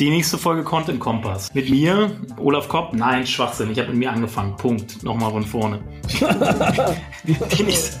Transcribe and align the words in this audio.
Die 0.00 0.10
nächste 0.10 0.38
Folge 0.38 0.64
Content 0.64 0.98
Kompass. 0.98 1.54
Mit 1.54 1.70
mir, 1.70 2.10
Olaf 2.38 2.68
Kopp. 2.68 2.94
Nein, 2.94 3.24
Schwachsinn. 3.26 3.70
Ich 3.70 3.78
habe 3.78 3.90
mit 3.90 3.98
mir 3.98 4.10
angefangen. 4.10 4.56
Punkt. 4.56 5.02
Nochmal 5.04 5.30
von 5.30 5.44
vorne. 5.44 5.78
Die 7.24 7.62
nächste. 7.62 7.96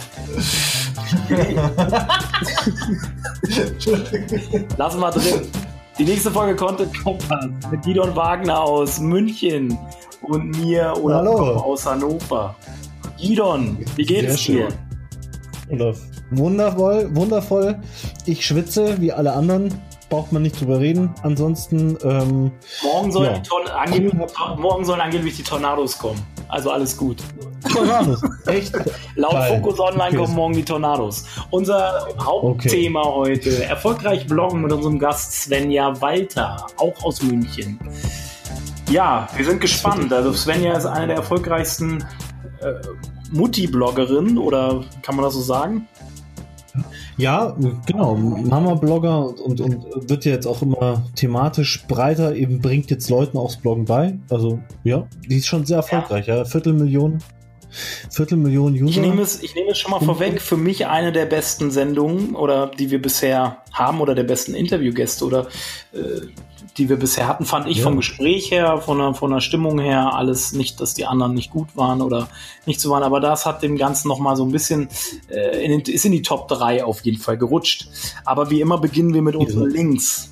Lass 4.76 4.96
mal 4.96 5.12
drin. 5.12 5.42
Die 5.96 6.04
nächste 6.04 6.32
Folge 6.32 6.56
Content 6.56 6.92
Kompass 7.04 7.46
mit 7.70 7.82
Gidon 7.82 8.16
Wagner 8.16 8.60
aus 8.60 8.98
München 8.98 9.78
und 10.22 10.50
mir, 10.58 10.92
Olaf 11.00 11.18
Hallo. 11.18 11.36
Kopp 11.36 11.64
aus 11.64 11.86
Hannover. 11.86 12.56
Gidon, 13.16 13.78
wie 13.94 14.04
geht 14.04 14.22
Sehr 14.22 14.30
es 14.30 14.42
dir? 14.42 14.68
schön. 15.68 15.80
Olaf. 15.80 15.98
Wundervoll, 16.32 17.14
wundervoll. 17.14 17.78
Ich 18.26 18.44
schwitze 18.44 19.00
wie 19.00 19.12
alle 19.12 19.32
anderen. 19.32 19.72
Braucht 20.14 20.30
man 20.30 20.42
nicht 20.42 20.60
drüber 20.60 20.78
reden. 20.78 21.12
Ansonsten, 21.24 21.98
ähm, 22.04 22.52
Morgen 22.84 23.10
sollen, 23.10 23.42
Ja. 23.44 23.74
angeblich, 23.74 24.14
morgen 24.58 24.84
sollen 24.84 25.00
angeblich 25.00 25.36
die 25.36 25.42
Tornados 25.42 25.98
kommen. 25.98 26.24
Also 26.46 26.70
alles 26.70 26.96
gut. 26.96 27.20
Tornados. 27.72 28.22
Echt? 28.46 28.72
Laut 29.16 29.32
Geil. 29.32 29.60
Focus 29.60 29.80
Online 29.80 30.04
Okay. 30.10 30.16
kommen 30.18 30.34
morgen 30.36 30.54
die 30.54 30.64
Tornados. 30.64 31.24
Unser 31.50 32.06
Hauptthema 32.20 33.02
heute: 33.02 33.64
erfolgreich 33.64 34.24
bloggen 34.28 34.62
mit 34.62 34.70
unserem 34.70 35.00
Gast 35.00 35.32
Svenja 35.32 36.00
Walter, 36.00 36.64
auch 36.76 36.94
aus 37.02 37.20
München. 37.20 37.80
Ja, 38.88 39.28
wir 39.34 39.44
sind 39.44 39.60
gespannt. 39.60 40.12
Also 40.12 40.32
Svenja 40.32 40.74
ist 40.76 40.86
eine 40.86 41.08
der 41.08 41.16
erfolgreichsten 41.16 42.04
äh, 42.60 42.74
Mutti-Bloggerinnen 43.32 44.38
oder 44.38 44.84
kann 45.02 45.16
man 45.16 45.24
das 45.24 45.34
so 45.34 45.40
sagen? 45.40 45.88
Ja, 47.16 47.56
genau. 47.86 48.16
Mama-Blogger 48.16 49.26
und, 49.44 49.60
und, 49.60 49.60
und 49.60 50.10
wird 50.10 50.24
ja 50.24 50.32
jetzt 50.32 50.46
auch 50.46 50.62
immer 50.62 51.04
thematisch 51.14 51.86
breiter, 51.86 52.34
eben 52.34 52.60
bringt 52.60 52.90
jetzt 52.90 53.08
Leuten 53.08 53.38
auch 53.38 53.52
das 53.52 53.56
Bloggen 53.56 53.84
bei. 53.84 54.18
Also, 54.30 54.58
ja, 54.82 55.06
die 55.28 55.36
ist 55.36 55.46
schon 55.46 55.64
sehr 55.64 55.78
erfolgreich, 55.78 56.26
ja. 56.26 56.44
Viertelmillion, 56.44 57.18
Viertelmillion 58.10 58.74
User. 58.74 58.84
Ich 58.90 58.96
nehme 58.98 59.22
es, 59.22 59.42
ich 59.42 59.54
nehme 59.54 59.70
es 59.70 59.78
schon 59.78 59.90
mal 59.90 60.00
vorweg. 60.00 60.40
Für 60.40 60.56
mich 60.56 60.86
eine 60.86 61.12
der 61.12 61.26
besten 61.26 61.70
Sendungen 61.70 62.34
oder 62.34 62.68
die 62.68 62.90
wir 62.90 63.00
bisher 63.02 63.58
haben 63.72 64.00
oder 64.00 64.14
der 64.14 64.24
besten 64.24 64.54
Interviewgäste 64.54 65.24
oder 65.24 65.48
äh, 65.92 65.98
die 66.76 66.88
wir 66.88 66.96
bisher 66.96 67.28
hatten, 67.28 67.44
fand 67.44 67.68
ich 67.68 67.78
Ja. 67.78 67.84
vom 67.84 67.96
Gespräch 67.96 68.50
her, 68.50 68.78
von 68.80 68.98
der, 68.98 69.14
von 69.14 69.30
der 69.30 69.40
Stimmung 69.40 69.78
her, 69.78 70.12
alles 70.14 70.52
nicht, 70.52 70.80
dass 70.80 70.92
die 70.94 71.06
anderen 71.06 71.34
nicht 71.34 71.50
gut 71.52 71.68
waren 71.76 72.02
oder 72.02 72.28
nicht 72.66 72.80
so 72.80 72.90
waren, 72.90 73.04
aber 73.04 73.20
das 73.20 73.46
hat 73.46 73.62
dem 73.62 73.76
Ganzen 73.76 74.08
nochmal 74.08 74.34
so 74.34 74.44
ein 74.44 74.50
bisschen, 74.50 74.88
äh, 75.30 75.64
in 75.64 75.70
den, 75.70 75.80
ist 75.82 76.04
in 76.04 76.10
die 76.12 76.22
Top 76.22 76.48
3 76.48 76.84
auf 76.84 77.00
jeden 77.02 77.18
Fall 77.20 77.38
gerutscht. 77.38 77.86
Aber 78.24 78.50
wie 78.50 78.60
immer 78.60 78.78
beginnen 78.78 79.14
wir 79.14 79.22
mit 79.22 79.36
unseren 79.36 79.70
Links. 79.70 80.30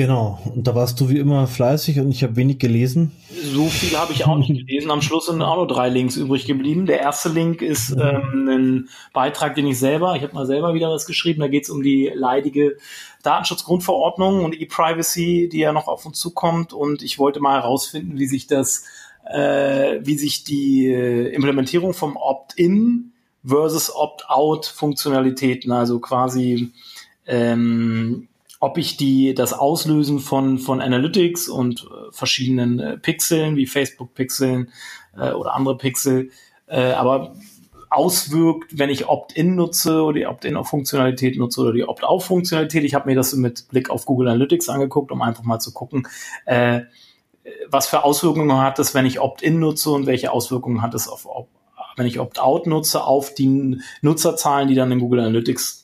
Genau. 0.00 0.38
Und 0.46 0.66
da 0.66 0.74
warst 0.74 0.98
du 0.98 1.10
wie 1.10 1.18
immer 1.18 1.46
fleißig 1.46 2.00
und 2.00 2.10
ich 2.10 2.22
habe 2.22 2.34
wenig 2.36 2.58
gelesen. 2.58 3.12
So 3.52 3.66
viel 3.66 3.98
habe 3.98 4.14
ich 4.14 4.24
auch 4.24 4.38
nicht 4.38 4.48
gelesen. 4.66 4.90
Am 4.90 5.02
Schluss 5.02 5.26
sind 5.26 5.42
auch 5.42 5.56
nur 5.56 5.66
drei 5.66 5.90
Links 5.90 6.16
übrig 6.16 6.46
geblieben. 6.46 6.86
Der 6.86 7.00
erste 7.00 7.28
Link 7.28 7.60
ist 7.60 7.90
ähm, 7.90 8.48
ein 8.48 8.88
Beitrag, 9.12 9.56
den 9.56 9.66
ich 9.66 9.78
selber, 9.78 10.16
ich 10.16 10.22
habe 10.22 10.32
mal 10.32 10.46
selber 10.46 10.72
wieder 10.72 10.88
was 10.88 11.04
geschrieben, 11.04 11.40
da 11.40 11.48
geht 11.48 11.64
es 11.64 11.68
um 11.68 11.82
die 11.82 12.10
leidige 12.14 12.78
Datenschutzgrundverordnung 13.24 14.42
und 14.42 14.58
E-Privacy, 14.58 15.50
die 15.52 15.58
ja 15.58 15.74
noch 15.74 15.86
auf 15.86 16.06
uns 16.06 16.18
zukommt. 16.18 16.72
Und 16.72 17.02
ich 17.02 17.18
wollte 17.18 17.40
mal 17.40 17.60
herausfinden, 17.60 18.18
wie 18.18 18.26
sich 18.26 18.46
das, 18.46 18.84
äh, 19.30 19.98
wie 20.00 20.16
sich 20.16 20.44
die 20.44 20.86
äh, 20.86 21.28
Implementierung 21.34 21.92
vom 21.92 22.16
Opt-in 22.16 23.12
versus 23.44 23.94
Opt-out-Funktionalitäten, 23.94 25.70
also 25.72 25.98
quasi 25.98 26.72
ähm, 27.26 28.29
ob 28.60 28.76
ich 28.76 28.98
die, 28.98 29.34
das 29.34 29.54
Auslösen 29.54 30.20
von, 30.20 30.58
von 30.58 30.80
Analytics 30.82 31.48
und 31.48 31.82
äh, 31.84 32.12
verschiedenen 32.12 32.78
äh, 32.78 32.98
Pixeln, 32.98 33.56
wie 33.56 33.66
Facebook-Pixeln 33.66 34.70
äh, 35.16 35.32
oder 35.32 35.54
andere 35.54 35.78
Pixel, 35.78 36.30
äh, 36.66 36.92
aber 36.92 37.34
auswirkt, 37.88 38.78
wenn 38.78 38.90
ich 38.90 39.08
Opt-in 39.08 39.56
nutze 39.56 40.02
oder 40.02 40.18
die 40.18 40.26
Opt-in-Funktionalität 40.26 41.36
nutze 41.38 41.62
oder 41.62 41.72
die 41.72 41.88
Opt-out-Funktionalität. 41.88 42.84
Ich 42.84 42.94
habe 42.94 43.08
mir 43.08 43.16
das 43.16 43.32
mit 43.32 43.66
Blick 43.68 43.90
auf 43.90 44.04
Google 44.04 44.28
Analytics 44.28 44.68
angeguckt, 44.68 45.10
um 45.10 45.22
einfach 45.22 45.42
mal 45.42 45.58
zu 45.58 45.72
gucken, 45.72 46.06
äh, 46.44 46.82
was 47.68 47.88
für 47.88 48.04
Auswirkungen 48.04 48.58
hat 48.58 48.78
es, 48.78 48.94
wenn 48.94 49.06
ich 49.06 49.20
Opt-in 49.20 49.58
nutze 49.58 49.90
und 49.90 50.06
welche 50.06 50.30
Auswirkungen 50.30 50.82
hat 50.82 50.94
es 50.94 51.08
auf, 51.08 51.26
wenn 51.96 52.06
ich 52.06 52.20
Opt-out 52.20 52.66
nutze, 52.66 53.02
auf 53.02 53.34
die 53.34 53.80
Nutzerzahlen, 54.02 54.68
die 54.68 54.74
dann 54.74 54.92
in 54.92 55.00
Google 55.00 55.20
Analytics 55.20 55.79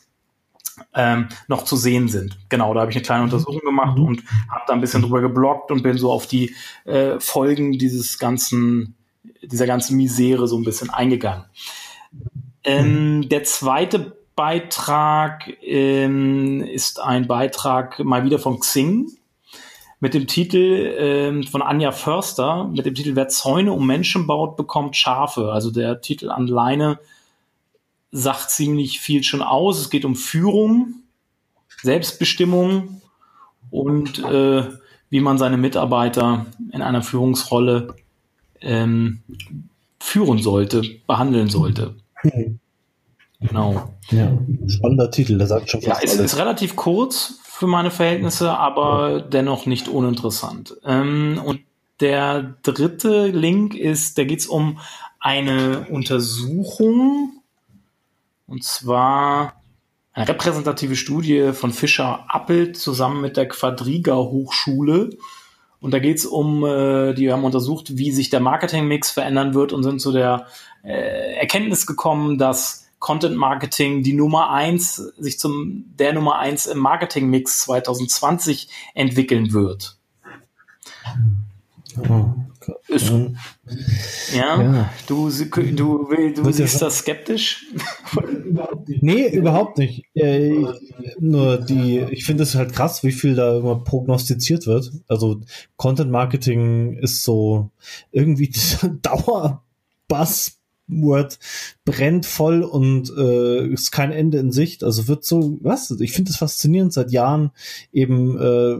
ähm, 0.94 1.28
noch 1.48 1.64
zu 1.64 1.76
sehen 1.76 2.08
sind. 2.08 2.38
Genau, 2.48 2.74
da 2.74 2.80
habe 2.80 2.90
ich 2.90 2.96
eine 2.96 3.04
kleine 3.04 3.24
Untersuchung 3.24 3.60
gemacht 3.60 3.98
und 3.98 4.22
habe 4.50 4.64
da 4.66 4.72
ein 4.72 4.80
bisschen 4.80 5.02
drüber 5.02 5.20
geblockt 5.20 5.70
und 5.70 5.82
bin 5.82 5.98
so 5.98 6.10
auf 6.10 6.26
die 6.26 6.54
äh, 6.84 7.18
Folgen 7.20 7.72
dieses 7.72 8.18
ganzen, 8.18 8.96
dieser 9.42 9.66
ganzen 9.66 9.96
Misere 9.96 10.48
so 10.48 10.56
ein 10.58 10.64
bisschen 10.64 10.90
eingegangen. 10.90 11.44
Ähm, 12.64 13.28
der 13.28 13.44
zweite 13.44 14.16
Beitrag 14.34 15.50
ähm, 15.62 16.62
ist 16.62 17.00
ein 17.00 17.26
Beitrag 17.26 18.00
mal 18.04 18.24
wieder 18.24 18.38
von 18.38 18.60
Xing 18.60 19.08
mit 20.00 20.12
dem 20.12 20.26
Titel 20.26 20.94
ähm, 20.98 21.42
von 21.44 21.62
Anja 21.62 21.90
Förster 21.90 22.68
mit 22.68 22.84
dem 22.84 22.94
Titel 22.94 23.16
Wer 23.16 23.28
Zäune 23.28 23.72
um 23.72 23.86
Menschen 23.86 24.26
baut, 24.26 24.56
bekommt 24.56 24.96
Schafe. 24.96 25.52
Also 25.52 25.70
der 25.70 26.02
Titel 26.02 26.30
alleine 26.30 26.98
sagt 28.16 28.50
ziemlich 28.50 29.00
viel 29.00 29.22
schon 29.22 29.42
aus. 29.42 29.78
Es 29.78 29.90
geht 29.90 30.04
um 30.04 30.16
Führung, 30.16 30.94
Selbstbestimmung 31.82 33.02
und 33.70 34.18
äh, 34.24 34.64
wie 35.10 35.20
man 35.20 35.38
seine 35.38 35.56
Mitarbeiter 35.56 36.46
in 36.72 36.82
einer 36.82 37.02
Führungsrolle 37.02 37.94
ähm, 38.60 39.22
führen 40.00 40.38
sollte, 40.38 40.82
behandeln 41.06 41.48
sollte. 41.48 41.94
Genau. 43.40 43.94
Ja, 44.10 44.36
spannender 44.66 45.10
Titel, 45.10 45.36
der 45.38 45.46
sagt 45.46 45.70
schon 45.70 45.80
Ja, 45.82 45.94
fast 45.94 46.04
es 46.04 46.18
alles. 46.18 46.32
ist 46.32 46.38
relativ 46.38 46.74
kurz 46.74 47.38
für 47.44 47.66
meine 47.66 47.90
Verhältnisse, 47.90 48.50
aber 48.56 49.20
dennoch 49.20 49.66
nicht 49.66 49.88
uninteressant. 49.88 50.76
Ähm, 50.84 51.40
und 51.44 51.60
der 52.00 52.56
dritte 52.62 53.26
Link 53.28 53.74
ist, 53.74 54.18
da 54.18 54.24
geht 54.24 54.40
es 54.40 54.46
um 54.46 54.78
eine 55.20 55.86
Untersuchung, 55.90 57.35
und 58.46 58.64
zwar 58.64 59.62
eine 60.12 60.28
repräsentative 60.28 60.96
Studie 60.96 61.52
von 61.52 61.72
Fischer 61.72 62.24
Appelt 62.28 62.76
zusammen 62.76 63.20
mit 63.20 63.36
der 63.36 63.48
Quadriga 63.48 64.16
Hochschule. 64.16 65.10
Und 65.78 65.92
da 65.92 65.98
geht 65.98 66.16
es 66.16 66.24
um, 66.24 66.64
äh, 66.64 67.12
die 67.12 67.30
haben 67.30 67.44
untersucht, 67.44 67.98
wie 67.98 68.12
sich 68.12 68.30
der 68.30 68.40
Marketingmix 68.40 69.10
verändern 69.10 69.52
wird 69.52 69.74
und 69.74 69.82
sind 69.82 70.00
zu 70.00 70.12
der 70.12 70.46
äh, 70.82 71.34
Erkenntnis 71.34 71.86
gekommen, 71.86 72.38
dass 72.38 72.86
Content 72.98 73.36
Marketing 73.36 74.02
die 74.02 74.14
Nummer 74.14 74.50
eins, 74.50 74.96
sich 75.18 75.38
zum 75.38 75.84
der 75.98 76.14
Nummer 76.14 76.38
eins 76.38 76.66
im 76.66 76.78
Marketingmix 76.78 77.60
2020 77.60 78.68
entwickeln 78.94 79.52
wird. 79.52 79.98
Ist, 82.88 83.10
ähm, 83.10 83.36
ja, 84.34 84.62
Ja. 84.62 84.92
du, 85.06 85.30
du, 85.30 86.08
du 86.34 86.42
ja 86.44 86.52
siehst 86.52 86.82
das 86.82 86.98
skeptisch? 86.98 87.66
Nee, 89.00 89.28
überhaupt 89.28 89.78
nicht. 89.78 90.04
Äh, 90.14 90.64
nur 91.18 91.58
die, 91.58 92.00
ich 92.10 92.24
finde 92.24 92.42
es 92.44 92.54
halt 92.54 92.72
krass, 92.72 93.02
wie 93.04 93.12
viel 93.12 93.34
da 93.34 93.56
immer 93.58 93.76
prognostiziert 93.82 94.66
wird. 94.66 94.92
Also 95.08 95.40
Content 95.76 96.10
Marketing 96.10 96.96
ist 96.98 97.22
so 97.24 97.70
irgendwie 98.12 98.48
dieser 98.50 98.88
Dauer-Buzzword 100.88 101.38
brennt 101.84 102.26
voll 102.26 102.62
und 102.62 103.12
äh, 103.16 103.66
ist 103.68 103.90
kein 103.92 104.12
Ende 104.12 104.38
in 104.38 104.52
Sicht. 104.52 104.82
Also 104.82 105.08
wird 105.08 105.24
so, 105.24 105.58
was? 105.62 105.90
Ich 106.00 106.12
finde 106.12 106.30
es 106.30 106.36
faszinierend. 106.36 106.92
Seit 106.92 107.10
Jahren 107.12 107.50
eben 107.92 108.36
äh, 108.38 108.78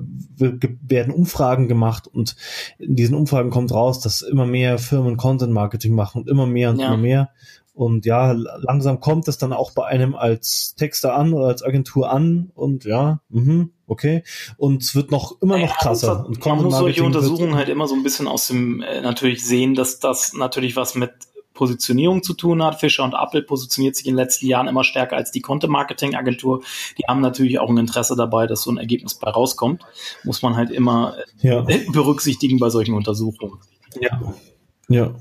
werden 0.88 1.12
Umfragen 1.14 1.68
gemacht 1.68 2.08
und 2.12 2.36
in 2.78 2.96
diesen 2.96 3.14
Umfragen 3.16 3.50
kommt 3.50 3.72
raus, 3.72 4.00
dass 4.00 4.22
immer 4.22 4.46
mehr 4.46 4.78
Firmen 4.78 5.16
Content 5.16 5.52
Marketing 5.52 5.94
machen 5.94 6.22
und 6.22 6.28
immer 6.28 6.46
mehr 6.46 6.70
und 6.70 6.80
Ja. 6.80 6.88
immer 6.88 6.96
mehr. 6.98 7.30
Und 7.74 8.06
ja, 8.06 8.32
langsam 8.32 9.00
kommt 9.00 9.28
es 9.28 9.36
dann 9.36 9.52
auch 9.52 9.72
bei 9.72 9.84
einem 9.84 10.14
als 10.14 10.74
Texter 10.76 11.14
an 11.14 11.34
oder 11.34 11.48
als 11.48 11.62
Agentur 11.62 12.10
an 12.10 12.50
und 12.54 12.84
ja, 12.86 13.20
mhm, 13.28 13.70
okay? 13.86 14.22
Und 14.56 14.82
es 14.82 14.94
wird 14.94 15.10
noch 15.10 15.42
immer 15.42 15.58
noch 15.58 15.76
krasser. 15.76 16.24
und 16.26 16.42
man 16.44 16.62
muss 16.62 16.78
solche 16.78 17.04
Untersuchungen 17.04 17.54
halt 17.54 17.68
immer 17.68 17.86
so 17.86 17.94
ein 17.94 18.02
bisschen 18.02 18.28
aus 18.28 18.48
dem 18.48 18.80
äh, 18.80 19.02
natürlich 19.02 19.44
sehen, 19.44 19.74
dass 19.74 19.98
das 20.00 20.32
natürlich 20.32 20.74
was 20.74 20.94
mit 20.94 21.10
Positionierung 21.56 22.22
zu 22.22 22.34
tun 22.34 22.62
hat. 22.62 22.78
Fischer 22.78 23.02
und 23.02 23.14
Apple 23.14 23.42
positioniert 23.42 23.96
sich 23.96 24.06
in 24.06 24.12
den 24.12 24.18
letzten 24.18 24.46
Jahren 24.46 24.68
immer 24.68 24.84
stärker 24.84 25.16
als 25.16 25.32
die 25.32 25.40
Content-Marketing-Agentur. 25.40 26.62
Die 26.98 27.02
haben 27.08 27.20
natürlich 27.20 27.58
auch 27.58 27.68
ein 27.68 27.78
Interesse 27.78 28.14
dabei, 28.14 28.46
dass 28.46 28.62
so 28.62 28.70
ein 28.70 28.78
Ergebnis 28.78 29.14
bei 29.14 29.28
rauskommt. 29.30 29.82
Muss 30.22 30.42
man 30.42 30.54
halt 30.54 30.70
immer 30.70 31.16
ja. 31.40 31.66
berücksichtigen 31.92 32.60
bei 32.60 32.70
solchen 32.70 32.94
Untersuchungen. 32.94 33.58
Ja. 34.00 34.20
Ja. 34.88 35.14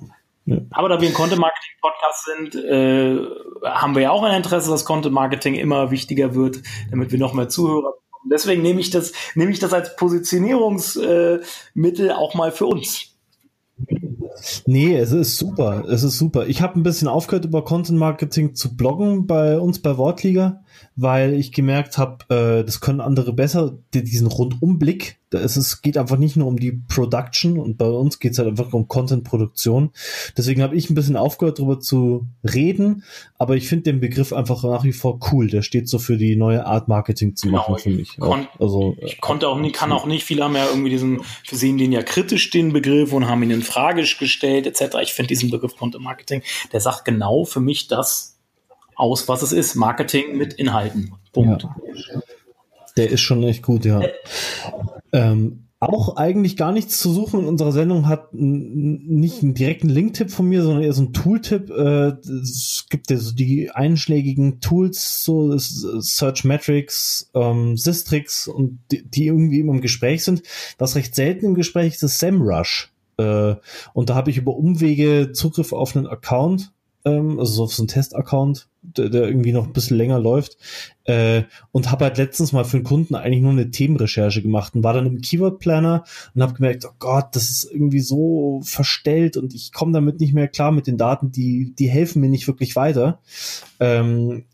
ja. 0.46 0.58
Aber 0.72 0.90
da 0.90 1.02
wir 1.02 1.08
ein 1.08 1.16
Content-Marketing-Podcast 1.16 2.26
sind, 2.26 2.54
äh, 2.56 3.18
haben 3.64 3.96
wir 3.96 4.04
ja 4.04 4.12
auch 4.12 4.22
ein 4.24 4.36
Interesse, 4.36 4.70
dass 4.70 4.86
Content-Marketing 4.86 5.56
immer 5.56 5.90
wichtiger 5.90 6.36
wird, 6.36 6.62
damit 6.92 7.12
wir 7.12 7.18
noch 7.18 7.34
mehr 7.34 7.50
Zuhörer 7.50 7.94
bekommen. 7.94 8.30
Deswegen 8.32 8.62
nehme 8.62 8.80
ich 8.80 8.92
das, 8.92 9.14
nehme 9.36 9.52
ich 9.52 9.60
das 9.60 9.74
als 9.74 9.96
Positionierungsmittel 9.96 12.10
äh, 12.10 12.12
auch 12.12 12.36
mal 12.36 12.52
für 12.52 12.66
uns. 12.66 13.16
Nee, 14.66 14.96
es 14.96 15.12
ist 15.12 15.38
super. 15.38 15.86
Es 15.88 16.04
ist 16.04 16.18
super. 16.18 16.48
Ich 16.48 16.62
habe 16.62 16.80
ein 16.80 16.84
bisschen 16.84 17.08
aufgehört, 17.08 17.46
über 17.46 17.64
Content 17.64 18.00
Marketing 18.00 18.56
zu 18.56 18.76
bloggen 18.76 19.28
bei 19.28 19.60
uns 19.60 19.80
bei 19.80 19.98
Wortliga, 19.98 20.64
weil 20.96 21.34
ich 21.34 21.52
gemerkt 21.52 21.98
habe, 21.98 22.26
äh, 22.30 22.64
das 22.64 22.82
können 22.82 23.02
andere 23.02 23.34
besser, 23.34 23.78
die, 23.94 24.04
diesen 24.04 24.28
Rundumblick. 24.28 25.18
Da 25.32 25.40
ist 25.40 25.58
es 25.58 25.82
geht 25.82 25.98
einfach 25.98 26.18
nicht 26.18 26.38
nur 26.38 26.48
um 26.48 26.58
die 26.58 26.72
Production 26.72 27.60
und 27.60 27.78
bei 27.78 27.88
uns 27.88 28.20
geht 28.20 28.34
es 28.34 28.38
halt 28.38 28.48
einfach 28.48 28.72
um 28.72 28.88
Content-Produktion. 28.88 29.92
Deswegen 30.38 30.62
habe 30.62 30.76
ich 30.76 30.90
ein 30.90 30.96
bisschen 30.96 31.18
aufgehört, 31.18 31.60
darüber 31.60 31.80
zu 31.80 32.28
reden, 32.44 33.04
aber 33.38 33.56
ich 33.56 33.68
finde 33.68 33.92
den 33.92 34.00
Begriff 34.00 34.32
einfach 34.32 34.64
nach 34.64 34.84
wie 34.84 34.94
vor 34.94 35.20
cool. 35.32 35.48
Der 35.48 35.62
steht 35.62 35.90
so 35.90 36.00
für 36.00 36.18
die 36.18 36.36
neue 36.36 36.66
Art 36.66 36.88
Marketing 36.88 37.36
zu 37.36 37.48
machen 37.48 37.76
genau, 37.76 37.78
für 37.80 37.90
mich. 37.90 38.18
Kon 38.18 38.48
also, 38.60 38.96
ich 39.02 39.20
konnte 39.20 39.50
auch 39.50 39.60
nie, 39.60 39.72
kann 39.72 39.92
auch 39.92 40.06
nicht, 40.06 40.24
viele 40.24 40.44
haben 40.44 40.56
ja 40.56 40.68
irgendwie 40.68 40.92
diesen, 40.92 41.22
wir 41.48 41.58
sehen 41.58 41.78
den 41.78 41.92
ja 41.92 42.04
kritisch, 42.04 42.50
den 42.52 42.72
Begriff, 42.72 43.12
und 43.12 43.28
haben 43.28 43.44
ihn 43.44 43.52
in 43.52 43.62
Frage 43.62 44.04
gestellt, 44.04 44.68
etc. 44.68 44.98
Ich 45.02 45.14
finde 45.14 45.30
diesen 45.30 45.50
Begriff 45.50 45.76
Content 45.76 46.04
Marketing, 46.04 46.42
der 46.72 46.82
sagt 46.82 47.06
genau 47.06 47.44
für 47.46 47.60
mich 47.60 47.88
das, 47.88 48.35
aus, 48.96 49.28
was 49.28 49.42
es 49.42 49.52
ist. 49.52 49.76
Marketing 49.76 50.38
mit 50.38 50.54
Inhalten. 50.54 51.14
Punkt. 51.34 51.64
Ja. 51.64 51.76
Der 52.98 53.10
ist 53.10 53.22
schon 53.22 53.44
echt 53.44 53.64
gut, 53.64 53.86
ja. 53.86 54.02
Ähm, 55.12 55.66
auch 55.80 56.16
eigentlich 56.16 56.56
gar 56.56 56.72
nichts 56.72 57.00
zu 57.00 57.12
suchen 57.12 57.42
in 57.42 57.46
unserer 57.48 57.72
Sendung 57.72 58.08
hat 58.08 58.30
nicht 58.34 59.44
einen 59.44 59.54
direkten 59.54 59.90
Link-Tipp 59.90 60.32
von 60.32 60.48
mir, 60.48 60.64
sondern 60.64 60.84
eher 60.84 60.94
so 60.94 61.04
ein 61.04 61.14
Tool-Tipp. 61.14 61.70
Äh, 61.70 62.14
es 62.42 62.86
gibt 62.90 63.12
ja 63.12 63.18
so 63.18 63.36
die 63.36 63.70
einschlägigen 63.72 64.62
Tools, 64.62 65.24
so 65.24 65.58
Search 65.58 66.44
Metrics, 66.46 67.30
ähm, 67.34 67.78
Systrix 67.78 68.48
und 68.48 68.80
die, 68.92 69.04
die 69.04 69.28
irgendwie 69.28 69.60
immer 69.60 69.74
im 69.74 69.82
Gespräch 69.82 70.24
sind. 70.24 70.44
Was 70.78 70.96
recht 70.96 71.14
selten 71.14 71.46
im 71.46 71.56
Gespräch 71.56 71.96
ist, 71.96 72.04
ist 72.04 72.20
SEMrush. 72.20 72.92
Äh, 73.18 73.56
und 73.94 74.10
da 74.10 74.16
habe 74.16 74.32
ich 74.32 74.38
über 74.38 74.56
Umwege 74.56 75.34
Zugriff 75.34 75.74
auf 75.74 75.96
einen 75.96 76.08
Account 76.08 76.72
ähm, 77.06 77.40
also 77.40 77.64
auf 77.64 77.74
so 77.74 77.84
einen 77.84 77.88
Test-Account, 77.88 78.68
der, 78.82 79.10
der, 79.10 79.28
irgendwie 79.28 79.52
noch 79.52 79.66
ein 79.66 79.74
bisschen 79.74 79.98
länger 79.98 80.20
läuft. 80.20 80.58
Äh, 81.06 81.44
und 81.72 81.92
habe 81.92 82.06
halt 82.06 82.18
letztens 82.18 82.52
mal 82.52 82.66
für 82.66 82.78
einen 82.78 82.84
Kunden 82.84 83.16
eigentlich 83.16 83.42
nur 83.42 83.52
eine 83.52 83.70
Themenrecherche 83.70 84.42
gemacht 84.42 84.76
und 84.76 84.84
war 84.84 84.94
dann 84.94 85.06
im 85.06 85.22
Keyword 85.22 85.60
Planner 85.60 86.04
und 86.34 86.42
habe 86.42 86.54
gemerkt, 86.54 86.86
oh 86.86 86.96
Gott, 87.00 87.28
das 87.34 87.50
ist 87.50 87.72
irgendwie 87.72 88.02
so 88.02 88.62
verstellt 88.64 89.38
und 89.38 89.54
ich 89.54 89.72
komme 89.72 89.94
damit 89.94 90.20
nicht 90.20 90.34
mehr 90.34 90.48
klar 90.48 90.72
mit 90.72 90.88
den 90.88 90.98
Daten, 90.98 91.32
die, 91.32 91.74
die 91.78 91.90
helfen 91.90 92.22
mir 92.22 92.30
nicht 92.30 92.48
wirklich 92.48 92.76
weiter. 92.76 93.20
Ähm, 93.80 94.46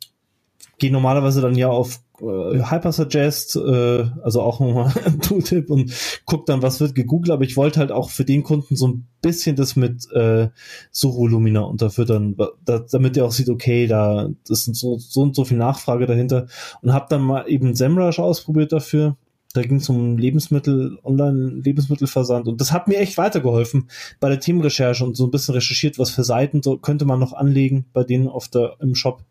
gehe 0.77 0.91
normalerweise 0.91 1.41
dann 1.41 1.55
ja 1.55 1.69
auf 1.69 2.01
äh, 2.21 2.63
Hypersuggest, 2.69 3.55
äh, 3.55 4.05
also 4.23 4.41
auch 4.41 4.59
nochmal 4.59 4.93
ein 5.05 5.19
Tooltip 5.19 5.69
und 5.69 5.91
guck 6.25 6.45
dann, 6.45 6.61
was 6.61 6.79
wird 6.79 6.95
gegoogelt, 6.95 7.31
aber 7.31 7.43
ich 7.43 7.57
wollte 7.57 7.79
halt 7.79 7.91
auch 7.91 8.09
für 8.09 8.25
den 8.25 8.43
Kunden 8.43 8.75
so 8.75 8.87
ein 8.87 9.07
bisschen 9.21 9.55
das 9.55 9.75
mit 9.75 10.11
äh, 10.11 10.49
Sucholumina 10.91 11.61
unterfüttern, 11.61 12.35
da, 12.65 12.79
damit 12.91 13.17
er 13.17 13.25
auch 13.25 13.31
sieht, 13.31 13.49
okay, 13.49 13.87
da 13.87 14.29
sind 14.43 14.75
so, 14.75 14.97
so 14.97 15.21
und 15.21 15.35
so 15.35 15.45
viel 15.45 15.57
Nachfrage 15.57 16.05
dahinter. 16.05 16.47
Und 16.81 16.93
habe 16.93 17.07
dann 17.09 17.21
mal 17.21 17.47
eben 17.47 17.75
SEMrush 17.75 18.19
ausprobiert 18.19 18.71
dafür 18.71 19.17
da 19.53 19.61
ging 19.61 19.77
es 19.77 19.89
um 19.89 20.17
Lebensmittel, 20.17 20.97
Online-Lebensmittelversand 21.03 22.47
und 22.47 22.61
das 22.61 22.71
hat 22.71 22.87
mir 22.87 22.97
echt 22.97 23.17
weitergeholfen 23.17 23.89
bei 24.19 24.29
der 24.29 24.39
Themenrecherche 24.39 25.03
und 25.03 25.15
so 25.17 25.25
ein 25.25 25.31
bisschen 25.31 25.55
recherchiert, 25.55 25.99
was 25.99 26.11
für 26.11 26.23
Seiten 26.23 26.61
so 26.61 26.77
könnte 26.77 27.05
man 27.05 27.19
noch 27.19 27.33
anlegen 27.33 27.85
bei 27.93 28.03
denen 28.03 28.27
auf 28.27 28.47
der 28.47 28.75
im 28.79 28.95
Shop 28.95 29.23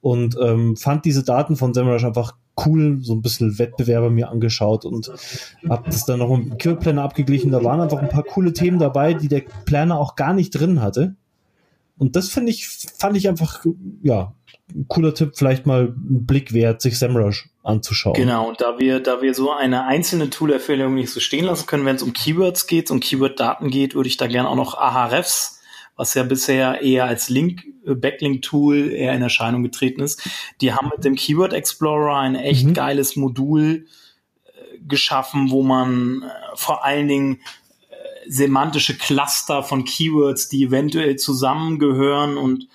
und 0.00 0.36
ähm, 0.42 0.76
fand 0.76 1.04
diese 1.04 1.24
Daten 1.24 1.56
von 1.56 1.74
SEMrush 1.74 2.04
einfach 2.04 2.34
cool, 2.66 2.98
so 3.00 3.14
ein 3.14 3.22
bisschen 3.22 3.58
Wettbewerber 3.58 4.10
mir 4.10 4.30
angeschaut 4.30 4.84
und 4.84 5.10
habe 5.68 5.84
das 5.86 6.04
dann 6.04 6.18
noch 6.18 6.30
im 6.30 6.58
Cure 6.58 6.76
Planner 6.76 7.02
abgeglichen. 7.02 7.50
Da 7.50 7.64
waren 7.64 7.80
einfach 7.80 7.98
ein 7.98 8.08
paar 8.08 8.24
coole 8.24 8.52
Themen 8.52 8.78
dabei, 8.78 9.14
die 9.14 9.28
der 9.28 9.42
Planner 9.64 9.98
auch 9.98 10.16
gar 10.16 10.34
nicht 10.34 10.50
drin 10.50 10.82
hatte. 10.82 11.16
Und 11.98 12.16
das 12.16 12.30
finde 12.30 12.50
ich, 12.50 12.66
fand 12.98 13.16
ich 13.16 13.28
einfach, 13.28 13.64
ja, 14.02 14.34
ein 14.74 14.86
cooler 14.88 15.14
Tipp, 15.14 15.32
vielleicht 15.36 15.66
mal 15.66 15.88
einen 15.88 16.26
Blick 16.26 16.52
wert, 16.52 16.82
sich 16.82 16.98
SEMrush 16.98 17.48
anzuschauen. 17.62 18.14
Genau, 18.14 18.48
und 18.48 18.60
da 18.60 18.78
wir, 18.78 19.00
da 19.00 19.22
wir 19.22 19.34
so 19.34 19.52
eine 19.52 19.84
einzelne 19.84 20.30
Tool-Empfehlung 20.30 20.94
nicht 20.94 21.10
so 21.10 21.20
stehen 21.20 21.44
lassen 21.44 21.66
können, 21.66 21.84
wenn 21.84 21.96
es 21.96 22.02
um 22.02 22.12
Keywords 22.12 22.66
geht, 22.66 22.90
um 22.90 23.00
Keyword-Daten 23.00 23.70
geht, 23.70 23.94
würde 23.94 24.08
ich 24.08 24.16
da 24.16 24.26
gerne 24.26 24.48
auch 24.48 24.56
noch 24.56 24.74
Ahrefs, 24.74 25.60
was 25.96 26.14
ja 26.14 26.22
bisher 26.22 26.82
eher 26.82 27.04
als 27.04 27.28
Link, 27.28 27.64
äh, 27.86 27.94
Backlink-Tool 27.94 28.90
eher 28.90 29.12
in 29.12 29.22
Erscheinung 29.22 29.62
getreten 29.62 30.00
ist. 30.00 30.28
Die 30.60 30.72
haben 30.72 30.90
mit 30.94 31.04
dem 31.04 31.14
Keyword 31.14 31.52
Explorer 31.52 32.18
ein 32.18 32.34
echt 32.34 32.66
mhm. 32.66 32.74
geiles 32.74 33.16
Modul 33.16 33.86
äh, 34.44 34.78
geschaffen, 34.80 35.50
wo 35.50 35.62
man 35.62 36.22
äh, 36.22 36.26
vor 36.54 36.84
allen 36.84 37.08
Dingen 37.08 37.40
semantische 38.28 38.96
Cluster 38.96 39.62
von 39.62 39.84
Keywords, 39.84 40.48
die 40.48 40.64
eventuell 40.64 41.16
zusammengehören 41.16 42.36
und 42.36 42.68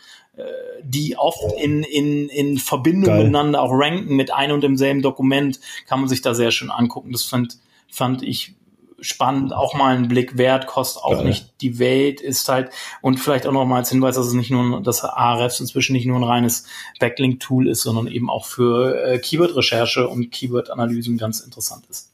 die 0.83 1.17
oft 1.17 1.41
in, 1.59 1.83
in, 1.83 2.29
in 2.29 2.57
Verbindung 2.57 3.05
Geil. 3.05 3.17
miteinander 3.19 3.61
auch 3.61 3.71
ranken 3.71 4.15
mit 4.15 4.31
einem 4.31 4.55
und 4.55 4.61
demselben 4.61 5.01
Dokument, 5.01 5.59
kann 5.88 5.99
man 5.99 6.09
sich 6.09 6.21
da 6.21 6.33
sehr 6.33 6.51
schön 6.51 6.69
angucken. 6.69 7.11
Das 7.11 7.23
fand, 7.23 7.57
fand 7.89 8.21
ich 8.21 8.53
spannend, 8.99 9.53
auch 9.53 9.73
mal 9.73 9.95
einen 9.95 10.07
Blick 10.07 10.38
wert, 10.38 10.67
kostet 10.67 11.03
auch 11.03 11.13
Geil. 11.13 11.25
nicht 11.25 11.61
die 11.61 11.79
Welt, 11.79 12.21
ist 12.21 12.50
halt, 12.50 12.69
und 13.01 13.19
vielleicht 13.19 13.47
auch 13.47 13.51
noch 13.51 13.65
mal 13.65 13.77
als 13.77 13.89
Hinweis, 13.89 14.15
dass 14.15 14.27
es 14.27 14.33
nicht 14.33 14.51
nur, 14.51 14.81
dass 14.81 15.03
Ahrefs 15.03 15.59
inzwischen 15.59 15.93
nicht 15.93 16.05
nur 16.05 16.17
ein 16.17 16.23
reines 16.23 16.65
Backlink-Tool 17.00 17.67
ist, 17.67 17.81
sondern 17.81 18.07
eben 18.07 18.29
auch 18.29 18.45
für 18.45 19.03
äh, 19.03 19.19
Keyword-Recherche 19.19 20.07
und 20.07 20.31
Keyword-Analysen 20.31 21.17
ganz 21.17 21.39
interessant 21.39 21.85
ist. 21.89 22.11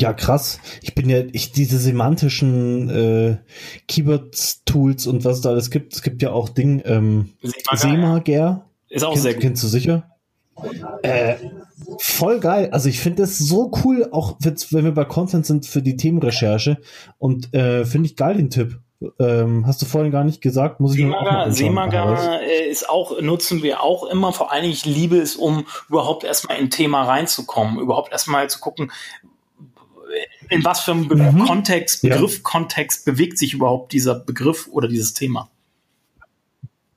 Ja, 0.00 0.14
krass. 0.14 0.60
Ich 0.80 0.94
bin 0.94 1.10
ja, 1.10 1.22
ich, 1.32 1.52
diese 1.52 1.78
semantischen 1.78 2.88
äh, 2.88 3.36
Keyword-Tools 3.86 5.06
und 5.06 5.24
was 5.26 5.42
da 5.42 5.50
alles 5.50 5.70
gibt, 5.70 5.92
es 5.92 6.00
gibt 6.00 6.22
ja 6.22 6.32
auch 6.32 6.48
Ding, 6.48 6.82
ähm, 6.86 7.34
Semager. 7.74 8.64
Ist 8.88 9.04
auch 9.04 9.12
Kennt, 9.12 9.22
sehr 9.22 9.34
gut. 9.34 9.42
Kennst 9.42 9.62
du 9.62 9.68
sicher? 9.68 10.10
Äh, 11.02 11.34
voll 11.98 12.40
geil. 12.40 12.70
Also 12.72 12.88
ich 12.88 13.00
finde 13.00 13.22
das 13.22 13.36
so 13.36 13.70
cool, 13.84 14.08
auch 14.10 14.38
wenn 14.40 14.84
wir 14.84 14.92
bei 14.92 15.04
Content 15.04 15.44
sind 15.44 15.66
für 15.66 15.82
die 15.82 15.96
Themenrecherche. 15.96 16.78
Und 17.18 17.52
äh, 17.52 17.84
finde 17.84 18.08
ich 18.08 18.16
geil 18.16 18.36
den 18.36 18.48
Tipp. 18.48 18.80
Ähm, 19.18 19.66
hast 19.66 19.80
du 19.80 19.86
vorhin 19.86 20.12
gar 20.12 20.24
nicht 20.24 20.42
gesagt, 20.42 20.78
muss 20.78 20.92
ich 20.92 20.98
Seemager, 20.98 21.50
Seemager 21.50 22.42
äh, 22.42 22.68
ist 22.68 22.90
auch, 22.90 23.18
nutzen 23.22 23.62
wir 23.62 23.82
auch 23.82 24.04
immer, 24.04 24.30
vor 24.34 24.52
allen 24.52 24.60
Dingen, 24.60 24.74
ich 24.74 24.84
liebe 24.84 25.16
es, 25.16 25.36
um 25.36 25.64
überhaupt 25.88 26.22
erstmal 26.22 26.58
in 26.58 26.64
ein 26.64 26.70
Thema 26.70 27.04
reinzukommen, 27.04 27.78
überhaupt 27.80 28.12
erstmal 28.12 28.50
zu 28.50 28.60
gucken, 28.60 28.92
in 30.50 30.64
was 30.64 30.80
für 30.80 30.92
einem 30.92 31.08
Be 31.08 31.16
mhm. 31.16 31.44
Kontext, 31.46 32.02
Begriff, 32.02 32.36
ja. 32.36 32.40
Kontext 32.42 33.04
bewegt 33.04 33.38
sich 33.38 33.54
überhaupt 33.54 33.92
dieser 33.92 34.14
Begriff 34.14 34.68
oder 34.70 34.88
dieses 34.88 35.14
Thema? 35.14 35.48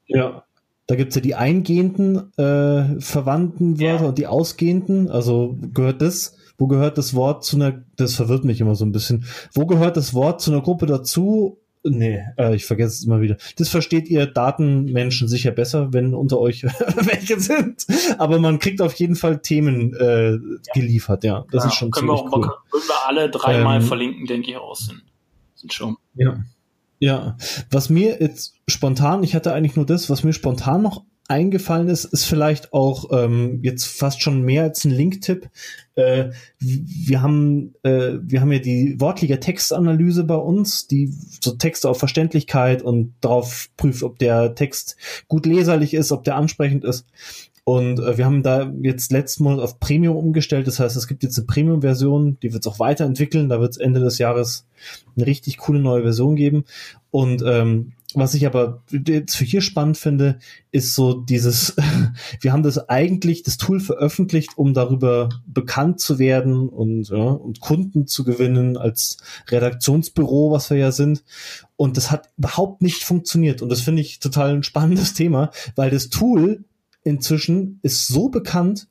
Ja. 0.08 0.44
Da 0.88 0.96
gibt's 0.96 1.16
ja 1.16 1.22
die 1.22 1.36
eingehenden 1.36 2.34
äh, 2.38 3.00
verwandten 3.00 3.80
Wörter 3.80 4.04
ja. 4.04 4.10
und 4.10 4.18
die 4.18 4.28
ausgehenden. 4.28 5.10
Also 5.10 5.58
gehört 5.74 6.02
das, 6.02 6.36
wo 6.58 6.68
gehört 6.68 6.98
das 6.98 7.14
Wort 7.14 7.46
zu 7.46 7.56
einer, 7.56 7.84
das 7.96 8.16
verwirrt 8.16 8.44
mich 8.44 8.60
immer 8.60 8.76
so 8.76 8.86
ein 8.86 8.92
bisschen. 8.92 9.26
Wo 9.54 9.66
gehört 9.66 9.96
das 9.96 10.14
Wort 10.14 10.42
zu 10.42 10.52
einer 10.52 10.62
Gruppe 10.62 10.86
dazu 10.86 11.63
Nee, 11.86 12.24
äh, 12.38 12.56
ich 12.56 12.66
vergesse 12.66 12.96
es 12.96 13.04
immer 13.04 13.20
wieder. 13.20 13.36
Das 13.58 13.68
versteht 13.68 14.08
ihr 14.08 14.26
Datenmenschen 14.26 15.28
sicher 15.28 15.52
besser, 15.52 15.92
wenn 15.92 16.14
unter 16.14 16.40
euch 16.40 16.64
welche 16.96 17.40
sind. 17.40 17.86
Aber 18.18 18.40
man 18.40 18.60
kriegt 18.60 18.82
auf 18.82 18.94
jeden 18.94 19.16
Fall 19.16 19.42
Themen 19.42 19.94
äh, 19.94 20.38
geliefert, 20.74 21.26
ja. 21.26 21.46
Das 21.52 21.66
ja, 21.66 21.70
ist 21.70 21.76
schon 21.76 21.92
können 21.92 22.08
ziemlich 22.08 22.22
wir 22.22 22.28
auch, 22.28 22.38
cool. 22.38 22.52
Können 22.72 22.84
wir 22.88 23.08
alle 23.08 23.30
dreimal 23.30 23.82
ähm, 23.82 23.88
verlinken, 23.88 24.26
denke 24.26 24.52
ich 24.52 24.58
auch, 24.58 24.76
sind, 24.76 25.04
sind 25.56 25.74
schon. 25.74 25.98
Ja. 26.16 26.38
Ja. 27.00 27.36
Was 27.70 27.90
mir 27.90 28.22
jetzt 28.22 28.56
spontan, 28.66 29.24
ich 29.24 29.36
hatte 29.36 29.54
eigentlich 29.54 29.76
nur 29.76 29.86
das, 29.86 30.10
was 30.10 30.24
mir 30.24 30.32
spontan 30.32 30.84
noch 30.84 31.04
eingefallen 31.28 31.88
ist, 31.88 32.06
ist 32.06 32.26
vielleicht 32.26 32.74
auch 32.74 33.10
ähm, 33.12 33.60
jetzt 33.62 33.86
fast 33.86 34.22
schon 34.22 34.42
mehr 34.42 34.64
als 34.64 34.84
ein 34.84 34.92
Link-Tipp. 34.92 35.50
Äh, 35.96 36.32
wir 36.60 37.22
haben 37.22 37.76
äh, 37.84 38.14
wir 38.22 38.42
haben 38.42 38.52
ja 38.52 38.60
die 38.60 39.00
Wortliga 39.00 39.38
Textanalyse 39.38 40.26
bei 40.26 40.36
uns, 40.36 40.88
die 40.88 41.14
so 41.40 41.52
Texte 41.52 41.90
auf 41.90 42.00
Verständlichkeit 42.00 42.82
und 42.82 43.14
darauf 43.22 43.70
prüft, 43.78 44.04
ob 44.04 44.20
der 44.20 44.56
Text 44.56 44.98
gut 45.28 45.46
leserlich 45.46 45.94
ist, 45.94 46.12
ob 46.12 46.24
der 46.24 46.36
ansprechend 46.36 46.84
ist. 46.84 47.06
Und 47.66 48.00
äh, 48.00 48.18
wir 48.18 48.26
haben 48.26 48.44
da 48.44 48.72
jetzt 48.82 49.12
letzten 49.12 49.44
Monat 49.46 49.62
auf 49.62 49.80
Premium 49.80 50.18
umgestellt. 50.18 50.68
Das 50.68 50.80
heißt, 50.80 50.98
es 50.98 51.08
gibt 51.08 51.24
jetzt 51.24 51.38
eine 51.38 51.48
Premium-Version, 51.48 52.38
die 52.42 52.52
wird 52.52 52.66
es 52.66 52.72
auch 52.72 52.80
weiterentwickeln. 52.80 53.48
Da 53.48 53.62
wird 53.62 53.72
es 53.72 53.78
Ende 53.78 54.02
des 54.02 54.18
Jahres 54.18 54.66
eine 55.16 55.26
richtig 55.26 55.58
coole 55.58 55.80
neue 55.80 56.04
Version 56.04 56.36
geben. 56.36 56.66
Und 57.12 57.42
ähm, 57.46 57.94
was 58.16 58.34
ich 58.34 58.46
aber 58.46 58.84
jetzt 58.92 59.36
für 59.36 59.46
hier 59.46 59.62
spannend 59.62 59.98
finde, 59.98 60.40
ist 60.72 60.96
so 60.96 61.14
dieses, 61.14 61.76
wir 62.42 62.54
haben 62.54 62.64
das 62.64 62.90
eigentlich, 62.90 63.44
das 63.44 63.58
Tool 63.58 63.80
veröffentlicht, 63.80 64.58
um 64.58 64.74
darüber 64.74 65.30
bekannt 65.46 66.00
zu 66.00 66.20
werden 66.20 66.70
und, 66.70 67.10
ja, 67.10 67.18
und 67.18 67.60
Kunden 67.60 68.08
zu 68.08 68.24
gewinnen 68.24 68.78
als 68.78 69.18
Redaktionsbüro, 69.50 70.52
was 70.52 70.70
wir 70.70 70.78
ja 70.78 70.92
sind. 70.92 71.24
Und 71.76 71.98
das 71.98 72.12
hat 72.12 72.30
überhaupt 72.38 72.82
nicht 72.82 73.04
funktioniert. 73.04 73.62
Und 73.62 73.70
das 73.70 73.82
finde 73.82 74.02
ich 74.02 74.20
total 74.20 74.54
ein 74.54 74.64
spannendes 74.64 75.14
Thema, 75.14 75.52
weil 75.76 75.90
das 75.90 76.10
Tool 76.10 76.64
inzwischen 77.04 77.80
ist 77.84 78.08
so 78.08 78.30
bekannt, 78.30 78.88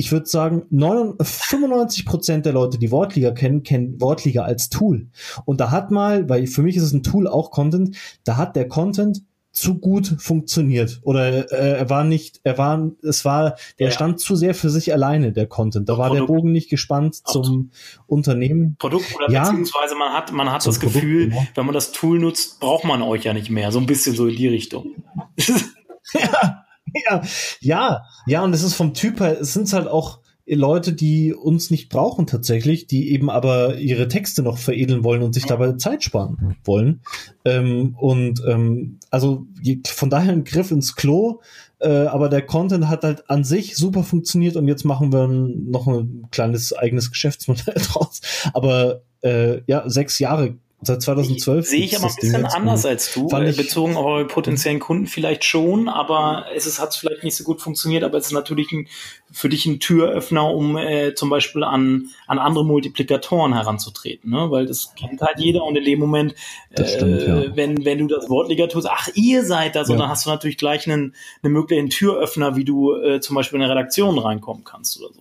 ich 0.00 0.12
würde 0.12 0.24
sagen, 0.24 0.62
95 0.70 2.06
Prozent 2.06 2.46
der 2.46 2.54
Leute, 2.54 2.78
die 2.78 2.90
Wortliga 2.90 3.32
kennen, 3.32 3.62
kennen 3.62 4.00
Wortliga 4.00 4.44
als 4.44 4.70
Tool. 4.70 5.08
Und 5.44 5.60
da 5.60 5.70
hat 5.70 5.90
mal, 5.90 6.26
weil 6.26 6.46
für 6.46 6.62
mich 6.62 6.76
ist 6.76 6.84
es 6.84 6.94
ein 6.94 7.02
Tool 7.02 7.28
auch 7.28 7.50
Content, 7.50 7.94
da 8.24 8.38
hat 8.38 8.56
der 8.56 8.66
Content 8.66 9.22
zu 9.52 9.78
gut 9.78 10.16
funktioniert 10.18 11.00
oder 11.02 11.52
äh, 11.52 11.80
er 11.80 11.90
war 11.90 12.04
nicht, 12.04 12.40
er 12.44 12.56
war, 12.56 12.92
es 13.02 13.26
war, 13.26 13.56
der 13.78 13.88
ja. 13.88 13.90
stand 13.90 14.20
zu 14.20 14.36
sehr 14.36 14.54
für 14.54 14.70
sich 14.70 14.90
alleine 14.94 15.32
der 15.32 15.46
Content. 15.46 15.86
Da 15.88 15.98
war 15.98 16.08
Produkt. 16.08 16.30
der 16.30 16.34
Bogen 16.34 16.52
nicht 16.52 16.70
gespannt 16.70 17.16
zum 17.16 17.70
Unternehmen. 18.06 18.76
Produkt 18.78 19.14
oder 19.16 19.30
ja. 19.30 19.42
beziehungsweise 19.42 19.96
man 19.96 20.14
hat, 20.14 20.32
man 20.32 20.50
hat 20.50 20.66
das 20.66 20.78
Produkt, 20.78 20.94
Gefühl, 20.94 21.28
genau. 21.28 21.46
wenn 21.56 21.66
man 21.66 21.74
das 21.74 21.92
Tool 21.92 22.20
nutzt, 22.20 22.60
braucht 22.60 22.84
man 22.84 23.02
euch 23.02 23.24
ja 23.24 23.34
nicht 23.34 23.50
mehr. 23.50 23.70
So 23.70 23.80
ein 23.80 23.86
bisschen 23.86 24.16
so 24.16 24.28
in 24.28 24.36
die 24.36 24.48
Richtung. 24.48 24.94
ja. 26.14 26.64
Ja, 27.06 27.22
ja, 27.60 28.02
ja, 28.26 28.42
und 28.42 28.52
es 28.52 28.62
ist 28.62 28.74
vom 28.74 28.94
Typ 28.94 29.20
her, 29.20 29.40
es 29.40 29.52
sind 29.52 29.72
halt 29.72 29.88
auch 29.88 30.20
Leute, 30.46 30.92
die 30.92 31.32
uns 31.32 31.70
nicht 31.70 31.90
brauchen 31.90 32.26
tatsächlich, 32.26 32.86
die 32.86 33.12
eben 33.12 33.30
aber 33.30 33.76
ihre 33.76 34.08
Texte 34.08 34.42
noch 34.42 34.58
veredeln 34.58 35.04
wollen 35.04 35.22
und 35.22 35.32
sich 35.32 35.46
dabei 35.46 35.72
Zeit 35.74 36.02
sparen 36.02 36.56
wollen. 36.64 37.02
Ähm, 37.44 37.94
und 37.98 38.42
ähm, 38.46 38.98
also 39.10 39.46
von 39.86 40.10
daher 40.10 40.32
ein 40.32 40.44
Griff 40.44 40.72
ins 40.72 40.96
Klo, 40.96 41.40
äh, 41.78 42.06
aber 42.06 42.28
der 42.28 42.42
Content 42.42 42.88
hat 42.88 43.04
halt 43.04 43.30
an 43.30 43.44
sich 43.44 43.76
super 43.76 44.02
funktioniert 44.02 44.56
und 44.56 44.66
jetzt 44.66 44.84
machen 44.84 45.12
wir 45.12 45.28
noch 45.28 45.86
ein 45.86 46.26
kleines 46.30 46.72
eigenes 46.72 47.10
Geschäftsmodell 47.10 47.74
draus. 47.92 48.20
Aber 48.52 49.02
äh, 49.22 49.62
ja, 49.66 49.88
sechs 49.88 50.18
Jahre 50.18 50.56
Seit 50.82 51.02
2012 51.02 51.66
sehe 51.66 51.84
ich 51.84 51.94
aber 51.94 52.06
ein 52.06 52.14
bisschen 52.18 52.46
anders 52.46 52.86
als 52.86 53.12
du, 53.12 53.28
äh, 53.28 53.52
bezogen 53.52 53.96
auf 53.96 54.06
eure 54.06 54.26
potenziellen 54.26 54.80
Kunden 54.80 55.06
vielleicht 55.06 55.44
schon, 55.44 55.90
aber 55.90 56.46
es 56.54 56.80
hat 56.80 56.94
vielleicht 56.94 57.22
nicht 57.22 57.36
so 57.36 57.44
gut 57.44 57.60
funktioniert, 57.60 58.02
aber 58.02 58.16
es 58.16 58.26
ist 58.26 58.32
natürlich 58.32 58.72
ein, 58.72 58.88
für 59.30 59.50
dich 59.50 59.66
ein 59.66 59.78
Türöffner, 59.78 60.50
um 60.50 60.78
äh, 60.78 61.14
zum 61.14 61.28
Beispiel 61.28 61.64
an, 61.64 62.08
an 62.26 62.38
andere 62.38 62.64
Multiplikatoren 62.64 63.52
heranzutreten, 63.52 64.30
ne? 64.30 64.50
weil 64.50 64.64
das 64.64 64.94
kennt 64.94 65.20
halt 65.20 65.38
jeder 65.38 65.64
und 65.64 65.76
in 65.76 65.84
dem 65.84 65.98
Moment, 65.98 66.34
äh, 66.70 66.86
stimmt, 66.86 67.22
ja. 67.22 67.54
wenn, 67.54 67.84
wenn 67.84 67.98
du 67.98 68.06
das 68.06 68.30
Wortliga 68.30 68.66
tust, 68.66 68.88
ach, 68.90 69.10
ihr 69.14 69.44
seid 69.44 69.76
das, 69.76 69.88
ja. 69.88 69.94
und 69.94 70.00
dann 70.00 70.08
hast 70.08 70.24
du 70.24 70.30
natürlich 70.30 70.56
gleich 70.56 70.90
einen, 70.90 71.14
einen 71.42 71.52
möglichen 71.52 71.90
Türöffner, 71.90 72.56
wie 72.56 72.64
du 72.64 72.94
äh, 72.94 73.20
zum 73.20 73.36
Beispiel 73.36 73.58
in 73.58 73.64
eine 73.64 73.72
Redaktion 73.72 74.18
reinkommen 74.18 74.64
kannst 74.64 74.98
oder 74.98 75.12
so. 75.12 75.20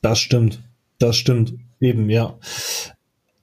Das 0.00 0.18
stimmt, 0.18 0.60
das 0.98 1.16
stimmt, 1.16 1.52
eben, 1.78 2.08
ja. 2.08 2.38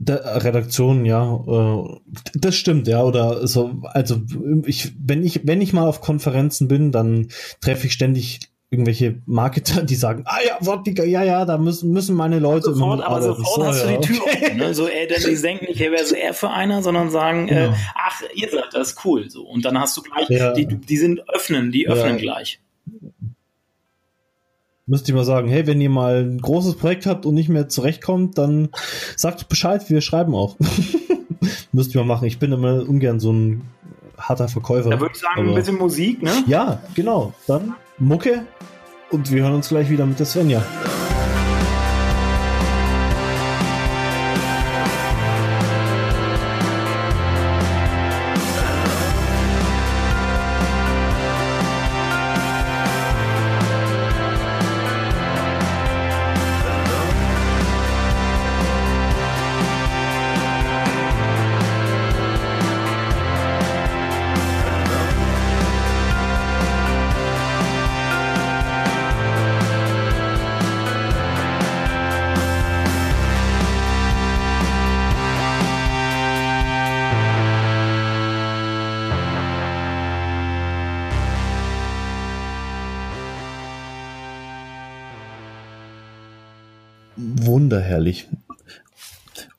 Der 0.06 0.44
Redaktion, 0.44 1.06
ja, 1.06 1.36
äh, 1.48 2.00
das 2.34 2.56
stimmt, 2.56 2.88
ja, 2.88 3.04
oder 3.04 3.48
so, 3.48 3.82
also 3.84 4.22
ich, 4.66 4.92
wenn 5.00 5.24
ich, 5.24 5.42
wenn 5.46 5.62
ich 5.62 5.72
mal 5.72 5.88
auf 5.88 6.02
Konferenzen 6.02 6.68
bin, 6.68 6.92
dann 6.92 7.28
treffe 7.62 7.88
ich 7.88 7.94
ständig 7.94 8.40
irgendwelche 8.70 9.22
Marketer, 9.26 9.84
die 9.84 9.96
sagen, 9.96 10.24
ah 10.26 10.40
ja, 10.46 10.58
Wortliga, 10.60 11.04
ja, 11.04 11.24
ja, 11.24 11.46
da 11.46 11.58
müssen, 11.58 11.92
müssen 11.92 12.16
meine 12.16 12.40
Leute 12.40 12.74
sofort, 12.74 13.04
aber 13.04 13.22
sofort 13.22 13.56
so, 13.56 13.66
hast 13.66 13.86
ja, 13.86 13.92
du 13.96 14.02
die 14.02 14.08
Tür 14.08 14.24
offen, 14.26 14.58
ne? 14.58 14.74
so, 14.74 14.88
äh, 14.88 15.08
denn 15.08 15.24
die 15.24 15.42
denken 15.42 15.66
nicht, 15.66 15.80
wer 15.80 15.94
ist 15.94 16.12
er 16.12 16.34
für 16.34 16.50
einer, 16.50 16.82
sondern 16.82 17.12
sagen, 17.12 17.48
äh, 17.48 17.54
genau. 17.54 17.72
äh, 17.72 17.76
ach, 17.96 18.22
ihr 18.34 18.50
seid 18.50 18.74
das, 18.74 18.96
cool, 19.06 19.30
so. 19.30 19.44
Und 19.44 19.64
dann 19.64 19.80
hast 19.80 19.96
du 19.96 20.02
gleich, 20.02 20.28
ja. 20.30 20.54
die, 20.54 20.66
die 20.66 20.98
sind 20.98 21.22
öffnen, 21.30 21.72
die 21.72 21.88
öffnen 21.88 22.16
ja. 22.16 22.22
gleich 22.22 22.60
müsste 24.94 25.12
ich 25.12 25.16
mal 25.16 25.26
sagen, 25.26 25.48
hey, 25.48 25.66
wenn 25.66 25.82
ihr 25.82 25.90
mal 25.90 26.24
ein 26.24 26.38
großes 26.38 26.76
Projekt 26.76 27.08
habt 27.08 27.26
und 27.26 27.34
nicht 27.34 27.50
mehr 27.50 27.68
zurechtkommt, 27.68 28.38
dann 28.38 28.70
sagt 29.16 29.50
Bescheid, 29.50 29.90
wir 29.90 30.02
schreiben 30.02 30.36
auch. 30.36 30.56
müsste 31.72 31.90
ich 31.90 31.96
mal 31.96 32.06
machen. 32.06 32.28
Ich 32.28 32.38
bin 32.38 32.52
immer 32.52 32.88
ungern 32.88 33.20
so 33.20 33.34
ein 33.34 33.64
harter 34.20 34.48
Verkäufer. 34.48 34.92
Da 34.92 35.00
würde 35.00 35.16
ich 35.16 35.20
sagen, 35.20 35.50
ein 35.50 35.56
bisschen 35.56 35.80
Musik, 35.80 36.22
ne? 36.22 36.32
Ja, 36.46 36.80
genau. 36.94 37.34
Dann 37.48 37.74
Mucke 37.98 38.46
und 39.10 39.32
wir 39.32 39.42
hören 39.42 39.56
uns 39.56 39.70
gleich 39.70 39.90
wieder 39.90 40.06
mit 40.06 40.20
der 40.20 40.28
Svenja. 40.28 40.64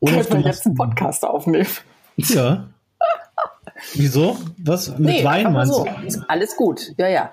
Olaf, 0.00 0.28
Können 0.28 0.44
wir 0.44 0.50
jetzt 0.50 0.66
einen 0.66 0.74
Podcast 0.74 1.24
aufnehmen? 1.24 1.68
Ja. 2.16 2.68
Wieso? 3.94 4.38
Was? 4.58 4.88
Mit 4.98 5.00
nee, 5.00 5.24
Wein 5.24 5.52
meinst 5.52 5.72
so. 5.72 5.84
du? 5.84 6.24
Alles 6.28 6.56
gut, 6.56 6.92
ja, 6.96 7.08
ja. 7.08 7.32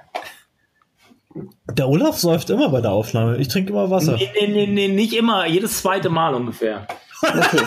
Der 1.73 1.87
Olaf 1.87 2.17
säuft 2.17 2.49
immer 2.49 2.69
bei 2.69 2.81
der 2.81 2.91
Aufnahme. 2.91 3.37
Ich 3.37 3.47
trinke 3.47 3.71
immer 3.71 3.89
Wasser. 3.89 4.13
Nee, 4.13 4.29
nee, 4.39 4.47
nee, 4.47 4.67
nee, 4.67 4.87
nicht 4.89 5.13
immer. 5.13 5.45
Jedes 5.45 5.79
zweite 5.79 6.09
Mal 6.09 6.33
ungefähr. 6.33 6.87
Okay. 7.21 7.61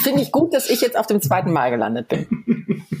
Finde 0.00 0.22
ich 0.22 0.32
gut, 0.32 0.54
dass 0.54 0.68
ich 0.68 0.80
jetzt 0.80 0.96
auf 0.96 1.06
dem 1.06 1.20
zweiten 1.20 1.52
Mal 1.52 1.70
gelandet 1.70 2.08
bin. 2.08 2.26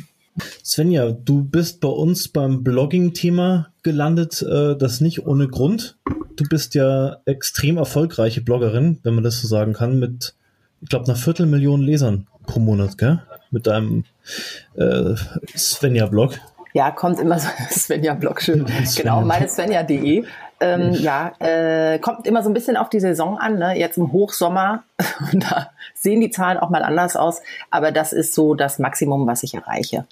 Svenja, 0.64 1.10
du 1.12 1.42
bist 1.42 1.80
bei 1.80 1.88
uns 1.88 2.28
beim 2.28 2.62
Blogging-Thema 2.62 3.68
gelandet, 3.82 4.42
äh, 4.42 4.76
das 4.76 5.00
nicht 5.00 5.26
ohne 5.26 5.48
Grund. 5.48 5.96
Du 6.36 6.44
bist 6.48 6.74
ja 6.74 7.18
extrem 7.24 7.78
erfolgreiche 7.78 8.40
Bloggerin, 8.40 8.98
wenn 9.02 9.14
man 9.14 9.24
das 9.24 9.40
so 9.40 9.48
sagen 9.48 9.72
kann, 9.72 9.98
mit, 9.98 10.34
ich 10.80 10.88
glaube, 10.88 11.06
einer 11.06 11.16
Viertelmillion 11.16 11.82
Lesern 11.82 12.26
pro 12.46 12.60
Monat, 12.60 12.98
gell? 12.98 13.22
Mit 13.50 13.66
deinem 13.66 14.04
äh, 14.74 15.14
Svenja-Blog. 15.56 16.38
Ja, 16.74 16.90
kommt 16.90 17.18
immer 17.18 17.38
so, 17.38 17.48
Svenja-Blog, 17.70 18.42
schön. 18.42 18.66
genau, 18.96 19.22
meine 19.22 19.48
Svenja.de. 19.48 20.24
Ähm, 20.60 20.92
ja, 20.92 21.32
äh, 21.38 21.98
kommt 22.00 22.26
immer 22.26 22.42
so 22.42 22.50
ein 22.50 22.54
bisschen 22.54 22.76
auf 22.76 22.88
die 22.90 22.98
Saison 22.98 23.38
an, 23.38 23.58
ne? 23.58 23.78
jetzt 23.78 23.96
im 23.96 24.10
Hochsommer, 24.10 24.82
da 25.32 25.70
sehen 25.94 26.20
die 26.20 26.30
Zahlen 26.30 26.58
auch 26.58 26.68
mal 26.68 26.82
anders 26.82 27.16
aus, 27.16 27.42
aber 27.70 27.92
das 27.92 28.12
ist 28.12 28.34
so 28.34 28.54
das 28.54 28.80
Maximum, 28.80 29.26
was 29.26 29.44
ich 29.44 29.54
erreiche. 29.54 30.04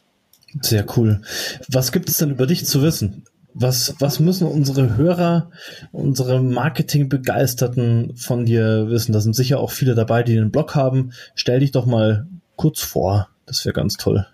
Sehr 0.61 0.85
cool. 0.97 1.21
Was 1.69 1.93
gibt 1.93 2.09
es 2.09 2.19
denn 2.19 2.31
über 2.31 2.47
dich 2.47 2.67
zu 2.67 2.83
wissen? 2.83 3.25
Was, 3.55 3.95
was 4.01 4.21
müssen 4.21 4.47
unsere 4.47 4.97
Hörer, 4.97 5.51
unsere 5.91 6.43
Marketingbegeisterten 6.43 8.15
von 8.17 8.45
dir 8.45 8.89
wissen? 8.91 9.13
Da 9.13 9.21
sind 9.21 9.35
sicher 9.35 9.61
auch 9.61 9.71
viele 9.71 9.95
dabei, 9.95 10.23
die 10.23 10.37
einen 10.37 10.51
Blog 10.51 10.75
haben. 10.75 11.13
Stell 11.35 11.61
dich 11.61 11.73
doch 11.73 11.87
mal 11.87 12.27
kurz 12.57 12.83
vor. 12.83 13.29
Das 13.47 13.65
wäre 13.65 13.73
ganz 13.73 13.97
toll. 13.97 14.27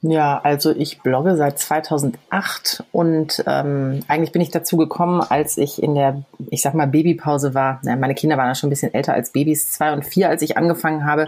Ja, 0.00 0.40
also 0.40 0.70
ich 0.70 1.00
blogge 1.00 1.36
seit 1.36 1.58
2008 1.58 2.84
und 2.92 3.42
ähm, 3.48 4.00
eigentlich 4.06 4.30
bin 4.30 4.40
ich 4.40 4.50
dazu 4.50 4.76
gekommen, 4.76 5.20
als 5.20 5.58
ich 5.58 5.82
in 5.82 5.96
der, 5.96 6.22
ich 6.50 6.62
sag 6.62 6.74
mal, 6.74 6.86
Babypause 6.86 7.52
war. 7.52 7.80
Ja, 7.84 7.96
meine 7.96 8.14
Kinder 8.14 8.36
waren 8.36 8.46
ja 8.46 8.54
schon 8.54 8.68
ein 8.68 8.70
bisschen 8.70 8.94
älter 8.94 9.14
als 9.14 9.32
Babys, 9.32 9.72
zwei 9.72 9.92
und 9.92 10.04
vier, 10.04 10.28
als 10.28 10.42
ich 10.42 10.56
angefangen 10.56 11.04
habe. 11.04 11.26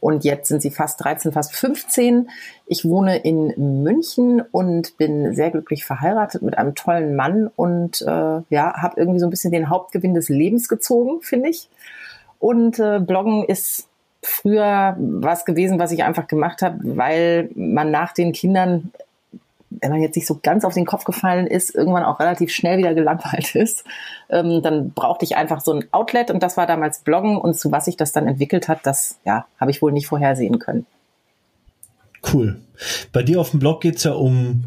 Und 0.00 0.24
jetzt 0.24 0.48
sind 0.48 0.62
sie 0.62 0.70
fast 0.70 1.04
13, 1.04 1.32
fast 1.32 1.54
15. 1.54 2.30
Ich 2.66 2.84
wohne 2.84 3.18
in 3.18 3.82
München 3.82 4.42
und 4.50 4.96
bin 4.96 5.34
sehr 5.34 5.50
glücklich 5.50 5.84
verheiratet 5.84 6.42
mit 6.42 6.56
einem 6.56 6.74
tollen 6.74 7.14
Mann 7.14 7.50
und 7.54 8.00
äh, 8.02 8.40
ja, 8.48 8.74
habe 8.80 8.98
irgendwie 8.98 9.20
so 9.20 9.26
ein 9.26 9.30
bisschen 9.30 9.52
den 9.52 9.68
Hauptgewinn 9.68 10.14
des 10.14 10.30
Lebens 10.30 10.68
gezogen, 10.68 11.20
finde 11.20 11.50
ich. 11.50 11.68
Und 12.38 12.78
äh, 12.78 12.98
Bloggen 12.98 13.44
ist 13.44 13.88
früher 14.22 14.96
was 14.98 15.44
gewesen, 15.44 15.78
was 15.78 15.92
ich 15.92 16.02
einfach 16.02 16.26
gemacht 16.26 16.62
habe, 16.62 16.78
weil 16.96 17.50
man 17.54 17.90
nach 17.90 18.12
den 18.12 18.32
Kindern 18.32 18.92
wenn 19.70 19.90
man 19.90 20.02
jetzt 20.02 20.16
nicht 20.16 20.26
so 20.26 20.38
ganz 20.42 20.64
auf 20.64 20.74
den 20.74 20.84
Kopf 20.84 21.04
gefallen 21.04 21.46
ist, 21.46 21.74
irgendwann 21.74 22.04
auch 22.04 22.20
relativ 22.20 22.50
schnell 22.50 22.78
wieder 22.78 22.94
gelangweilt 22.94 23.54
ist. 23.54 23.84
Ähm, 24.28 24.62
dann 24.62 24.92
brauchte 24.92 25.24
ich 25.24 25.36
einfach 25.36 25.60
so 25.60 25.72
ein 25.72 25.84
Outlet 25.92 26.30
und 26.30 26.42
das 26.42 26.56
war 26.56 26.66
damals 26.66 27.00
Bloggen 27.00 27.36
und 27.36 27.56
zu 27.56 27.70
was 27.72 27.84
sich 27.84 27.96
das 27.96 28.12
dann 28.12 28.26
entwickelt 28.26 28.68
hat, 28.68 28.80
das 28.84 29.18
ja, 29.24 29.46
habe 29.58 29.70
ich 29.70 29.80
wohl 29.80 29.92
nicht 29.92 30.06
vorhersehen 30.06 30.58
können. 30.58 30.86
Cool. 32.32 32.60
Bei 33.12 33.22
dir 33.22 33.40
auf 33.40 33.50
dem 33.50 33.60
Blog 33.60 33.80
geht's 33.80 34.04
ja 34.04 34.12
um 34.12 34.64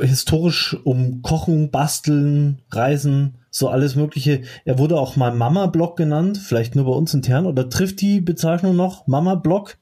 historisch 0.00 0.76
um 0.84 1.22
Kochen, 1.22 1.70
Basteln, 1.70 2.60
Reisen, 2.70 3.36
so 3.50 3.68
alles 3.68 3.94
Mögliche. 3.94 4.42
Er 4.64 4.78
wurde 4.78 4.98
auch 4.98 5.16
mal 5.16 5.32
Mama-Blog 5.32 5.96
genannt, 5.96 6.38
vielleicht 6.38 6.74
nur 6.74 6.86
bei 6.86 6.92
uns 6.92 7.14
intern, 7.14 7.46
oder 7.46 7.68
trifft 7.68 8.00
die 8.00 8.20
Bezeichnung 8.20 8.74
noch 8.74 9.06
Mama-Blog? 9.06 9.76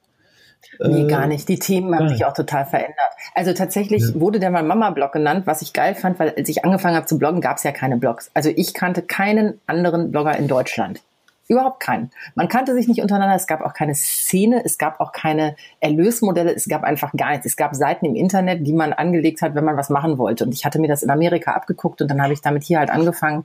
Nee, 0.79 1.03
äh, 1.03 1.07
gar 1.07 1.27
nicht. 1.27 1.49
Die 1.49 1.59
Themen 1.59 1.95
haben 1.95 2.09
sich 2.09 2.25
auch 2.25 2.35
total 2.35 2.67
verändert. 2.67 2.97
Also 3.35 3.53
tatsächlich 3.53 4.03
ja. 4.03 4.21
wurde 4.21 4.41
der 4.41 4.51
mal 4.51 4.63
Mama-Blog 4.63 5.13
genannt, 5.13 5.47
was 5.47 5.63
ich 5.63 5.73
geil 5.73 5.95
fand, 5.95 6.19
weil 6.19 6.35
als 6.37 6.49
ich 6.49 6.65
angefangen 6.65 6.97
habe 6.97 7.07
zu 7.07 7.19
bloggen, 7.19 7.41
gab 7.41 7.57
es 7.59 7.63
ja 7.63 7.73
keine 7.73 7.97
Blogs. 7.97 8.31
Also 8.35 8.51
ich 8.55 8.75
kannte 8.75 9.03
keinen 9.03 9.61
anderen 9.67 10.11
Blogger 10.11 10.37
in 10.37 10.49
Deutschland. 10.49 11.01
Überhaupt 11.49 11.79
keinen. 11.79 12.11
Man 12.35 12.49
kannte 12.49 12.75
sich 12.75 12.89
nicht 12.89 13.01
untereinander, 13.01 13.37
es 13.37 13.47
gab 13.47 13.61
auch 13.61 13.73
keine 13.73 13.95
Szene, 13.95 14.65
es 14.65 14.79
gab 14.79 14.99
auch 14.99 15.13
keine 15.13 15.55
Erlösmodelle, 15.79 16.53
es 16.53 16.67
gab 16.67 16.83
einfach 16.83 17.13
gar 17.13 17.31
nichts. 17.31 17.47
Es 17.47 17.57
gab 17.57 17.77
Seiten 17.77 18.05
im 18.05 18.17
Internet, 18.17 18.67
die 18.67 18.73
man 18.73 18.93
angelegt 18.93 19.43
hat, 19.43 19.55
wenn 19.55 19.65
man 19.65 19.77
was 19.77 19.89
machen 19.89 20.19
wollte. 20.19 20.45
Und 20.45 20.53
ich 20.53 20.65
hatte 20.65 20.81
mir 20.81 20.89
das 20.89 21.05
in 21.05 21.11
Amerika 21.11 21.53
abgeguckt 21.53 22.03
und 22.03 22.11
dann 22.11 22.21
habe 22.21 22.33
ich 22.33 22.41
damit 22.41 22.65
hier 22.65 22.81
halt 22.81 22.91
angefangen. 22.91 23.45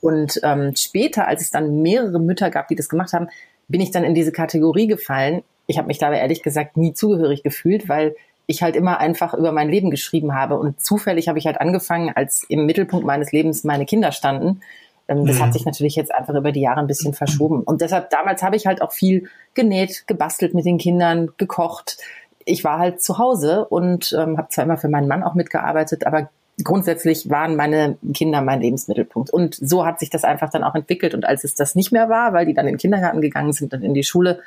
Und 0.00 0.40
ähm, 0.42 0.74
später, 0.76 1.26
als 1.26 1.40
es 1.40 1.50
dann 1.50 1.80
mehrere 1.80 2.20
Mütter 2.20 2.50
gab, 2.50 2.68
die 2.68 2.76
das 2.76 2.90
gemacht 2.90 3.14
haben, 3.14 3.28
bin 3.66 3.80
ich 3.80 3.90
dann 3.90 4.04
in 4.04 4.14
diese 4.14 4.32
Kategorie 4.32 4.86
gefallen. 4.86 5.42
Ich 5.68 5.78
habe 5.78 5.86
mich 5.86 5.98
dabei 5.98 6.18
ehrlich 6.18 6.42
gesagt 6.42 6.76
nie 6.76 6.92
zugehörig 6.92 7.44
gefühlt, 7.44 7.88
weil 7.88 8.16
ich 8.46 8.62
halt 8.62 8.74
immer 8.74 8.98
einfach 8.98 9.34
über 9.34 9.52
mein 9.52 9.68
Leben 9.68 9.90
geschrieben 9.90 10.34
habe. 10.34 10.58
Und 10.58 10.80
zufällig 10.80 11.28
habe 11.28 11.38
ich 11.38 11.46
halt 11.46 11.60
angefangen, 11.60 12.10
als 12.12 12.44
im 12.48 12.66
Mittelpunkt 12.66 13.06
meines 13.06 13.30
Lebens 13.30 13.62
meine 13.62 13.86
Kinder 13.86 14.10
standen 14.10 14.60
ähm, 15.08 15.26
das 15.26 15.38
mhm. 15.38 15.42
hat 15.42 15.52
sich 15.54 15.64
natürlich 15.64 15.96
jetzt 15.96 16.14
einfach 16.14 16.34
über 16.34 16.52
die 16.52 16.60
Jahre 16.60 16.80
ein 16.80 16.86
bisschen 16.86 17.14
verschoben. 17.14 17.62
Und 17.62 17.80
deshalb, 17.80 18.10
damals 18.10 18.42
habe 18.42 18.56
ich 18.56 18.66
halt 18.66 18.82
auch 18.82 18.92
viel 18.92 19.28
genäht, 19.54 20.06
gebastelt 20.06 20.54
mit 20.54 20.66
den 20.66 20.78
Kindern, 20.78 21.30
gekocht. 21.38 21.98
Ich 22.44 22.62
war 22.62 22.78
halt 22.78 23.02
zu 23.02 23.18
Hause 23.18 23.64
und 23.64 24.14
ähm, 24.18 24.38
habe 24.38 24.48
zwar 24.50 24.64
immer 24.64 24.76
für 24.76 24.88
meinen 24.88 25.08
Mann 25.08 25.22
auch 25.22 25.34
mitgearbeitet, 25.34 26.06
aber 26.06 26.30
grundsätzlich 26.62 27.30
waren 27.30 27.56
meine 27.56 27.96
Kinder 28.14 28.42
mein 28.42 28.60
Lebensmittelpunkt. 28.60 29.30
Und 29.30 29.54
so 29.54 29.86
hat 29.86 29.98
sich 29.98 30.10
das 30.10 30.24
einfach 30.24 30.50
dann 30.50 30.64
auch 30.64 30.74
entwickelt. 30.74 31.14
Und 31.14 31.24
als 31.24 31.44
es 31.44 31.54
das 31.54 31.74
nicht 31.74 31.92
mehr 31.92 32.08
war, 32.08 32.32
weil 32.32 32.46
die 32.46 32.54
dann 32.54 32.66
in 32.66 32.74
den 32.74 32.78
Kindergarten 32.78 33.20
gegangen 33.20 33.52
sind 33.52 33.72
und 33.74 33.82
in 33.82 33.94
die 33.94 34.04
Schule, 34.04 34.40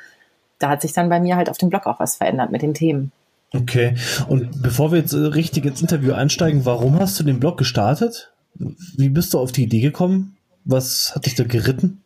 da 0.62 0.70
hat 0.70 0.82
sich 0.82 0.92
dann 0.92 1.08
bei 1.08 1.20
mir 1.20 1.36
halt 1.36 1.50
auf 1.50 1.58
dem 1.58 1.70
Blog 1.70 1.86
auch 1.86 2.00
was 2.00 2.16
verändert 2.16 2.52
mit 2.52 2.62
den 2.62 2.74
Themen. 2.74 3.12
Okay. 3.54 3.94
Und 4.28 4.62
bevor 4.62 4.92
wir 4.92 4.98
jetzt 4.98 5.12
äh, 5.12 5.18
richtig 5.18 5.64
ins 5.66 5.82
Interview 5.82 6.14
einsteigen, 6.14 6.64
warum 6.64 6.98
hast 6.98 7.18
du 7.20 7.24
den 7.24 7.40
Blog 7.40 7.58
gestartet? 7.58 8.32
Wie 8.54 9.08
bist 9.08 9.34
du 9.34 9.38
auf 9.38 9.52
die 9.52 9.64
Idee 9.64 9.80
gekommen? 9.80 10.36
Was 10.64 11.12
hat 11.14 11.26
dich 11.26 11.34
da 11.34 11.44
geritten? 11.44 12.02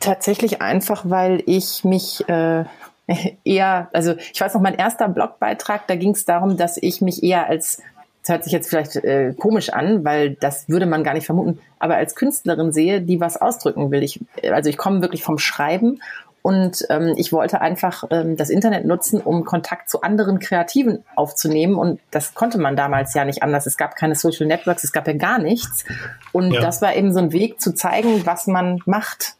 Tatsächlich 0.00 0.62
einfach, 0.62 1.04
weil 1.08 1.42
ich 1.46 1.82
mich 1.84 2.26
äh, 2.28 2.64
eher, 3.44 3.88
also 3.92 4.14
ich 4.32 4.40
weiß 4.40 4.54
noch, 4.54 4.60
mein 4.60 4.74
erster 4.74 5.08
Blogbeitrag, 5.08 5.86
da 5.88 5.96
ging 5.96 6.10
es 6.10 6.24
darum, 6.24 6.56
dass 6.56 6.76
ich 6.76 7.00
mich 7.00 7.22
eher 7.22 7.48
als, 7.48 7.82
das 8.22 8.28
hört 8.28 8.44
sich 8.44 8.52
jetzt 8.52 8.68
vielleicht 8.70 8.96
äh, 8.96 9.34
komisch 9.36 9.70
an, 9.70 10.04
weil 10.04 10.36
das 10.36 10.68
würde 10.68 10.86
man 10.86 11.04
gar 11.04 11.14
nicht 11.14 11.26
vermuten, 11.26 11.58
aber 11.78 11.96
als 11.96 12.14
Künstlerin 12.14 12.72
sehe, 12.72 13.02
die 13.02 13.20
was 13.20 13.36
ausdrücken 13.36 13.90
will. 13.90 14.02
Ich, 14.02 14.20
also 14.50 14.70
ich 14.70 14.76
komme 14.76 15.02
wirklich 15.02 15.22
vom 15.22 15.38
Schreiben 15.38 16.00
und 16.46 16.84
ähm, 16.90 17.14
ich 17.16 17.32
wollte 17.32 17.62
einfach 17.62 18.04
ähm, 18.10 18.36
das 18.36 18.50
Internet 18.50 18.84
nutzen, 18.84 19.18
um 19.18 19.46
Kontakt 19.46 19.88
zu 19.88 20.02
anderen 20.02 20.40
Kreativen 20.40 21.02
aufzunehmen. 21.16 21.76
Und 21.76 22.00
das 22.10 22.34
konnte 22.34 22.58
man 22.58 22.76
damals 22.76 23.14
ja 23.14 23.24
nicht 23.24 23.42
anders. 23.42 23.64
Es 23.64 23.78
gab 23.78 23.96
keine 23.96 24.14
Social 24.14 24.46
Networks, 24.46 24.84
es 24.84 24.92
gab 24.92 25.06
ja 25.06 25.14
gar 25.14 25.38
nichts. 25.38 25.86
Und 26.32 26.52
ja. 26.52 26.60
das 26.60 26.82
war 26.82 26.94
eben 26.94 27.14
so 27.14 27.20
ein 27.20 27.32
Weg 27.32 27.62
zu 27.62 27.74
zeigen, 27.74 28.26
was 28.26 28.46
man 28.46 28.80
macht. 28.84 29.36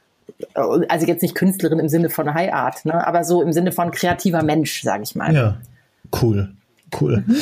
Also 0.54 1.06
jetzt 1.06 1.20
nicht 1.20 1.34
Künstlerin 1.34 1.78
im 1.78 1.90
Sinne 1.90 2.08
von 2.08 2.32
High 2.32 2.54
Art, 2.54 2.86
ne? 2.86 3.06
aber 3.06 3.22
so 3.24 3.42
im 3.42 3.52
Sinne 3.52 3.72
von 3.72 3.90
kreativer 3.90 4.42
Mensch, 4.42 4.80
sage 4.82 5.02
ich 5.02 5.14
mal. 5.14 5.34
Ja, 5.34 5.58
cool. 6.22 6.54
Cool. 6.98 7.22
Mhm. 7.26 7.36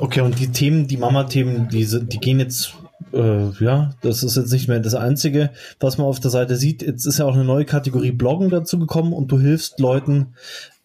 Okay, 0.00 0.22
und 0.22 0.38
die 0.38 0.52
Themen, 0.52 0.88
die 0.88 0.96
Mama-Themen, 0.96 1.68
die, 1.68 1.84
die 1.84 2.18
gehen 2.18 2.40
jetzt 2.40 2.76
äh, 3.12 3.50
ja, 3.64 3.90
das 4.02 4.22
ist 4.22 4.36
jetzt 4.36 4.52
nicht 4.52 4.68
mehr 4.68 4.80
das 4.80 4.94
Einzige, 4.94 5.50
was 5.80 5.98
man 5.98 6.06
auf 6.06 6.20
der 6.20 6.30
Seite 6.30 6.56
sieht. 6.56 6.82
Jetzt 6.82 7.06
ist 7.06 7.18
ja 7.18 7.26
auch 7.26 7.34
eine 7.34 7.44
neue 7.44 7.64
Kategorie 7.64 8.12
Bloggen 8.12 8.50
dazu 8.50 8.78
gekommen 8.78 9.12
und 9.12 9.30
du 9.30 9.38
hilfst 9.38 9.80
Leuten 9.80 10.34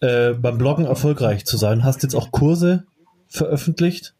äh, 0.00 0.32
beim 0.32 0.58
Bloggen 0.58 0.84
erfolgreich 0.84 1.44
zu 1.44 1.56
sein. 1.56 1.84
Hast 1.84 2.02
jetzt 2.02 2.14
auch 2.14 2.30
Kurse 2.30 2.84
veröffentlicht. 3.28 4.14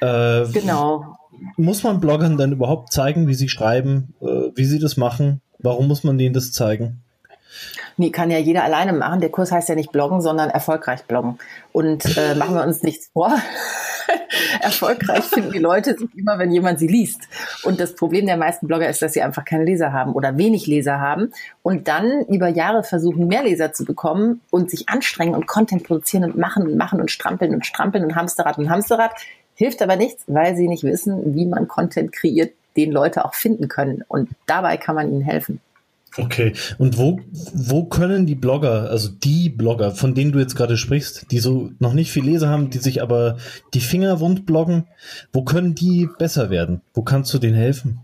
Äh, 0.00 0.46
genau. 0.52 1.18
Muss 1.56 1.82
man 1.82 2.00
Bloggern 2.00 2.36
dann 2.36 2.52
überhaupt 2.52 2.92
zeigen, 2.92 3.28
wie 3.28 3.34
sie 3.34 3.48
schreiben, 3.48 4.14
äh, 4.20 4.50
wie 4.54 4.64
sie 4.64 4.78
das 4.78 4.96
machen? 4.96 5.40
Warum 5.58 5.88
muss 5.88 6.04
man 6.04 6.18
denen 6.18 6.34
das 6.34 6.52
zeigen? 6.52 7.02
Nee, 7.96 8.10
kann 8.10 8.30
ja 8.30 8.38
jeder 8.38 8.64
alleine 8.64 8.92
machen. 8.92 9.20
Der 9.20 9.30
Kurs 9.30 9.52
heißt 9.52 9.68
ja 9.68 9.74
nicht 9.74 9.92
bloggen, 9.92 10.20
sondern 10.20 10.50
erfolgreich 10.50 11.04
bloggen. 11.04 11.38
Und 11.72 12.16
äh, 12.16 12.34
machen 12.34 12.54
wir 12.54 12.62
uns 12.62 12.82
nichts 12.82 13.08
vor. 13.12 13.34
erfolgreich 14.60 15.24
finden 15.24 15.52
die 15.52 15.58
Leute 15.58 15.96
sich 15.96 16.08
immer, 16.16 16.38
wenn 16.38 16.52
jemand 16.52 16.78
sie 16.78 16.86
liest. 16.86 17.22
Und 17.62 17.80
das 17.80 17.94
Problem 17.94 18.26
der 18.26 18.36
meisten 18.36 18.66
Blogger 18.66 18.88
ist, 18.88 19.02
dass 19.02 19.12
sie 19.12 19.22
einfach 19.22 19.44
keine 19.44 19.64
Leser 19.64 19.92
haben 19.92 20.12
oder 20.12 20.36
wenig 20.36 20.66
Leser 20.66 21.00
haben 21.00 21.32
und 21.62 21.88
dann 21.88 22.24
über 22.26 22.48
Jahre 22.48 22.82
versuchen, 22.82 23.28
mehr 23.28 23.42
Leser 23.42 23.72
zu 23.72 23.84
bekommen 23.84 24.40
und 24.50 24.70
sich 24.70 24.88
anstrengen 24.88 25.34
und 25.34 25.46
Content 25.46 25.84
produzieren 25.84 26.24
und 26.24 26.36
machen 26.36 26.64
und 26.64 26.76
machen 26.76 27.00
und 27.00 27.10
strampeln 27.10 27.54
und 27.54 27.66
strampeln 27.66 28.04
und 28.04 28.14
Hamsterrad 28.14 28.58
und 28.58 28.70
Hamsterrad. 28.70 29.12
Hilft 29.54 29.80
aber 29.82 29.96
nichts, 29.96 30.24
weil 30.26 30.54
sie 30.56 30.68
nicht 30.68 30.84
wissen, 30.84 31.34
wie 31.34 31.46
man 31.46 31.66
Content 31.66 32.12
kreiert, 32.12 32.52
den 32.76 32.92
Leute 32.92 33.24
auch 33.24 33.34
finden 33.34 33.68
können. 33.68 34.04
Und 34.06 34.30
dabei 34.46 34.76
kann 34.76 34.94
man 34.94 35.10
ihnen 35.10 35.22
helfen. 35.22 35.60
Okay, 36.18 36.54
und 36.78 36.96
wo, 36.96 37.20
wo 37.52 37.84
können 37.84 38.26
die 38.26 38.34
Blogger, 38.34 38.90
also 38.90 39.10
die 39.10 39.50
Blogger, 39.50 39.90
von 39.90 40.14
denen 40.14 40.32
du 40.32 40.38
jetzt 40.38 40.56
gerade 40.56 40.78
sprichst, 40.78 41.30
die 41.30 41.38
so 41.38 41.70
noch 41.78 41.92
nicht 41.92 42.10
viel 42.10 42.24
Leser 42.24 42.48
haben, 42.48 42.70
die 42.70 42.78
sich 42.78 43.02
aber 43.02 43.36
die 43.74 43.80
Finger 43.80 44.18
wund 44.20 44.46
bloggen, 44.46 44.86
wo 45.32 45.42
können 45.42 45.74
die 45.74 46.08
besser 46.18 46.48
werden? 46.48 46.80
Wo 46.94 47.02
kannst 47.02 47.34
du 47.34 47.38
denen 47.38 47.56
helfen? 47.56 48.00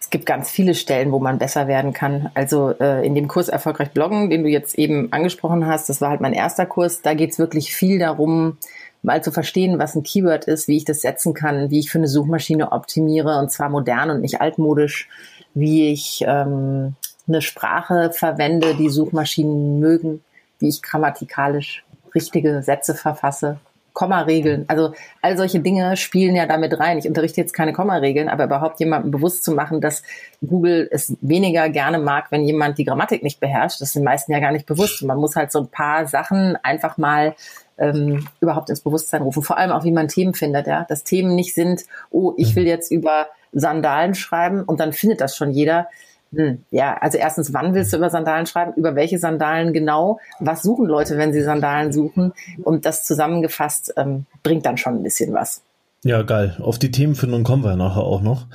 Es 0.00 0.10
gibt 0.10 0.26
ganz 0.26 0.50
viele 0.50 0.74
Stellen, 0.74 1.10
wo 1.10 1.18
man 1.18 1.38
besser 1.38 1.66
werden 1.68 1.92
kann. 1.92 2.30
Also 2.34 2.74
äh, 2.78 3.04
in 3.04 3.14
dem 3.14 3.28
Kurs 3.28 3.48
Erfolgreich 3.48 3.90
Bloggen, 3.90 4.30
den 4.30 4.42
du 4.42 4.48
jetzt 4.48 4.78
eben 4.78 5.12
angesprochen 5.12 5.66
hast, 5.66 5.88
das 5.88 6.00
war 6.00 6.10
halt 6.10 6.20
mein 6.20 6.32
erster 6.32 6.66
Kurs, 6.66 7.02
da 7.02 7.14
geht 7.14 7.30
es 7.32 7.38
wirklich 7.38 7.74
viel 7.74 7.98
darum, 7.98 8.56
mal 9.02 9.22
zu 9.22 9.32
verstehen, 9.32 9.78
was 9.78 9.94
ein 9.94 10.02
Keyword 10.02 10.44
ist, 10.44 10.68
wie 10.68 10.76
ich 10.76 10.84
das 10.84 11.00
setzen 11.00 11.32
kann, 11.32 11.70
wie 11.70 11.78
ich 11.78 11.90
für 11.90 11.98
eine 11.98 12.08
Suchmaschine 12.08 12.72
optimiere 12.72 13.38
und 13.38 13.50
zwar 13.50 13.68
modern 13.68 14.10
und 14.10 14.20
nicht 14.20 14.40
altmodisch 14.40 15.08
wie 15.56 15.90
ich 15.90 16.22
ähm, 16.26 16.94
eine 17.26 17.40
Sprache 17.40 18.12
verwende, 18.12 18.74
die 18.74 18.90
Suchmaschinen 18.90 19.80
mögen, 19.80 20.22
wie 20.58 20.68
ich 20.68 20.82
grammatikalisch 20.82 21.82
richtige 22.14 22.62
Sätze 22.62 22.94
verfasse, 22.94 23.58
Kommaregeln. 23.96 24.66
Also 24.68 24.92
all 25.22 25.38
solche 25.38 25.60
Dinge 25.60 25.96
spielen 25.96 26.36
ja 26.36 26.44
damit 26.44 26.78
rein. 26.78 26.98
Ich 26.98 27.08
unterrichte 27.08 27.40
jetzt 27.40 27.54
keine 27.54 27.72
Kommaregeln, 27.72 28.28
aber 28.28 28.44
überhaupt 28.44 28.78
jemandem 28.78 29.10
bewusst 29.10 29.42
zu 29.42 29.52
machen, 29.52 29.80
dass 29.80 30.02
Google 30.46 30.86
es 30.92 31.16
weniger 31.22 31.70
gerne 31.70 31.98
mag, 31.98 32.26
wenn 32.30 32.44
jemand 32.44 32.76
die 32.76 32.84
Grammatik 32.84 33.22
nicht 33.22 33.40
beherrscht. 33.40 33.80
Das 33.80 33.94
sind 33.94 34.02
den 34.02 34.04
meisten 34.04 34.32
ja 34.32 34.38
gar 34.38 34.52
nicht 34.52 34.66
bewusst. 34.66 35.02
man 35.02 35.16
muss 35.16 35.34
halt 35.34 35.50
so 35.50 35.60
ein 35.60 35.68
paar 35.68 36.06
Sachen 36.06 36.58
einfach 36.62 36.98
mal 36.98 37.34
ähm, 37.78 38.28
überhaupt 38.40 38.68
ins 38.68 38.82
Bewusstsein 38.82 39.22
rufen. 39.22 39.42
Vor 39.42 39.56
allem 39.56 39.72
auch, 39.72 39.84
wie 39.84 39.92
man 39.92 40.08
Themen 40.08 40.34
findet. 40.34 40.66
Ja, 40.66 40.84
dass 40.86 41.02
Themen 41.02 41.34
nicht 41.34 41.54
sind, 41.54 41.86
oh, 42.10 42.34
ich 42.36 42.54
will 42.54 42.66
jetzt 42.66 42.92
über 42.92 43.28
Sandalen 43.52 44.14
schreiben 44.14 44.62
und 44.62 44.78
dann 44.78 44.92
findet 44.92 45.22
das 45.22 45.34
schon 45.34 45.52
jeder. 45.52 45.88
Hm, 46.34 46.64
ja, 46.70 46.96
also 47.00 47.18
erstens, 47.18 47.52
wann 47.52 47.74
willst 47.74 47.92
du 47.92 47.98
über 47.98 48.10
Sandalen 48.10 48.46
schreiben? 48.46 48.72
Über 48.74 48.94
welche 48.94 49.18
Sandalen 49.18 49.72
genau? 49.72 50.18
Was 50.40 50.62
suchen 50.62 50.86
Leute, 50.86 51.16
wenn 51.18 51.32
sie 51.32 51.42
Sandalen 51.42 51.92
suchen? 51.92 52.32
Und 52.62 52.84
das 52.84 53.04
zusammengefasst 53.04 53.94
ähm, 53.96 54.26
bringt 54.42 54.66
dann 54.66 54.76
schon 54.76 54.96
ein 54.96 55.02
bisschen 55.02 55.32
was. 55.32 55.62
Ja, 56.04 56.22
geil. 56.22 56.56
Auf 56.60 56.78
die 56.78 56.90
Themenfindung 56.90 57.42
kommen 57.42 57.64
wir 57.64 57.74
nachher 57.76 58.02
auch 58.02 58.22
noch. 58.22 58.46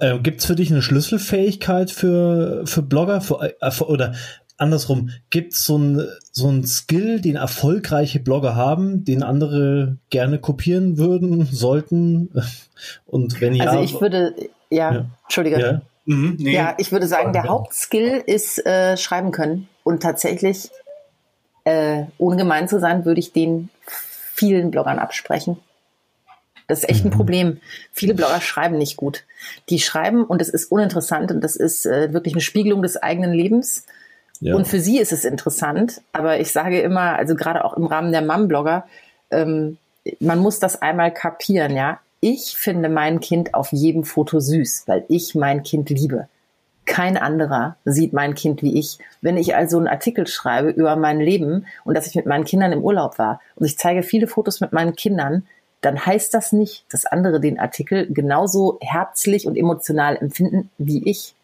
Äh, 0.00 0.18
Gibt 0.18 0.40
es 0.40 0.46
für 0.46 0.54
dich 0.54 0.70
eine 0.70 0.82
Schlüsselfähigkeit 0.82 1.90
für, 1.90 2.66
für 2.66 2.82
Blogger? 2.82 3.20
Für, 3.20 3.54
äh, 3.60 3.70
oder 3.82 4.14
andersrum, 4.58 5.10
gibt 5.30 5.54
es 5.54 5.64
so 5.64 5.78
ein, 5.78 6.06
so 6.32 6.48
ein 6.48 6.66
Skill, 6.66 7.20
den 7.20 7.36
erfolgreiche 7.36 8.20
Blogger 8.20 8.54
haben, 8.54 9.04
den 9.04 9.22
andere 9.22 9.96
gerne 10.10 10.38
kopieren 10.38 10.98
würden, 10.98 11.46
sollten? 11.46 12.30
Und 13.06 13.40
wenn 13.40 13.54
ja. 13.54 13.64
Also 13.64 13.82
ich 13.82 14.00
würde, 14.00 14.34
ja, 14.68 14.92
ja. 14.92 15.06
Entschuldige. 15.24 15.60
Ja. 15.60 15.82
Mhm, 16.04 16.36
nee. 16.38 16.52
ja, 16.52 16.74
ich 16.78 16.92
würde 16.92 17.06
sagen, 17.06 17.32
der 17.32 17.44
Hauptskill 17.44 18.22
ist 18.26 18.64
äh, 18.66 18.96
schreiben 18.96 19.32
können. 19.32 19.68
Und 19.84 20.02
tatsächlich, 20.02 20.70
äh, 21.64 22.04
ohne 22.18 22.36
gemein 22.36 22.68
zu 22.68 22.80
sein, 22.80 23.04
würde 23.04 23.20
ich 23.20 23.32
den 23.32 23.70
vielen 23.86 24.70
Bloggern 24.70 24.98
absprechen. 24.98 25.58
Das 26.70 26.80
ist 26.80 26.88
echt 26.88 27.04
ein 27.04 27.08
mhm. 27.08 27.16
Problem. 27.16 27.60
Viele 27.92 28.14
Blogger 28.14 28.40
schreiben 28.40 28.78
nicht 28.78 28.96
gut. 28.96 29.24
Die 29.68 29.80
schreiben 29.80 30.24
und 30.24 30.40
es 30.40 30.48
ist 30.48 30.70
uninteressant 30.70 31.30
und 31.32 31.42
das 31.42 31.56
ist 31.56 31.84
äh, 31.84 32.12
wirklich 32.12 32.34
eine 32.34 32.40
Spiegelung 32.40 32.82
des 32.82 32.96
eigenen 32.96 33.32
Lebens. 33.32 33.86
Ja. 34.40 34.54
Und 34.54 34.66
für 34.66 34.80
sie 34.80 34.98
ist 34.98 35.12
es 35.12 35.24
interessant, 35.24 36.00
aber 36.12 36.40
ich 36.40 36.50
sage 36.52 36.80
immer, 36.80 37.16
also 37.16 37.34
gerade 37.34 37.64
auch 37.64 37.74
im 37.74 37.86
Rahmen 37.86 38.12
der 38.12 38.22
Mom-Blogger, 38.22 38.86
ähm, 39.30 39.76
man 40.18 40.38
muss 40.38 40.60
das 40.60 40.80
einmal 40.80 41.12
kapieren, 41.12 41.76
ja. 41.76 42.00
Ich 42.20 42.56
finde 42.56 42.88
mein 42.88 43.20
Kind 43.20 43.54
auf 43.54 43.72
jedem 43.72 44.04
Foto 44.04 44.40
süß, 44.40 44.84
weil 44.86 45.04
ich 45.08 45.34
mein 45.34 45.62
Kind 45.62 45.88
liebe. 45.88 46.28
Kein 46.84 47.16
anderer 47.16 47.76
sieht 47.84 48.12
mein 48.12 48.34
Kind 48.34 48.62
wie 48.62 48.78
ich. 48.78 48.98
Wenn 49.22 49.36
ich 49.36 49.54
also 49.54 49.78
einen 49.78 49.86
Artikel 49.86 50.26
schreibe 50.26 50.70
über 50.70 50.96
mein 50.96 51.20
Leben 51.20 51.66
und 51.84 51.96
dass 51.96 52.06
ich 52.06 52.16
mit 52.16 52.26
meinen 52.26 52.44
Kindern 52.44 52.72
im 52.72 52.82
Urlaub 52.82 53.18
war 53.18 53.40
und 53.56 53.64
ich 53.64 53.78
zeige 53.78 54.02
viele 54.02 54.26
Fotos 54.26 54.60
mit 54.60 54.72
meinen 54.72 54.96
Kindern, 54.96 55.46
dann 55.80 56.04
heißt 56.04 56.34
das 56.34 56.52
nicht, 56.52 56.84
dass 56.90 57.06
andere 57.06 57.40
den 57.40 57.58
Artikel 57.58 58.12
genauso 58.12 58.78
herzlich 58.82 59.46
und 59.46 59.56
emotional 59.56 60.16
empfinden 60.16 60.68
wie 60.78 61.08
ich. 61.08 61.34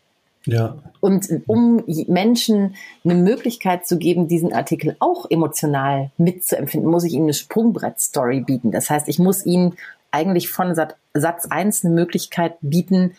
Ja. 0.44 0.76
Und 1.00 1.28
um 1.46 1.82
Menschen 2.06 2.76
eine 3.04 3.14
Möglichkeit 3.14 3.86
zu 3.86 3.98
geben, 3.98 4.28
diesen 4.28 4.52
Artikel 4.52 4.96
auch 5.00 5.28
emotional 5.28 6.10
mitzuempfinden, 6.18 6.88
muss 6.88 7.04
ich 7.04 7.14
ihnen 7.14 7.24
eine 7.24 7.34
Sprungbrett-Story 7.34 8.40
bieten. 8.40 8.70
Das 8.70 8.88
heißt, 8.88 9.08
ich 9.08 9.18
muss 9.18 9.44
ihnen 9.44 9.76
eigentlich 10.16 10.48
von 10.48 10.74
Satz 10.74 11.46
1 11.50 11.84
eine 11.84 11.94
Möglichkeit 11.94 12.56
bieten, 12.62 13.12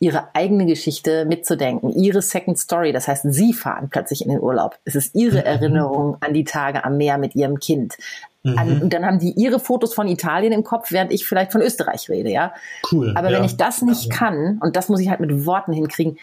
ihre 0.00 0.34
eigene 0.34 0.66
Geschichte 0.66 1.24
mitzudenken, 1.24 1.90
ihre 1.90 2.22
Second 2.22 2.58
Story. 2.58 2.92
Das 2.92 3.06
heißt, 3.06 3.24
sie 3.28 3.52
fahren 3.52 3.88
plötzlich 3.88 4.22
in 4.22 4.30
den 4.30 4.40
Urlaub. 4.40 4.76
Es 4.84 4.96
ist 4.96 5.14
ihre 5.14 5.38
mhm. 5.38 5.44
Erinnerung 5.44 6.16
an 6.20 6.34
die 6.34 6.44
Tage 6.44 6.84
am 6.84 6.96
Meer 6.96 7.18
mit 7.18 7.36
ihrem 7.36 7.58
Kind. 7.60 7.96
Mhm. 8.42 8.58
An, 8.58 8.82
und 8.82 8.92
dann 8.92 9.06
haben 9.06 9.20
die 9.20 9.30
ihre 9.30 9.60
Fotos 9.60 9.94
von 9.94 10.08
Italien 10.08 10.52
im 10.52 10.64
Kopf, 10.64 10.90
während 10.90 11.12
ich 11.12 11.24
vielleicht 11.24 11.52
von 11.52 11.62
Österreich 11.62 12.10
rede, 12.10 12.30
ja. 12.30 12.52
Cool. 12.90 13.12
Aber 13.16 13.30
ja. 13.30 13.38
wenn 13.38 13.44
ich 13.44 13.56
das 13.56 13.80
nicht 13.82 14.10
kann, 14.10 14.58
und 14.60 14.74
das 14.74 14.88
muss 14.88 15.00
ich 15.00 15.08
halt 15.08 15.20
mit 15.20 15.46
Worten 15.46 15.72
hinkriegen, 15.72 16.18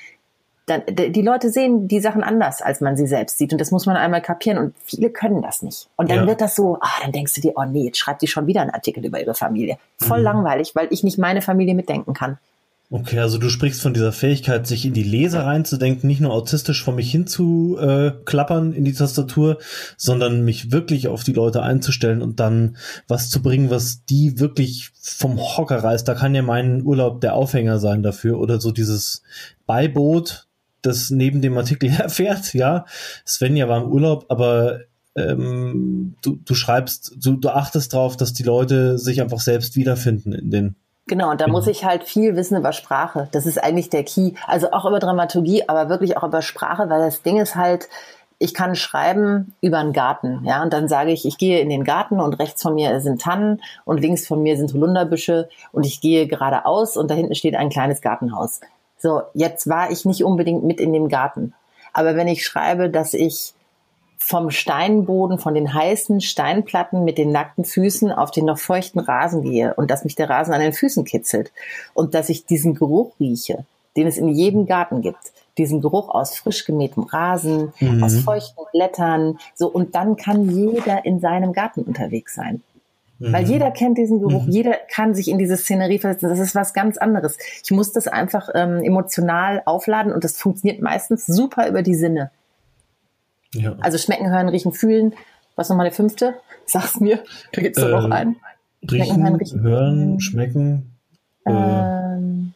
dann, 0.69 0.83
die 0.87 1.21
Leute 1.21 1.49
sehen 1.49 1.87
die 1.87 1.99
Sachen 1.99 2.23
anders, 2.23 2.61
als 2.61 2.81
man 2.81 2.95
sie 2.95 3.07
selbst 3.07 3.37
sieht. 3.37 3.51
Und 3.51 3.59
das 3.59 3.71
muss 3.71 3.85
man 3.85 3.97
einmal 3.97 4.21
kapieren. 4.21 4.57
Und 4.57 4.75
viele 4.83 5.09
können 5.09 5.41
das 5.41 5.61
nicht. 5.61 5.89
Und 5.95 6.09
dann 6.09 6.19
ja. 6.19 6.27
wird 6.27 6.41
das 6.41 6.55
so, 6.55 6.77
ah, 6.81 7.01
dann 7.01 7.11
denkst 7.11 7.33
du 7.35 7.41
dir, 7.41 7.53
oh 7.55 7.65
nee, 7.65 7.85
jetzt 7.85 7.97
schreibt 7.97 8.21
die 8.21 8.27
schon 8.27 8.47
wieder 8.47 8.61
einen 8.61 8.71
Artikel 8.71 9.05
über 9.05 9.19
ihre 9.19 9.33
Familie. 9.33 9.77
Voll 9.97 10.19
mhm. 10.19 10.25
langweilig, 10.25 10.75
weil 10.75 10.87
ich 10.91 11.03
nicht 11.03 11.17
meine 11.17 11.41
Familie 11.41 11.75
mitdenken 11.75 12.13
kann. 12.13 12.37
Okay, 12.91 13.19
also 13.19 13.37
du 13.37 13.49
sprichst 13.49 13.83
von 13.83 13.93
dieser 13.93 14.11
Fähigkeit, 14.11 14.65
sich 14.65 14.83
in 14.83 14.93
die 14.93 15.03
Leser 15.03 15.45
reinzudenken, 15.45 16.07
nicht 16.07 16.21
nur 16.21 16.33
autistisch 16.33 16.83
vor 16.83 16.95
mich 16.95 17.11
hinzuklappern 17.11 18.73
äh, 18.73 18.75
in 18.75 18.83
die 18.83 18.93
Tastatur, 18.93 19.59
sondern 19.95 20.43
mich 20.43 20.71
wirklich 20.71 21.07
auf 21.07 21.23
die 21.23 21.33
Leute 21.33 21.61
einzustellen 21.61 22.23
und 22.23 22.39
dann 22.39 22.77
was 23.07 23.29
zu 23.29 23.43
bringen, 23.43 23.69
was 23.69 24.05
die 24.05 24.39
wirklich 24.39 24.89
vom 24.99 25.37
Hocker 25.37 25.83
reißt. 25.83 26.07
Da 26.07 26.15
kann 26.15 26.33
ja 26.33 26.41
mein 26.41 26.81
Urlaub 26.81 27.21
der 27.21 27.35
Aufhänger 27.35 27.77
sein 27.77 28.01
dafür 28.01 28.39
oder 28.39 28.59
so 28.59 28.71
dieses 28.71 29.21
Beiboot, 29.67 30.47
das 30.81 31.09
neben 31.09 31.41
dem 31.41 31.57
Artikel 31.57 31.89
herfährt, 31.91 32.53
ja. 32.53 32.85
Svenja 33.25 33.67
war 33.67 33.83
im 33.83 33.91
Urlaub, 33.91 34.25
aber 34.29 34.81
ähm, 35.15 36.15
du, 36.21 36.37
du 36.37 36.53
schreibst, 36.53 37.13
du, 37.17 37.35
du 37.35 37.49
achtest 37.49 37.93
darauf, 37.93 38.17
dass 38.17 38.33
die 38.33 38.43
Leute 38.43 38.97
sich 38.97 39.21
einfach 39.21 39.39
selbst 39.39 39.75
wiederfinden 39.75 40.33
in 40.33 40.51
den 40.51 40.75
Genau, 41.07 41.31
und 41.31 41.41
da 41.41 41.47
muss 41.47 41.65
ich 41.65 41.85
halt 41.85 42.03
viel 42.03 42.35
wissen 42.35 42.55
über 42.55 42.71
Sprache. 42.71 43.29
Das 43.31 43.47
ist 43.47 43.57
eigentlich 43.57 43.89
der 43.89 44.03
Key. 44.03 44.33
Also 44.45 44.71
auch 44.71 44.85
über 44.85 44.99
Dramaturgie, 44.99 45.67
aber 45.67 45.89
wirklich 45.89 46.17
auch 46.17 46.23
über 46.23 46.43
Sprache, 46.43 46.87
weil 46.87 46.99
das 46.99 47.23
Ding 47.23 47.39
ist 47.39 47.55
halt, 47.55 47.89
ich 48.37 48.53
kann 48.53 48.75
schreiben 48.75 49.55
über 49.59 49.79
einen 49.79 49.91
Garten, 49.91 50.45
ja, 50.45 50.61
und 50.61 50.71
dann 50.71 50.87
sage 50.87 51.11
ich, 51.11 51.25
ich 51.25 51.39
gehe 51.39 51.59
in 51.59 51.69
den 51.69 51.83
Garten 51.83 52.21
und 52.21 52.35
rechts 52.35 52.61
von 52.61 52.75
mir 52.75 53.01
sind 53.01 53.21
Tannen 53.21 53.61
und 53.85 53.99
links 53.99 54.27
von 54.27 54.41
mir 54.41 54.55
sind 54.55 54.71
Holunderbüsche 54.71 55.49
und 55.71 55.85
ich 55.85 55.99
gehe 55.99 56.27
geradeaus 56.27 56.95
und 56.95 57.09
da 57.09 57.15
hinten 57.15 57.35
steht 57.35 57.55
ein 57.55 57.69
kleines 57.69 58.01
Gartenhaus. 58.01 58.61
So, 58.99 59.21
jetzt 59.33 59.67
war 59.67 59.91
ich 59.91 60.05
nicht 60.05 60.23
unbedingt 60.23 60.63
mit 60.63 60.79
in 60.79 60.93
dem 60.93 61.07
Garten. 61.07 61.53
Aber 61.93 62.15
wenn 62.15 62.27
ich 62.27 62.45
schreibe, 62.45 62.89
dass 62.89 63.13
ich 63.13 63.53
vom 64.17 64.51
Steinboden, 64.51 65.39
von 65.39 65.55
den 65.55 65.73
heißen 65.73 66.19
Steinplatten 66.19 67.05
mit 67.05 67.17
den 67.17 67.31
nackten 67.31 67.63
Füßen 67.63 68.11
auf 68.11 68.31
den 68.31 68.45
noch 68.45 68.59
feuchten 68.59 68.99
Rasen 68.99 69.41
gehe 69.41 69.73
und 69.73 69.89
dass 69.89 70.03
mich 70.03 70.15
der 70.15 70.29
Rasen 70.29 70.53
an 70.53 70.59
den 70.59 70.73
Füßen 70.73 71.05
kitzelt 71.05 71.53
und 71.93 72.13
dass 72.13 72.27
ich 72.29 72.45
diesen 72.45 72.75
Geruch 72.75 73.13
rieche, 73.19 73.65
den 73.95 74.07
es 74.07 74.17
in 74.17 74.27
jedem 74.27 74.65
Garten 74.65 75.01
gibt, 75.01 75.31
diesen 75.57 75.79
Geruch 75.81 76.09
aus 76.09 76.37
frisch 76.37 76.65
gemähtem 76.65 77.03
Rasen, 77.03 77.71
mhm. 77.79 78.03
aus 78.03 78.17
feuchten 78.17 78.65
Blättern, 78.73 79.39
so 79.55 79.67
und 79.67 79.95
dann 79.95 80.17
kann 80.17 80.49
jeder 80.49 81.05
in 81.05 81.21
seinem 81.21 81.53
Garten 81.53 81.83
unterwegs 81.83 82.35
sein. 82.35 82.61
Mhm. 83.19 83.33
Weil 83.33 83.45
jeder 83.45 83.71
kennt 83.71 83.97
diesen 83.97 84.19
Geruch, 84.19 84.45
mhm. 84.45 84.51
jeder 84.51 84.75
kann 84.91 85.13
sich 85.13 85.27
in 85.27 85.37
diese 85.37 85.57
Szenerie 85.57 85.99
versetzen. 85.99 86.29
Das 86.29 86.39
ist 86.39 86.55
was 86.55 86.73
ganz 86.73 86.97
anderes. 86.97 87.37
Ich 87.63 87.71
muss 87.71 87.91
das 87.91 88.07
einfach 88.07 88.49
ähm, 88.55 88.81
emotional 88.83 89.61
aufladen 89.65 90.13
und 90.13 90.23
das 90.23 90.37
funktioniert 90.37 90.81
meistens 90.81 91.25
super 91.25 91.67
über 91.67 91.81
die 91.81 91.95
Sinne. 91.95 92.31
Ja. 93.53 93.75
Also 93.81 93.97
schmecken, 93.97 94.29
hören, 94.29 94.49
riechen, 94.49 94.71
fühlen. 94.71 95.13
Was 95.55 95.69
nochmal 95.69 95.85
der 95.85 95.93
fünfte? 95.93 96.35
Sag's 96.65 96.99
mir. 96.99 97.19
Da 97.51 97.61
gibt's 97.61 97.79
doch 97.79 97.87
ähm, 97.87 97.91
noch 97.91 98.11
einen. 98.11 98.35
Riechen, 98.89 99.23
hören, 99.23 99.35
riechen, 99.35 99.61
hören, 99.61 100.19
schmecken. 100.21 100.91
Äh, 101.45 101.51
ähm, 101.51 102.53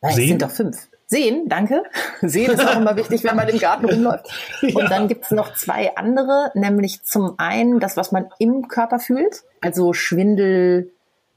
äh, 0.00 0.08
es 0.08 0.14
sind 0.16 0.40
doch 0.40 0.50
fünf. 0.50 0.88
Sehen, 1.06 1.48
danke. 1.48 1.82
Sehen 2.22 2.52
ist 2.52 2.66
auch 2.66 2.76
immer 2.76 2.96
wichtig, 2.96 3.24
wenn 3.24 3.36
man 3.36 3.48
im 3.48 3.58
Garten 3.58 3.84
rumläuft. 3.84 4.26
Und 4.62 4.74
ja. 4.74 4.88
dann 4.88 5.08
gibt's 5.08 5.30
noch 5.30 5.54
zwei 5.54 5.96
andere, 5.96 6.50
nämlich 6.54 7.02
zum 7.02 7.34
einen 7.38 7.80
das, 7.80 7.96
was 7.96 8.10
man 8.10 8.26
im 8.38 8.68
Körper 8.68 8.98
fühlt, 8.98 9.42
also 9.60 9.92
Schwindel, 9.92 10.90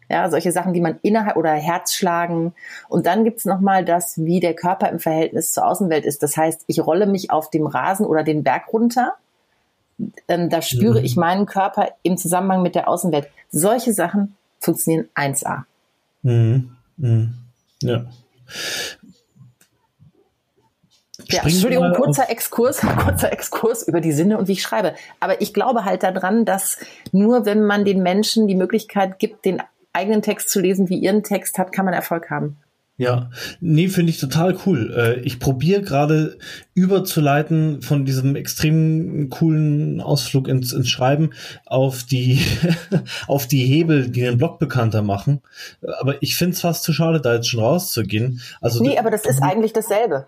ja, 0.10 0.30
solche 0.30 0.52
Sachen, 0.54 0.74
die 0.74 0.80
man 0.80 1.00
innerhalb 1.02 1.36
oder 1.36 1.52
Herzschlagen. 1.52 2.54
Und 2.88 3.06
dann 3.06 3.26
gibt's 3.26 3.46
noch 3.46 3.60
mal 3.60 3.84
das, 3.84 4.18
wie 4.18 4.40
der 4.40 4.54
Körper 4.54 4.90
im 4.90 5.00
Verhältnis 5.00 5.52
zur 5.52 5.68
Außenwelt 5.68 6.06
ist. 6.06 6.24
Das 6.24 6.38
heißt, 6.38 6.64
ich 6.68 6.80
rolle 6.80 7.08
mich 7.08 7.30
auf 7.30 7.50
dem 7.50 7.68
Rasen 7.68 8.06
oder 8.06 8.24
den 8.24 8.44
Berg 8.44 8.72
runter. 8.72 9.16
Ähm, 10.28 10.50
da 10.50 10.62
spüre 10.62 11.00
mhm. 11.00 11.06
ich 11.06 11.18
meinen 11.18 11.46
Körper 11.46 11.90
im 12.04 12.18
Zusammenhang 12.18 12.62
mit 12.62 12.76
der 12.76 12.88
Außenwelt. 12.88 13.28
Solche 13.50 13.94
Sachen 13.94 14.38
funktionieren 14.60 15.10
1A. 15.16 15.64
Mhm. 16.22 16.72
Mhm. 16.98 17.34
Ja. 17.82 18.06
Ja, 21.30 21.44
Entschuldigung, 21.44 21.94
kurzer 21.94 22.30
Exkurs, 22.30 22.82
kurzer 22.98 23.32
Exkurs 23.32 23.88
über 23.88 24.02
die 24.02 24.12
Sinne 24.12 24.38
und 24.38 24.48
wie 24.48 24.54
ich 24.54 24.62
schreibe. 24.62 24.94
Aber 25.20 25.42
ich 25.42 25.54
glaube 25.54 25.86
halt 25.86 26.04
daran, 26.04 26.46
dass 26.46 26.78
nur 27.12 27.46
wenn 27.46 27.66
man 27.66 27.86
den 27.86 28.02
Menschen 28.02 28.48
die 28.48 28.56
Möglichkeit 28.56 29.20
gibt, 29.20 29.46
den 29.46 29.62
eigenen 29.94 30.22
Text 30.22 30.50
zu 30.50 30.60
lesen, 30.60 30.90
wie 30.90 30.98
ihren 30.98 31.24
Text 31.24 31.58
hat, 31.58 31.72
kann 31.72 31.86
man 31.86 31.94
Erfolg 31.94 32.30
haben. 32.30 32.58
Ja, 33.00 33.30
nee, 33.62 33.90
finde 33.90 34.10
ich 34.10 34.20
total 34.20 34.58
cool. 34.66 34.92
Äh, 34.98 35.20
ich 35.20 35.40
probiere 35.40 35.84
gerade 35.84 36.40
überzuleiten 36.74 37.84
von 37.84 38.06
diesem 38.06 38.36
extrem 38.36 39.30
coolen 39.30 40.02
Ausflug 40.02 40.48
ins, 40.48 40.74
ins 40.74 40.90
Schreiben 40.90 41.30
auf 41.68 42.04
die, 42.04 42.42
auf 43.28 43.46
die 43.46 43.64
Hebel, 43.64 44.10
die 44.10 44.22
den 44.22 44.40
Blog 44.40 44.58
bekannter 44.58 45.04
machen. 45.04 45.42
Aber 46.00 46.22
ich 46.24 46.36
finde 46.36 46.56
es 46.56 46.62
fast 46.62 46.84
zu 46.84 46.92
schade, 46.92 47.22
da 47.22 47.36
jetzt 47.36 47.48
schon 47.48 47.60
rauszugehen. 47.60 48.42
Also, 48.62 48.84
nee, 48.84 48.98
aber 48.98 49.12
das 49.12 49.26
ist 49.26 49.44
eigentlich 49.44 49.74
dasselbe. 49.74 50.26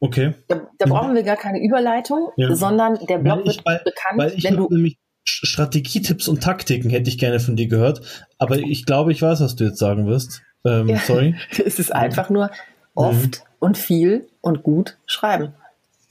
Okay. 0.00 0.34
Da, 0.46 0.68
da 0.78 0.86
brauchen 0.86 1.14
wir 1.14 1.22
gar 1.22 1.36
keine 1.36 1.60
Überleitung, 1.60 2.30
ja. 2.36 2.54
sondern 2.54 2.98
der 3.06 3.18
Blog 3.18 3.40
ich, 3.40 3.56
wird 3.56 3.66
weil, 3.66 3.80
bekannt, 3.84 4.18
weil 4.18 4.32
ich 4.36 4.44
wenn 4.44 4.56
du 4.56 4.68
nämlich 4.70 4.98
Strategietipps 5.24 6.28
und 6.28 6.42
Taktiken 6.42 6.90
hätte 6.90 7.10
ich 7.10 7.18
gerne 7.18 7.40
von 7.40 7.56
dir 7.56 7.68
gehört, 7.68 8.00
aber 8.38 8.56
ich 8.58 8.86
glaube, 8.86 9.12
ich 9.12 9.20
weiß, 9.20 9.40
was 9.40 9.56
du 9.56 9.64
jetzt 9.64 9.78
sagen 9.78 10.06
wirst. 10.06 10.42
Ähm, 10.64 10.88
ja, 10.88 10.98
sorry. 10.98 11.34
Es 11.64 11.78
ist 11.78 11.94
einfach 11.94 12.30
nur 12.30 12.50
oft 12.94 13.38
mhm. 13.38 13.44
und 13.58 13.78
viel 13.78 14.28
und 14.40 14.62
gut 14.62 14.96
schreiben. 15.06 15.54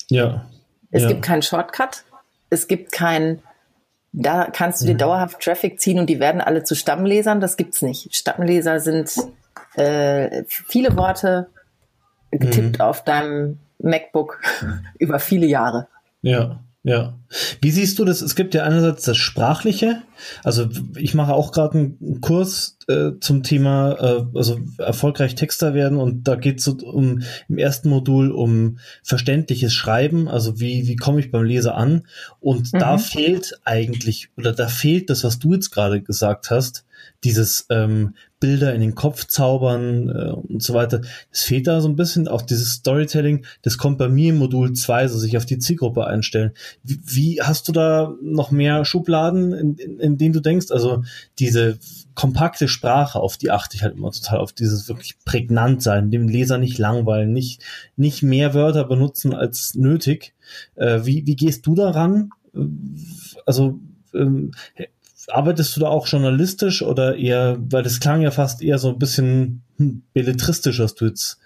Ja. 0.09 0.49
Es 0.91 1.03
ja. 1.03 1.09
gibt 1.09 1.23
keinen 1.23 1.41
Shortcut. 1.41 2.03
Es 2.49 2.67
gibt 2.67 2.91
kein, 2.91 3.41
da 4.13 4.45
kannst 4.45 4.81
du 4.81 4.85
dir 4.85 4.93
mhm. 4.93 4.99
dauerhaft 4.99 5.41
Traffic 5.41 5.81
ziehen 5.81 5.99
und 5.99 6.07
die 6.07 6.19
werden 6.19 6.39
alle 6.39 6.63
zu 6.63 6.75
Stammlesern. 6.75 7.41
Das 7.41 7.57
gibt's 7.57 7.81
nicht. 7.81 8.15
Stammleser 8.15 8.79
sind 8.79 9.11
äh, 9.75 10.43
viele 10.47 10.95
Worte 10.95 11.49
getippt 12.31 12.77
mhm. 12.77 12.81
auf 12.81 13.03
deinem 13.03 13.59
MacBook 13.87 14.39
über 14.99 15.19
viele 15.19 15.47
Jahre. 15.47 15.87
Ja. 16.21 16.59
Ja. 16.87 17.19
Wie 17.59 17.71
siehst 17.71 17.99
du 17.99 18.05
das? 18.05 18.21
Es 18.21 18.33
gibt 18.33 18.53
ja 18.53 18.63
einerseits 18.63 19.03
das 19.03 19.17
Sprachliche. 19.17 20.03
Also 20.45 20.69
ich 20.95 21.13
mache 21.13 21.33
auch 21.33 21.51
gerade 21.51 21.77
einen 21.77 22.21
Kurs 22.21 22.77
äh, 22.87 23.11
zum 23.19 23.43
Thema, 23.43 23.91
äh, 23.99 24.37
also 24.37 24.57
erfolgreich 24.77 25.35
Texter 25.35 25.73
werden 25.73 25.97
und 25.97 26.29
da 26.29 26.35
geht 26.35 26.59
es 26.59 26.67
um 26.69 27.23
im 27.49 27.57
ersten 27.57 27.89
Modul 27.89 28.31
um 28.31 28.79
verständliches 29.03 29.73
Schreiben. 29.73 30.29
Also 30.29 30.61
wie 30.61 30.87
wie 30.87 30.95
komme 30.95 31.19
ich 31.19 31.29
beim 31.29 31.43
Leser 31.43 31.75
an? 31.75 32.07
Und 32.39 32.71
mhm. 32.71 32.79
da 32.79 32.97
fehlt 32.97 33.59
eigentlich 33.65 34.29
oder 34.37 34.53
da 34.53 34.69
fehlt 34.69 35.09
das, 35.09 35.25
was 35.25 35.39
du 35.39 35.55
jetzt 35.55 35.71
gerade 35.71 36.01
gesagt 36.01 36.51
hast, 36.51 36.85
dieses 37.25 37.65
ähm, 37.69 38.15
Bilder 38.39 38.73
in 38.75 38.81
den 38.81 38.93
Kopf 38.93 39.25
zaubern 39.25 40.09
äh, 40.09 40.31
und 40.31 40.61
so 40.61 40.73
weiter. 40.73 41.01
Es 41.31 41.43
fehlt 41.43 41.65
da 41.65 41.81
so 41.81 41.89
ein 41.89 41.95
bisschen 41.95 42.27
auch 42.27 42.43
dieses 42.43 42.73
Storytelling. 42.73 43.45
Das 43.63 43.77
kommt 43.77 43.97
bei 43.97 44.09
mir 44.09 44.29
im 44.29 44.37
Modul 44.37 44.73
2, 44.73 45.07
so 45.07 45.17
sich 45.17 45.37
auf 45.37 45.45
die 45.45 45.57
Zielgruppe 45.57 46.05
einstellen. 46.05 46.51
Wie, 46.83 46.99
wie 47.03 47.41
hast 47.41 47.67
du 47.67 47.71
da 47.71 48.13
noch 48.21 48.51
mehr 48.51 48.85
Schubladen, 48.85 49.53
in, 49.53 49.75
in, 49.75 49.99
in 49.99 50.17
denen 50.17 50.33
du 50.33 50.39
denkst? 50.39 50.67
Also 50.69 51.03
diese 51.39 51.79
kompakte 52.13 52.67
Sprache, 52.67 53.19
auf 53.19 53.37
die 53.37 53.49
achte 53.49 53.75
ich 53.75 53.83
halt 53.83 53.95
immer 53.95 54.11
total, 54.11 54.39
auf 54.39 54.53
dieses 54.53 54.87
wirklich 54.87 55.15
prägnant 55.25 55.81
sein, 55.81 56.11
dem 56.11 56.27
Leser 56.27 56.59
nicht 56.59 56.77
langweilen, 56.77 57.33
nicht, 57.33 57.63
nicht 57.95 58.21
mehr 58.21 58.53
Wörter 58.53 58.83
benutzen 58.83 59.33
als 59.33 59.73
nötig. 59.73 60.35
Äh, 60.75 61.01
wie, 61.03 61.25
wie 61.25 61.35
gehst 61.35 61.65
du 61.65 61.73
daran? 61.73 62.29
Also 63.45 63.79
ähm, 64.13 64.51
arbeitest 65.27 65.75
du 65.75 65.81
da 65.81 65.87
auch 65.87 66.07
journalistisch 66.07 66.81
oder 66.81 67.17
eher, 67.17 67.57
weil 67.59 67.83
das 67.83 67.99
klang 67.99 68.21
ja 68.21 68.31
fast 68.31 68.61
eher 68.61 68.77
so 68.79 68.89
ein 68.89 68.99
bisschen 68.99 69.63
hm, 69.77 70.03
belletristisch, 70.13 70.79
was 70.79 70.95
du 70.95 71.05
jetzt 71.05 71.39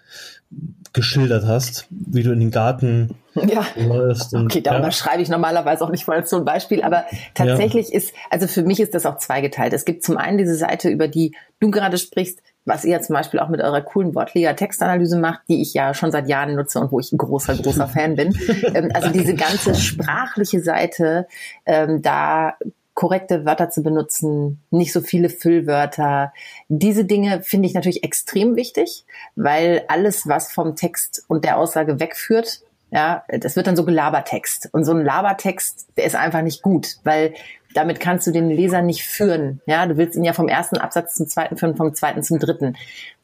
geschildert 0.93 1.45
hast, 1.45 1.87
wie 1.89 2.23
du 2.23 2.31
in 2.31 2.41
den 2.41 2.51
Garten 2.51 3.15
ja. 3.35 3.65
läufst. 3.77 4.33
Und, 4.33 4.45
okay, 4.45 4.61
darüber 4.61 4.87
ja. 4.87 4.91
schreibe 4.91 5.21
ich 5.21 5.29
normalerweise 5.29 5.85
auch 5.85 5.89
nicht 5.89 6.05
mal 6.07 6.17
als 6.17 6.29
so 6.29 6.37
ein 6.37 6.45
Beispiel, 6.45 6.83
aber 6.83 7.05
tatsächlich 7.33 7.89
ja. 7.89 7.97
ist, 7.97 8.13
also 8.29 8.47
für 8.47 8.63
mich 8.63 8.81
ist 8.81 8.93
das 8.93 9.05
auch 9.05 9.17
zweigeteilt. 9.17 9.71
Es 9.71 9.85
gibt 9.85 10.03
zum 10.03 10.17
einen 10.17 10.37
diese 10.37 10.55
Seite, 10.55 10.89
über 10.89 11.07
die 11.07 11.33
du 11.61 11.71
gerade 11.71 11.97
sprichst, 11.97 12.41
was 12.65 12.83
ihr 12.83 13.01
zum 13.01 13.13
Beispiel 13.13 13.39
auch 13.39 13.49
mit 13.49 13.61
eurer 13.61 13.81
coolen 13.81 14.13
Wortliga 14.13 14.53
Textanalyse 14.53 15.17
macht, 15.17 15.41
die 15.47 15.61
ich 15.61 15.73
ja 15.73 15.93
schon 15.93 16.11
seit 16.11 16.27
Jahren 16.27 16.55
nutze 16.55 16.79
und 16.79 16.91
wo 16.91 16.99
ich 16.99 17.11
ein 17.11 17.17
großer, 17.17 17.55
großer 17.55 17.87
Fan 17.87 18.15
bin. 18.15 18.37
Ähm, 18.75 18.91
also 18.93 19.09
diese 19.09 19.33
ganze 19.33 19.73
sprachliche 19.75 20.61
Seite, 20.61 21.27
ähm, 21.65 22.01
da 22.01 22.55
korrekte 22.93 23.45
Wörter 23.45 23.69
zu 23.69 23.83
benutzen, 23.83 24.61
nicht 24.69 24.93
so 24.93 25.01
viele 25.01 25.29
Füllwörter. 25.29 26.33
Diese 26.67 27.05
Dinge 27.05 27.41
finde 27.41 27.67
ich 27.67 27.73
natürlich 27.73 28.03
extrem 28.03 28.55
wichtig, 28.55 29.05
weil 29.35 29.83
alles, 29.87 30.27
was 30.27 30.51
vom 30.51 30.75
Text 30.75 31.23
und 31.27 31.45
der 31.45 31.57
Aussage 31.57 31.99
wegführt, 31.99 32.61
ja, 32.91 33.23
das 33.29 33.55
wird 33.55 33.67
dann 33.67 33.77
so 33.77 33.85
Gelabertext. 33.85 34.69
Und 34.73 34.83
so 34.83 34.91
ein 34.91 35.03
Labertext, 35.03 35.87
der 35.95 36.03
ist 36.03 36.15
einfach 36.15 36.41
nicht 36.41 36.61
gut, 36.61 36.97
weil 37.05 37.33
damit 37.73 38.01
kannst 38.01 38.27
du 38.27 38.31
den 38.31 38.49
Leser 38.49 38.81
nicht 38.81 39.03
führen. 39.03 39.61
Ja, 39.65 39.85
du 39.85 39.95
willst 39.95 40.17
ihn 40.17 40.25
ja 40.25 40.33
vom 40.33 40.49
ersten 40.49 40.77
Absatz 40.77 41.15
zum 41.15 41.27
zweiten 41.27 41.55
führen, 41.55 41.77
vom 41.77 41.93
zweiten 41.93 42.21
zum 42.21 42.37
dritten. 42.37 42.75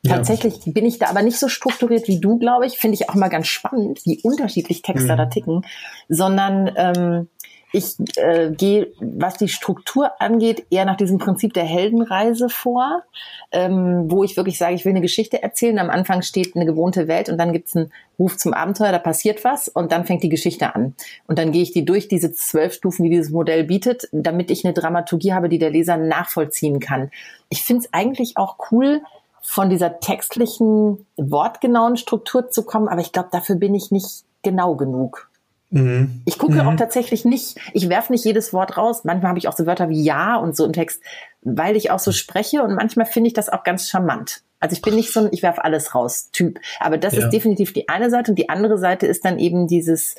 Ja. 0.03 0.15
Tatsächlich 0.15 0.61
bin 0.65 0.85
ich 0.85 0.99
da 0.99 1.07
aber 1.07 1.21
nicht 1.21 1.37
so 1.37 1.49
strukturiert 1.49 2.07
wie 2.07 2.19
du, 2.19 2.37
glaube 2.37 2.65
ich. 2.65 2.77
Finde 2.77 2.95
ich 2.95 3.09
auch 3.09 3.15
mal 3.15 3.27
ganz 3.27 3.47
spannend, 3.47 3.99
wie 4.05 4.21
unterschiedlich 4.23 4.83
Texte 4.83 5.13
mhm. 5.13 5.17
da 5.17 5.25
ticken, 5.25 5.65
sondern 6.07 6.71
ähm, 6.75 7.27
ich 7.73 7.95
äh, 8.15 8.51
gehe, 8.51 8.93
was 8.99 9.37
die 9.37 9.49
Struktur 9.49 10.21
angeht, 10.21 10.65
eher 10.69 10.85
nach 10.85 10.95
diesem 10.97 11.17
Prinzip 11.17 11.53
der 11.53 11.65
Heldenreise 11.65 12.49
vor, 12.49 13.03
ähm, 13.51 14.09
wo 14.09 14.23
ich 14.23 14.37
wirklich 14.37 14.57
sage, 14.57 14.75
ich 14.75 14.85
will 14.85 14.91
eine 14.91 15.01
Geschichte 15.01 15.43
erzählen. 15.43 15.79
Am 15.79 15.89
Anfang 15.89 16.21
steht 16.21 16.55
eine 16.55 16.65
gewohnte 16.65 17.07
Welt 17.07 17.29
und 17.29 17.37
dann 17.37 17.53
gibt's 17.53 17.75
einen 17.75 17.91
Ruf 18.17 18.37
zum 18.37 18.53
Abenteuer, 18.53 18.91
da 18.91 18.99
passiert 18.99 19.43
was 19.43 19.67
und 19.67 19.91
dann 19.91 20.05
fängt 20.05 20.23
die 20.23 20.29
Geschichte 20.29 20.73
an. 20.73 20.95
Und 21.27 21.37
dann 21.37 21.51
gehe 21.51 21.61
ich 21.61 21.71
die 21.71 21.85
durch 21.85 22.07
diese 22.07 22.31
zwölf 22.31 22.73
Stufen, 22.73 23.03
die 23.03 23.09
dieses 23.09 23.31
Modell 23.31 23.65
bietet, 23.65 24.07
damit 24.11 24.49
ich 24.49 24.65
eine 24.65 24.73
Dramaturgie 24.73 25.33
habe, 25.33 25.49
die 25.49 25.59
der 25.59 25.69
Leser 25.69 25.97
nachvollziehen 25.97 26.79
kann. 26.79 27.11
Ich 27.49 27.63
finde 27.63 27.83
es 27.85 27.93
eigentlich 27.93 28.37
auch 28.37 28.57
cool, 28.71 29.01
von 29.49 29.69
dieser 29.69 30.01
textlichen, 30.01 31.05
wortgenauen 31.15 31.95
Struktur 31.95 32.49
zu 32.49 32.63
kommen, 32.63 32.89
aber 32.89 32.99
ich 32.99 33.13
glaube, 33.13 33.29
dafür 33.31 33.55
bin 33.55 33.73
ich 33.75 33.91
nicht 33.91 34.25
genau 34.43 34.75
genug. 34.75 35.29
Mhm. 35.69 36.21
Ich 36.25 36.37
gucke 36.37 36.53
mhm. 36.53 36.67
auch 36.67 36.75
tatsächlich 36.75 37.25
nicht, 37.25 37.57
ich 37.73 37.89
werfe 37.89 38.11
nicht 38.11 38.23
jedes 38.23 38.53
Wort 38.53 38.77
raus. 38.77 39.03
Manchmal 39.03 39.29
habe 39.29 39.39
ich 39.39 39.47
auch 39.47 39.55
so 39.55 39.65
Wörter 39.65 39.89
wie 39.89 40.03
ja 40.03 40.37
und 40.37 40.55
so 40.55 40.65
im 40.65 40.73
Text, 40.73 41.01
weil 41.41 41.75
ich 41.75 41.91
auch 41.91 41.99
so 41.99 42.11
spreche 42.11 42.63
und 42.63 42.75
manchmal 42.75 43.05
finde 43.05 43.27
ich 43.27 43.33
das 43.33 43.49
auch 43.49 43.63
ganz 43.63 43.89
charmant. 43.89 44.43
Also 44.59 44.73
ich 44.73 44.81
bin 44.81 44.95
nicht 44.95 45.13
so 45.13 45.21
ein, 45.21 45.29
ich 45.31 45.43
werfe 45.43 45.63
alles 45.63 45.93
raus 45.93 46.29
Typ. 46.31 46.59
Aber 46.79 46.97
das 46.97 47.15
ja. 47.15 47.25
ist 47.25 47.31
definitiv 47.31 47.73
die 47.73 47.89
eine 47.89 48.09
Seite 48.09 48.31
und 48.31 48.39
die 48.39 48.49
andere 48.49 48.77
Seite 48.77 49.07
ist 49.07 49.25
dann 49.25 49.39
eben 49.39 49.67
dieses 49.67 50.15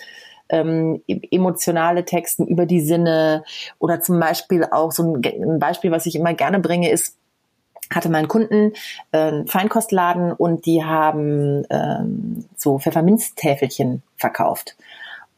ähm, 0.48 1.02
e-, 1.06 1.20
emotionale 1.30 2.04
Texten 2.04 2.46
über 2.46 2.66
die 2.66 2.80
Sinne 2.80 3.44
oder 3.78 4.00
zum 4.00 4.20
Beispiel 4.20 4.64
auch 4.70 4.92
so 4.92 5.02
ein, 5.02 5.24
ein 5.24 5.58
Beispiel, 5.58 5.90
was 5.90 6.06
ich 6.06 6.14
immer 6.14 6.34
gerne 6.34 6.60
bringe, 6.60 6.90
ist, 6.90 7.16
hatte 7.90 8.10
meinen 8.10 8.28
Kunden 8.28 8.74
äh, 9.12 9.44
Feinkostladen 9.46 10.32
und 10.32 10.66
die 10.66 10.84
haben 10.84 11.64
ähm, 11.70 12.44
so 12.56 12.78
Pfefferminztäfelchen 12.78 14.02
verkauft. 14.16 14.76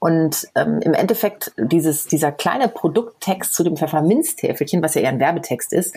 Und 0.00 0.48
ähm, 0.54 0.80
im 0.80 0.94
Endeffekt 0.94 1.52
dieses, 1.58 2.06
dieser 2.06 2.32
kleine 2.32 2.68
Produkttext 2.68 3.52
zu 3.52 3.62
dem 3.62 3.76
Pfefferminztäfelchen, 3.76 4.82
was 4.82 4.94
ja 4.94 5.02
eher 5.02 5.10
ein 5.10 5.20
Werbetext 5.20 5.74
ist, 5.74 5.94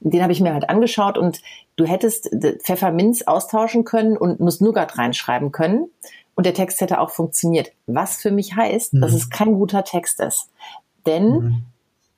den 0.00 0.22
habe 0.22 0.32
ich 0.32 0.40
mir 0.40 0.52
halt 0.52 0.68
angeschaut 0.68 1.16
und 1.16 1.40
du 1.76 1.86
hättest 1.86 2.30
Pfefferminz 2.64 3.22
austauschen 3.22 3.84
können 3.84 4.16
und 4.16 4.40
Nuss-Nougat 4.40 4.98
reinschreiben 4.98 5.52
können 5.52 5.88
und 6.34 6.46
der 6.46 6.54
Text 6.54 6.80
hätte 6.80 7.00
auch 7.00 7.10
funktioniert. 7.10 7.70
Was 7.86 8.20
für 8.20 8.32
mich 8.32 8.56
heißt, 8.56 8.94
mhm. 8.94 9.00
dass 9.00 9.12
es 9.14 9.30
kein 9.30 9.54
guter 9.54 9.84
Text 9.84 10.20
ist. 10.20 10.50
Denn 11.06 11.30
mhm. 11.30 11.62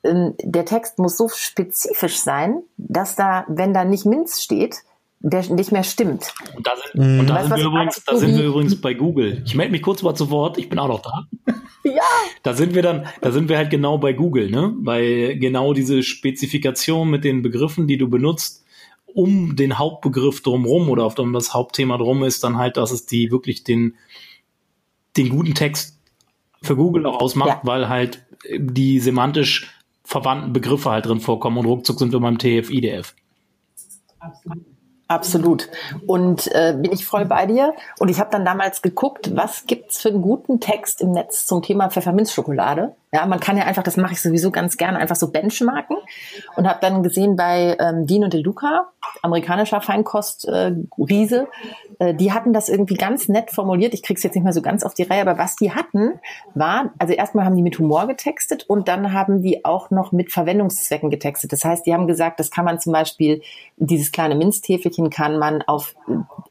ähm, 0.04 0.34
der 0.42 0.64
Text 0.64 0.98
muss 0.98 1.18
so 1.18 1.28
spezifisch 1.28 2.18
sein, 2.18 2.62
dass 2.78 3.14
da, 3.14 3.44
wenn 3.48 3.74
da 3.74 3.84
nicht 3.84 4.06
Minz 4.06 4.42
steht, 4.42 4.84
der 5.20 5.48
nicht 5.52 5.72
mehr 5.72 5.82
stimmt. 5.82 6.34
Und 6.54 6.66
da 6.66 6.72
sind, 6.76 7.20
und 7.20 7.26
da 7.26 7.36
weißt, 7.36 7.48
sind, 7.48 7.56
wir, 7.58 7.66
übrigens, 7.66 8.04
da 8.04 8.16
sind 8.16 8.36
wir 8.36 8.44
übrigens 8.44 8.80
bei 8.80 8.94
Google. 8.94 9.42
Ich 9.44 9.54
melde 9.54 9.72
mich 9.72 9.82
kurz 9.82 10.02
mal 10.02 10.14
zu 10.14 10.30
Wort, 10.30 10.58
ich 10.58 10.68
bin 10.68 10.78
auch 10.78 10.88
noch 10.88 11.02
da. 11.02 11.26
Ja. 11.84 12.02
Da 12.42 12.52
sind 12.52 12.74
wir 12.74 12.82
dann, 12.82 13.06
da 13.20 13.30
sind 13.30 13.48
wir 13.48 13.56
halt 13.58 13.70
genau 13.70 13.96
bei 13.96 14.12
Google, 14.12 14.50
ne? 14.50 14.74
Bei 14.76 15.36
genau 15.38 15.72
diese 15.72 16.02
Spezifikation 16.02 17.08
mit 17.08 17.22
den 17.22 17.42
Begriffen, 17.42 17.86
die 17.86 17.96
du 17.96 18.08
benutzt, 18.08 18.64
um 19.06 19.54
den 19.54 19.78
Hauptbegriff 19.78 20.42
drumrum 20.42 20.88
oder 20.88 21.04
auf 21.04 21.16
um 21.20 21.32
das 21.32 21.54
Hauptthema 21.54 21.96
drum 21.96 22.24
ist, 22.24 22.42
dann 22.42 22.58
halt, 22.58 22.76
dass 22.76 22.90
es 22.90 23.06
die 23.06 23.30
wirklich 23.30 23.62
den, 23.62 23.94
den 25.16 25.28
guten 25.28 25.54
Text 25.54 26.00
für 26.60 26.74
Google 26.74 27.06
auch 27.06 27.20
ausmacht, 27.20 27.48
ja. 27.48 27.60
weil 27.62 27.88
halt 27.88 28.26
die 28.58 28.98
semantisch 28.98 29.72
verwandten 30.02 30.52
Begriffe 30.52 30.90
halt 30.90 31.06
drin 31.06 31.20
vorkommen 31.20 31.58
und 31.58 31.66
ruckzuck 31.66 32.00
sind 32.00 32.12
wir 32.12 32.18
beim 32.18 32.38
TF-IDF. 32.38 33.14
Absolut. 34.18 34.75
Absolut. 35.08 35.68
Und 36.06 36.48
äh, 36.52 36.76
bin 36.76 36.92
ich 36.92 37.06
voll 37.06 37.26
bei 37.26 37.46
dir. 37.46 37.74
Und 37.98 38.08
ich 38.08 38.18
habe 38.18 38.30
dann 38.30 38.44
damals 38.44 38.82
geguckt, 38.82 39.36
was 39.36 39.66
gibt's 39.66 39.98
für 40.02 40.08
einen 40.08 40.22
guten 40.22 40.58
Text 40.58 41.00
im 41.00 41.12
Netz 41.12 41.46
zum 41.46 41.62
Thema 41.62 41.90
Pfefferminzschokolade. 41.90 42.94
Ja, 43.16 43.24
man 43.24 43.40
kann 43.40 43.56
ja 43.56 43.64
einfach, 43.64 43.82
das 43.82 43.96
mache 43.96 44.12
ich 44.12 44.20
sowieso 44.20 44.50
ganz 44.50 44.76
gerne, 44.76 44.98
einfach 44.98 45.16
so 45.16 45.30
benchmarken. 45.30 45.96
Und 46.54 46.68
habe 46.68 46.80
dann 46.82 47.02
gesehen 47.02 47.34
bei 47.34 47.74
ähm, 47.80 48.06
Dean 48.06 48.24
und 48.24 48.34
DeLuca, 48.34 48.88
amerikanischer 49.22 49.80
Feinkost-Riese, 49.80 51.48
äh, 51.98 52.12
die 52.12 52.34
hatten 52.34 52.52
das 52.52 52.68
irgendwie 52.68 52.92
ganz 52.92 53.30
nett 53.30 53.52
formuliert. 53.52 53.94
Ich 53.94 54.02
krieg's 54.02 54.22
jetzt 54.22 54.34
nicht 54.34 54.44
mehr 54.44 54.52
so 54.52 54.60
ganz 54.60 54.82
auf 54.82 54.92
die 54.92 55.04
Reihe, 55.04 55.22
aber 55.22 55.38
was 55.38 55.56
die 55.56 55.72
hatten, 55.72 56.20
war, 56.52 56.92
also 56.98 57.14
erstmal 57.14 57.46
haben 57.46 57.56
die 57.56 57.62
mit 57.62 57.78
Humor 57.78 58.06
getextet 58.06 58.64
und 58.68 58.86
dann 58.86 59.14
haben 59.14 59.40
die 59.40 59.64
auch 59.64 59.90
noch 59.90 60.12
mit 60.12 60.30
Verwendungszwecken 60.30 61.08
getextet. 61.08 61.52
Das 61.52 61.64
heißt, 61.64 61.86
die 61.86 61.94
haben 61.94 62.06
gesagt, 62.06 62.38
das 62.38 62.50
kann 62.50 62.66
man 62.66 62.80
zum 62.80 62.92
Beispiel, 62.92 63.40
dieses 63.78 64.12
kleine 64.12 64.34
Minztäfelchen 64.34 65.08
kann 65.08 65.38
man 65.38 65.62
auf 65.62 65.94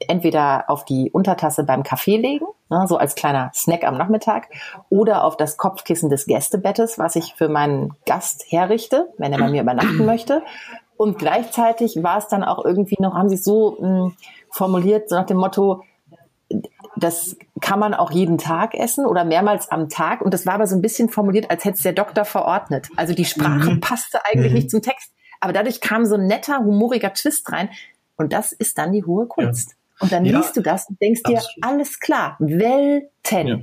entweder 0.08 0.68
auf 0.68 0.84
die 0.84 1.12
Untertasse 1.12 1.64
beim 1.64 1.84
Kaffee 1.84 2.18
legen, 2.18 2.48
ne, 2.70 2.86
so 2.88 2.98
als 2.98 3.16
kleiner 3.16 3.52
Snack 3.54 3.84
am 3.84 3.98
Nachmittag, 3.98 4.50
oder 4.90 5.24
auf 5.24 5.38
das 5.38 5.58
Kopfkissen 5.58 6.10
des 6.10 6.26
Gästebettes, 6.26 6.98
was 6.98 7.16
ich 7.16 7.36
für 7.36 7.50
meinen 7.50 7.96
Gast 8.06 8.46
herrichte, 8.50 9.08
wenn 9.18 9.34
er 9.34 9.40
bei 9.40 9.50
mir 9.50 9.62
übernachten 9.62 10.06
möchte. 10.06 10.42
Und 10.98 11.18
gleichzeitig 11.18 12.02
war 12.04 12.18
es 12.18 12.28
dann 12.28 12.44
auch 12.44 12.64
irgendwie 12.64 12.98
noch, 13.00 13.16
haben 13.16 13.30
sie 13.30 13.36
es 13.36 13.44
so 13.44 13.78
mh, 13.80 13.88
hm, 13.88 14.14
formuliert, 14.50 15.10
so 15.10 15.16
nach 15.16 15.26
dem 15.26 15.38
Motto, 15.38 15.84
das 16.96 17.36
kann 17.60 17.80
man 17.80 17.94
auch 17.94 18.12
jeden 18.12 18.38
Tag 18.38 18.74
essen 18.74 19.06
oder 19.06 19.26
mehrmals 19.26 19.70
am 19.70 19.90
Tag. 19.90 20.22
Und 20.22 20.34
das 20.34 20.46
war 20.46 20.54
aber 20.54 20.68
so 20.68 20.76
ein 20.76 20.82
bisschen 20.82 21.10
formuliert, 21.10 21.50
als 21.52 21.66
hätte 21.66 21.76
es 21.76 21.84
der 21.84 21.94
Doktor 21.94 22.24
verordnet. 22.24 22.90
Also 22.96 23.14
die 23.14 23.26
Sprache 23.26 23.72
mhm. 23.72 23.80
passte 23.82 24.20
eigentlich 24.26 24.52
mhm. 24.52 24.58
nicht 24.58 24.72
zum 24.72 24.82
Text. 24.82 25.12
Aber 25.42 25.52
dadurch 25.52 25.82
kam 25.82 26.06
so 26.06 26.16
ein 26.16 26.28
netter, 26.28 26.60
humoriger 26.60 27.14
Twist 27.14 27.52
rein. 27.52 27.70
Und 28.16 28.32
das 28.32 28.54
ist 28.54 28.78
dann 28.78 28.94
die 28.94 29.04
hohe 29.04 29.28
Kunst. 29.28 29.72
Ja. 29.72 29.76
Und 30.00 30.12
dann 30.12 30.26
ja, 30.26 30.38
liest 30.38 30.56
du 30.58 30.62
das 30.62 30.90
und 30.90 31.02
denkst 31.02 31.24
dir, 31.24 31.38
absolut. 31.38 31.64
alles 31.64 32.00
klar, 32.00 32.38
Welten. 32.40 33.48
Ja. 33.48 33.58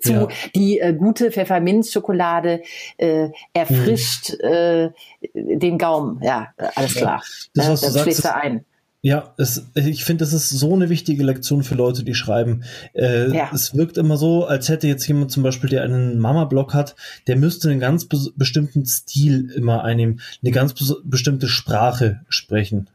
Zu 0.00 0.12
ja. 0.12 0.28
die 0.54 0.80
äh, 0.80 0.92
gute 0.92 1.30
Pfefferminzschokolade 1.30 2.62
äh, 2.98 3.30
erfrischt 3.54 4.34
hm. 4.38 4.52
äh, 4.52 4.90
den 5.32 5.78
Gaumen. 5.78 6.20
Ja, 6.22 6.48
alles 6.74 6.94
klar. 6.94 7.22
Das, 7.54 7.68
was 7.68 7.80
das 7.80 8.02
schlägt 8.02 8.22
da 8.22 8.32
ein. 8.32 8.66
Ja, 9.00 9.34
es, 9.36 9.70
ich 9.74 10.04
finde, 10.04 10.24
das 10.24 10.32
ist 10.32 10.48
so 10.48 10.72
eine 10.72 10.88
wichtige 10.88 11.22
Lektion 11.24 11.62
für 11.62 11.74
Leute, 11.74 12.04
die 12.04 12.14
schreiben. 12.14 12.64
Äh, 12.94 13.34
ja. 13.36 13.50
Es 13.52 13.74
wirkt 13.74 13.98
immer 13.98 14.16
so, 14.16 14.46
als 14.46 14.70
hätte 14.70 14.88
jetzt 14.88 15.06
jemand 15.06 15.30
zum 15.30 15.42
Beispiel, 15.42 15.68
der 15.68 15.82
einen 15.82 16.18
Mama-Blog 16.18 16.72
hat, 16.72 16.96
der 17.26 17.36
müsste 17.36 17.70
einen 17.70 17.80
ganz 17.80 18.06
be 18.06 18.18
bestimmten 18.34 18.86
Stil 18.86 19.50
immer 19.50 19.84
einnehmen, 19.84 20.20
eine 20.42 20.52
ganz 20.52 20.74
bestimmte 21.04 21.48
Sprache 21.48 22.20
sprechen 22.30 22.88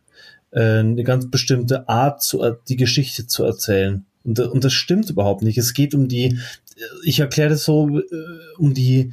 eine 0.52 1.04
ganz 1.04 1.30
bestimmte 1.30 1.88
Art, 1.88 2.24
zu, 2.24 2.44
die 2.68 2.76
Geschichte 2.76 3.28
zu 3.28 3.44
erzählen. 3.44 4.06
Und, 4.24 4.40
und 4.40 4.64
das 4.64 4.74
stimmt 4.74 5.10
überhaupt 5.10 5.44
nicht. 5.44 5.58
Es 5.58 5.74
geht 5.74 5.94
um 5.94 6.08
die, 6.08 6.40
ich 7.04 7.20
erkläre 7.20 7.50
das 7.50 7.64
so, 7.64 8.00
äh, 8.00 8.04
um 8.58 8.74
die, 8.74 9.12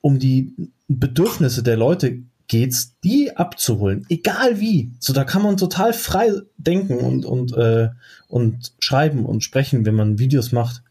um 0.00 0.18
die 0.18 0.54
Bedürfnisse 0.88 1.62
der 1.62 1.76
Leute 1.76 2.20
geht's, 2.50 2.96
die 3.04 3.36
abzuholen, 3.36 4.04
egal 4.08 4.58
wie. 4.58 4.90
So, 4.98 5.12
da 5.12 5.24
kann 5.24 5.42
man 5.42 5.56
total 5.56 5.92
frei 5.92 6.32
denken 6.58 6.98
und 6.98 7.24
und 7.24 7.56
äh, 7.56 7.90
und 8.26 8.72
schreiben 8.80 9.24
und 9.24 9.44
sprechen, 9.44 9.86
wenn 9.86 9.94
man 9.94 10.18
Videos 10.18 10.50
macht. 10.50 10.82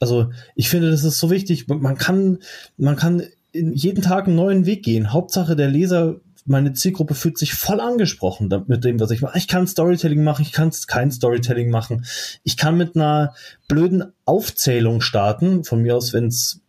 Also 0.00 0.30
ich 0.56 0.70
finde, 0.70 0.90
das 0.90 1.04
ist 1.04 1.18
so 1.18 1.30
wichtig. 1.30 1.68
Man 1.68 1.98
kann 1.98 2.38
man 2.78 2.96
kann 2.96 3.24
jeden 3.52 4.02
Tag 4.02 4.26
einen 4.26 4.36
neuen 4.36 4.64
Weg 4.64 4.82
gehen. 4.84 5.12
Hauptsache 5.12 5.54
der 5.54 5.68
Leser 5.68 6.16
meine 6.44 6.72
Zielgruppe 6.72 7.14
fühlt 7.14 7.38
sich 7.38 7.54
voll 7.54 7.80
angesprochen 7.80 8.48
mit 8.66 8.84
dem, 8.84 8.98
was 9.00 9.10
ich 9.10 9.22
mache. 9.22 9.38
Ich 9.38 9.48
kann 9.48 9.66
Storytelling 9.66 10.24
machen, 10.24 10.42
ich 10.42 10.52
kann 10.52 10.72
kein 10.86 11.10
Storytelling 11.10 11.70
machen. 11.70 12.04
Ich 12.42 12.56
kann 12.56 12.76
mit 12.76 12.96
einer 12.96 13.34
blöden 13.68 14.12
Aufzählung 14.24 15.00
starten, 15.00 15.64
von 15.64 15.82
mir 15.82 15.96
aus, 15.96 16.12
wenn 16.12 16.26
es 16.26 16.60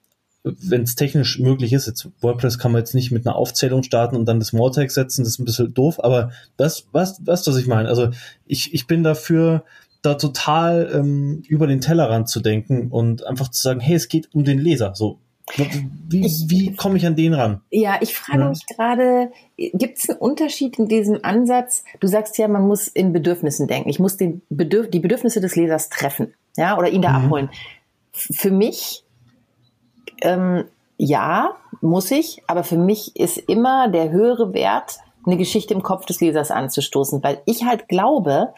wenn 0.44 0.82
es 0.82 0.96
technisch 0.96 1.40
möglich 1.40 1.72
ist, 1.72 1.88
jetzt 1.88 2.10
WordPress 2.20 2.60
kann 2.60 2.74
man 2.74 2.80
jetzt 2.80 2.94
nicht 2.94 3.12
mit 3.12 3.26
einer 3.26 3.38
Aufzählung 3.38 3.82
starten 3.82 4.18
und 4.18 4.26
dann 4.26 4.40
das 4.40 4.52
Mortex 4.52 4.94
setzen, 4.94 5.24
das 5.24 5.34
ist 5.34 5.40
ein 5.40 5.46
bisschen 5.46 5.74
doof, 5.74 6.04
aber 6.04 6.32
das, 6.58 6.88
was, 6.92 7.22
was, 7.24 7.48
was 7.48 7.56
ich 7.56 7.66
meine. 7.66 7.88
Also 7.88 8.10
ich, 8.46 8.74
ich 8.74 8.86
bin 8.86 9.04
dafür, 9.04 9.64
da 10.02 10.16
total 10.16 10.92
ähm, 10.94 11.44
über 11.48 11.66
den 11.66 11.80
Tellerrand 11.80 12.28
zu 12.28 12.42
denken 12.42 12.92
und 12.92 13.26
einfach 13.26 13.50
zu 13.50 13.62
sagen, 13.62 13.80
hey, 13.80 13.96
es 13.96 14.10
geht 14.10 14.36
um 14.36 14.44
den 14.44 14.60
Leser. 14.60 14.94
So, 14.96 15.20
wie, 15.56 16.26
ich, 16.26 16.46
wie 16.48 16.76
komme 16.76 16.98
ich 16.98 17.06
an 17.06 17.16
den 17.16 17.34
ran? 17.34 17.62
Ja, 17.70 17.98
ich 18.00 18.16
frage 18.16 18.44
ja. 18.44 18.50
mich 18.50 18.66
gerade, 18.66 19.32
gibt 19.58 19.98
es 19.98 20.10
einen 20.10 20.20
Unterschied 20.20 20.80
in 20.80 20.88
diesem 20.88 21.20
Ansatz? 21.24 21.84
Du 22.00 22.08
sagst 22.08 22.38
ja, 22.38 22.48
man 22.48 22.66
muss 22.68 22.88
in 22.88 23.12
Bedürfnissen 23.12 23.68
denken. 23.68 23.90
Ich 23.90 24.00
muss 24.00 24.18
den 24.18 24.42
Bedürf 24.50 24.90
die 24.90 25.00
Bedürfnisse 25.00 25.42
des 25.42 25.56
Lesers 25.56 25.90
treffen, 25.90 26.34
ja, 26.56 26.78
oder 26.78 26.90
ihn 26.90 27.02
da 27.02 27.10
mhm. 27.10 27.26
abholen. 27.26 27.50
Für 28.14 28.52
mich, 28.52 29.04
ähm, 30.22 30.66
ja, 30.98 31.56
muss 31.82 32.10
ich, 32.12 32.42
aber 32.48 32.64
für 32.64 32.78
mich 32.78 33.16
ist 33.18 33.38
immer 33.38 33.90
der 33.90 34.12
höhere 34.12 34.54
Wert, 34.54 35.00
eine 35.26 35.38
Geschichte 35.38 35.74
im 35.74 35.84
Kopf 35.84 36.06
des 36.06 36.22
Lesers 36.22 36.52
anzustoßen, 36.52 37.24
weil 37.24 37.42
ich 37.46 37.66
halt 37.66 37.88
glaube, 37.88 38.54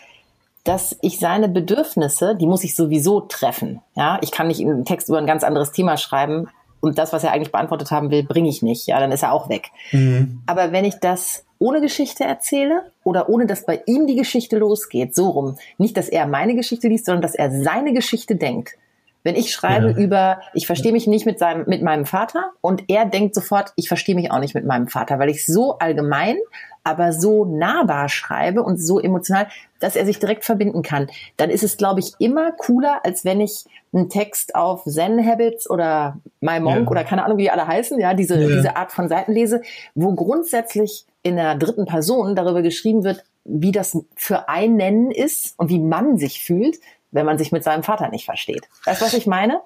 dass 0.64 0.98
ich 1.02 1.20
seine 1.20 1.48
Bedürfnisse, 1.48 2.36
die 2.36 2.48
muss 2.48 2.64
ich 2.64 2.76
sowieso 2.76 3.22
treffen. 3.22 3.82
Ja, 3.96 4.18
ich 4.22 4.32
kann 4.32 4.48
nicht 4.48 4.62
einen 4.62 4.84
Text 4.84 5.10
über 5.10 5.20
ein 5.20 5.28
ganz 5.28 5.44
anderes 5.44 5.72
Thema 5.72 5.96
schreiben, 5.98 6.48
und 6.80 6.98
das, 6.98 7.14
was 7.14 7.24
er 7.24 7.32
eigentlich 7.32 7.52
beantwortet 7.52 7.92
haben 7.92 8.12
will, 8.12 8.24
bringe 8.24 8.50
ich 8.50 8.62
nicht. 8.62 8.88
Ja, 8.88 9.00
dann 9.00 9.12
ist 9.12 9.24
er 9.24 9.32
auch 9.32 9.50
weg. 9.50 9.72
Mhm. 9.92 10.42
Aber 10.46 10.72
wenn 10.72 10.86
ich 10.86 10.96
das 11.00 11.46
ohne 11.58 11.82
Geschichte 11.82 12.24
erzähle 12.24 12.84
oder 13.04 13.30
ohne 13.30 13.46
dass 13.46 13.66
bei 13.66 13.82
ihm 13.86 14.08
die 14.08 14.16
Geschichte 14.16 14.58
losgeht, 14.58 15.16
so 15.16 15.30
rum, 15.30 15.58
nicht, 15.78 15.98
dass 15.98 16.10
er 16.10 16.28
meine 16.28 16.56
Geschichte 16.56 16.88
liest, 16.88 17.06
sondern 17.06 17.22
dass 17.22 17.36
er 17.36 17.52
seine 17.52 17.94
Geschichte 17.94 18.36
denkt. 18.36 18.76
Wenn 19.24 19.36
ich 19.36 19.52
schreibe 19.52 19.92
ja. 19.92 19.98
über, 19.98 20.42
ich 20.54 20.68
verstehe 20.68 20.92
mich 20.92 21.08
nicht 21.08 21.26
mit 21.26 21.40
seinem, 21.40 21.66
mit 21.68 21.82
meinem 21.82 22.06
Vater 22.06 22.52
und 22.62 22.84
er 22.90 23.06
denkt 23.06 23.34
sofort, 23.34 23.74
ich 23.76 23.88
verstehe 23.88 24.14
mich 24.14 24.30
auch 24.30 24.40
nicht 24.40 24.54
mit 24.54 24.66
meinem 24.66 24.88
Vater, 24.88 25.18
weil 25.18 25.30
ich 25.30 25.48
so 25.48 25.80
allgemein 25.80 26.38
aber 26.86 27.12
so 27.12 27.44
nahbar 27.46 28.08
schreibe 28.08 28.62
und 28.62 28.78
so 28.78 29.00
emotional, 29.00 29.48
dass 29.86 29.96
er 29.96 30.06
sich 30.06 30.18
direkt 30.18 30.44
verbinden 30.44 30.82
kann, 30.82 31.08
dann 31.38 31.52
ist 31.52 31.64
es, 31.64 31.78
glaube 31.78 32.00
ich, 32.00 32.14
immer 32.18 32.52
cooler, 32.54 33.06
als 33.06 33.24
wenn 33.24 33.40
ich 33.40 33.66
einen 33.94 34.10
Text 34.10 34.56
auf 34.56 34.84
Zen 34.84 35.24
Habits 35.24 35.70
oder 35.70 36.18
My 36.42 36.60
Monk 36.60 36.86
ja. 36.86 36.88
oder 36.88 37.04
keine 37.04 37.24
Ahnung, 37.24 37.38
wie 37.38 37.44
die 37.44 37.52
alle 37.52 37.68
heißen, 37.68 38.00
ja, 38.00 38.16
diese, 38.16 38.42
ja. 38.42 38.48
diese 38.48 38.76
Art 38.78 38.92
von 38.92 39.08
Seiten 39.08 39.32
lese, 39.32 39.62
wo 39.94 40.14
grundsätzlich 40.14 41.06
in 41.22 41.36
der 41.36 41.54
dritten 41.54 41.86
Person 41.86 42.36
darüber 42.36 42.64
geschrieben 42.64 43.04
wird, 43.04 43.24
wie 43.44 43.72
das 43.72 43.96
für 44.16 44.50
einen 44.50 45.12
ist 45.12 45.54
und 45.60 45.70
wie 45.70 45.80
man 45.80 46.18
sich 46.18 46.44
fühlt, 46.44 46.78
wenn 47.12 47.28
man 47.28 47.38
sich 47.38 47.52
mit 47.52 47.64
seinem 47.64 47.84
Vater 47.84 48.10
nicht 48.10 48.26
versteht. 48.26 48.68
Weißt 48.86 49.02
du, 49.02 49.06
was 49.06 49.14
ich 49.14 49.28
meine? 49.28 49.62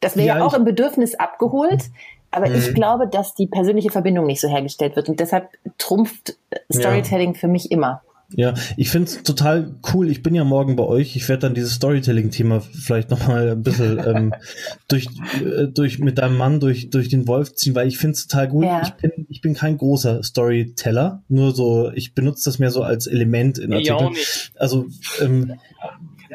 Das 0.00 0.16
wäre 0.16 0.26
ja, 0.26 0.36
ja, 0.36 0.44
auch 0.44 0.52
im 0.52 0.64
Bedürfnis 0.64 1.14
abgeholt. 1.14 1.84
Aber 2.30 2.48
mhm. 2.48 2.56
ich 2.56 2.74
glaube, 2.74 3.08
dass 3.08 3.34
die 3.34 3.46
persönliche 3.46 3.90
Verbindung 3.90 4.26
nicht 4.26 4.40
so 4.40 4.48
hergestellt 4.48 4.96
wird. 4.96 5.08
Und 5.08 5.18
deshalb 5.18 5.48
trumpft 5.78 6.36
Storytelling 6.70 7.32
ja. 7.32 7.38
für 7.38 7.48
mich 7.48 7.70
immer. 7.70 8.02
Ja, 8.34 8.54
ich 8.76 8.90
finde 8.90 9.08
es 9.08 9.22
total 9.22 9.74
cool. 9.92 10.10
Ich 10.10 10.22
bin 10.22 10.34
ja 10.34 10.44
morgen 10.44 10.76
bei 10.76 10.84
euch. 10.84 11.16
Ich 11.16 11.28
werde 11.28 11.42
dann 11.42 11.54
dieses 11.54 11.74
Storytelling-Thema 11.74 12.60
vielleicht 12.60 13.10
nochmal 13.10 13.50
ein 13.50 13.62
bisschen 13.62 13.98
ähm, 14.06 14.34
durch, 14.88 15.06
äh, 15.44 15.68
durch 15.68 15.98
mit 15.98 16.18
deinem 16.18 16.36
Mann 16.36 16.60
durch, 16.60 16.90
durch 16.90 17.08
den 17.08 17.26
Wolf 17.26 17.54
ziehen, 17.54 17.74
weil 17.74 17.88
ich 17.88 17.98
finde 17.98 18.14
es 18.14 18.26
total 18.26 18.48
gut. 18.48 18.64
Ja. 18.64 18.82
Ich, 18.82 18.92
bin, 18.94 19.26
ich 19.28 19.40
bin 19.40 19.54
kein 19.54 19.76
großer 19.76 20.22
Storyteller, 20.22 21.22
nur 21.28 21.54
so, 21.54 21.90
ich 21.94 22.14
benutze 22.14 22.44
das 22.44 22.58
mehr 22.58 22.70
so 22.70 22.82
als 22.82 23.06
Element 23.06 23.58
in 23.58 23.72
Artikeln. 23.72 24.14
Also 24.56 24.86
ähm, 25.20 25.52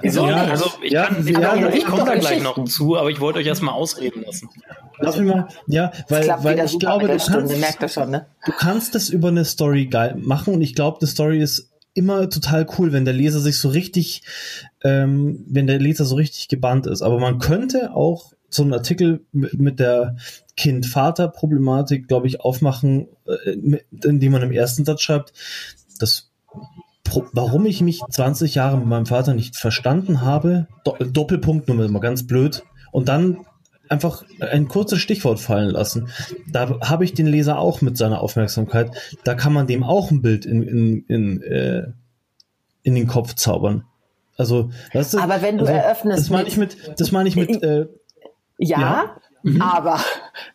Wieso 0.02 0.28
ja, 0.28 0.44
Also 0.44 0.72
ich, 0.84 0.92
ja, 0.92 1.06
kann, 1.08 1.28
ja, 1.28 1.56
ja, 1.56 1.70
ich 1.70 1.86
komme 1.86 2.06
da 2.06 2.16
gleich 2.16 2.42
noch 2.44 2.64
zu, 2.66 2.98
aber 2.98 3.10
ich 3.10 3.20
wollte 3.20 3.40
euch 3.40 3.48
erstmal 3.48 3.74
ausreden 3.74 4.24
lassen. 4.26 4.50
Lass 5.00 5.18
mich 5.18 5.28
mal, 5.28 5.48
ja, 5.68 5.92
weil, 6.10 6.28
weil 6.42 6.60
ich 6.66 6.80
glaube, 6.80 7.08
du 7.08 7.18
kannst, 7.18 7.58
merkt 7.58 7.84
das 7.84 7.94
schon, 7.94 8.10
ne? 8.10 8.26
du 8.46 8.52
kannst 8.52 8.96
das 8.96 9.10
über 9.10 9.28
eine 9.28 9.46
Story 9.46 9.86
geil 9.88 10.16
machen 10.20 10.54
und 10.56 10.62
ich 10.62 10.76
glaube, 10.76 10.98
die 11.02 11.08
Story 11.08 11.40
ist 11.40 11.70
immer 11.98 12.30
total 12.30 12.68
cool, 12.78 12.94
wenn 12.94 13.06
der 13.06 13.14
Leser 13.14 13.40
sich 13.40 13.58
so 13.58 13.70
richtig, 13.70 14.22
ähm, 14.84 15.44
wenn 15.48 15.68
der 15.68 15.80
Leser 15.80 16.06
so 16.06 16.16
richtig 16.16 16.48
gebannt 16.48 16.88
ist. 16.88 17.02
Aber 17.02 17.20
man 17.20 17.40
könnte 17.40 17.94
auch 17.96 18.34
so 18.50 18.64
einen 18.64 18.74
Artikel 18.74 19.26
mit 19.32 19.80
der 19.80 20.16
Kind-Vater-Problematik, 20.56 22.08
glaube 22.08 22.28
ich, 22.28 22.40
aufmachen, 22.40 23.08
äh, 23.26 23.80
indem 24.04 24.32
man 24.32 24.44
im 24.44 24.52
ersten 24.52 24.86
Satz 24.86 25.02
schreibt, 25.02 25.34
das 26.00 26.32
warum 27.32 27.66
ich 27.66 27.82
mich 27.82 28.02
20 28.10 28.56
Jahre 28.56 28.78
mit 28.78 28.88
meinem 28.88 29.06
Vater 29.06 29.34
nicht 29.34 29.56
verstanden 29.56 30.22
habe, 30.22 30.68
Doppelpunkt 30.84 31.70
nur 31.70 31.88
mal 31.88 32.00
ganz 32.00 32.28
blöd, 32.28 32.64
und 32.92 33.10
dann 33.10 33.46
einfach 33.90 34.24
ein 34.40 34.68
kurzes 34.68 35.00
Stichwort 35.00 35.40
fallen 35.40 35.70
lassen. 35.70 36.10
Da 36.48 36.80
habe 36.82 37.04
ich 37.04 37.14
den 37.14 37.28
Leser 37.28 37.60
auch 37.60 37.82
mit 37.82 37.98
seiner 37.98 38.22
Aufmerksamkeit. 38.22 38.92
Da 39.24 39.36
kann 39.36 39.54
man 39.54 39.68
dem 39.68 39.84
auch 39.84 40.12
ein 40.12 40.22
Bild 40.22 40.46
in, 40.46 40.64
in, 40.64 41.06
in, 41.08 41.42
äh, 41.42 41.88
in 42.84 42.96
den 42.96 43.08
Kopf 43.08 43.34
zaubern. 43.36 43.86
Also, 44.38 44.70
weißt 44.94 45.16
du, 45.16 45.20
aber 45.20 45.42
wenn 45.42 45.58
du 45.58 45.66
also, 45.66 45.74
eröffnest, 45.74 46.24
das 46.24 46.30
meine 46.30 46.48
ich 46.48 46.58
mit, 46.58 46.78
das 47.00 47.12
meine 47.12 47.28
ich 47.28 47.36
mit, 47.36 47.64
äh, 47.64 47.88
ja, 48.60 48.80
ja. 48.80 49.16
Mhm. 49.42 49.62
aber 49.62 50.00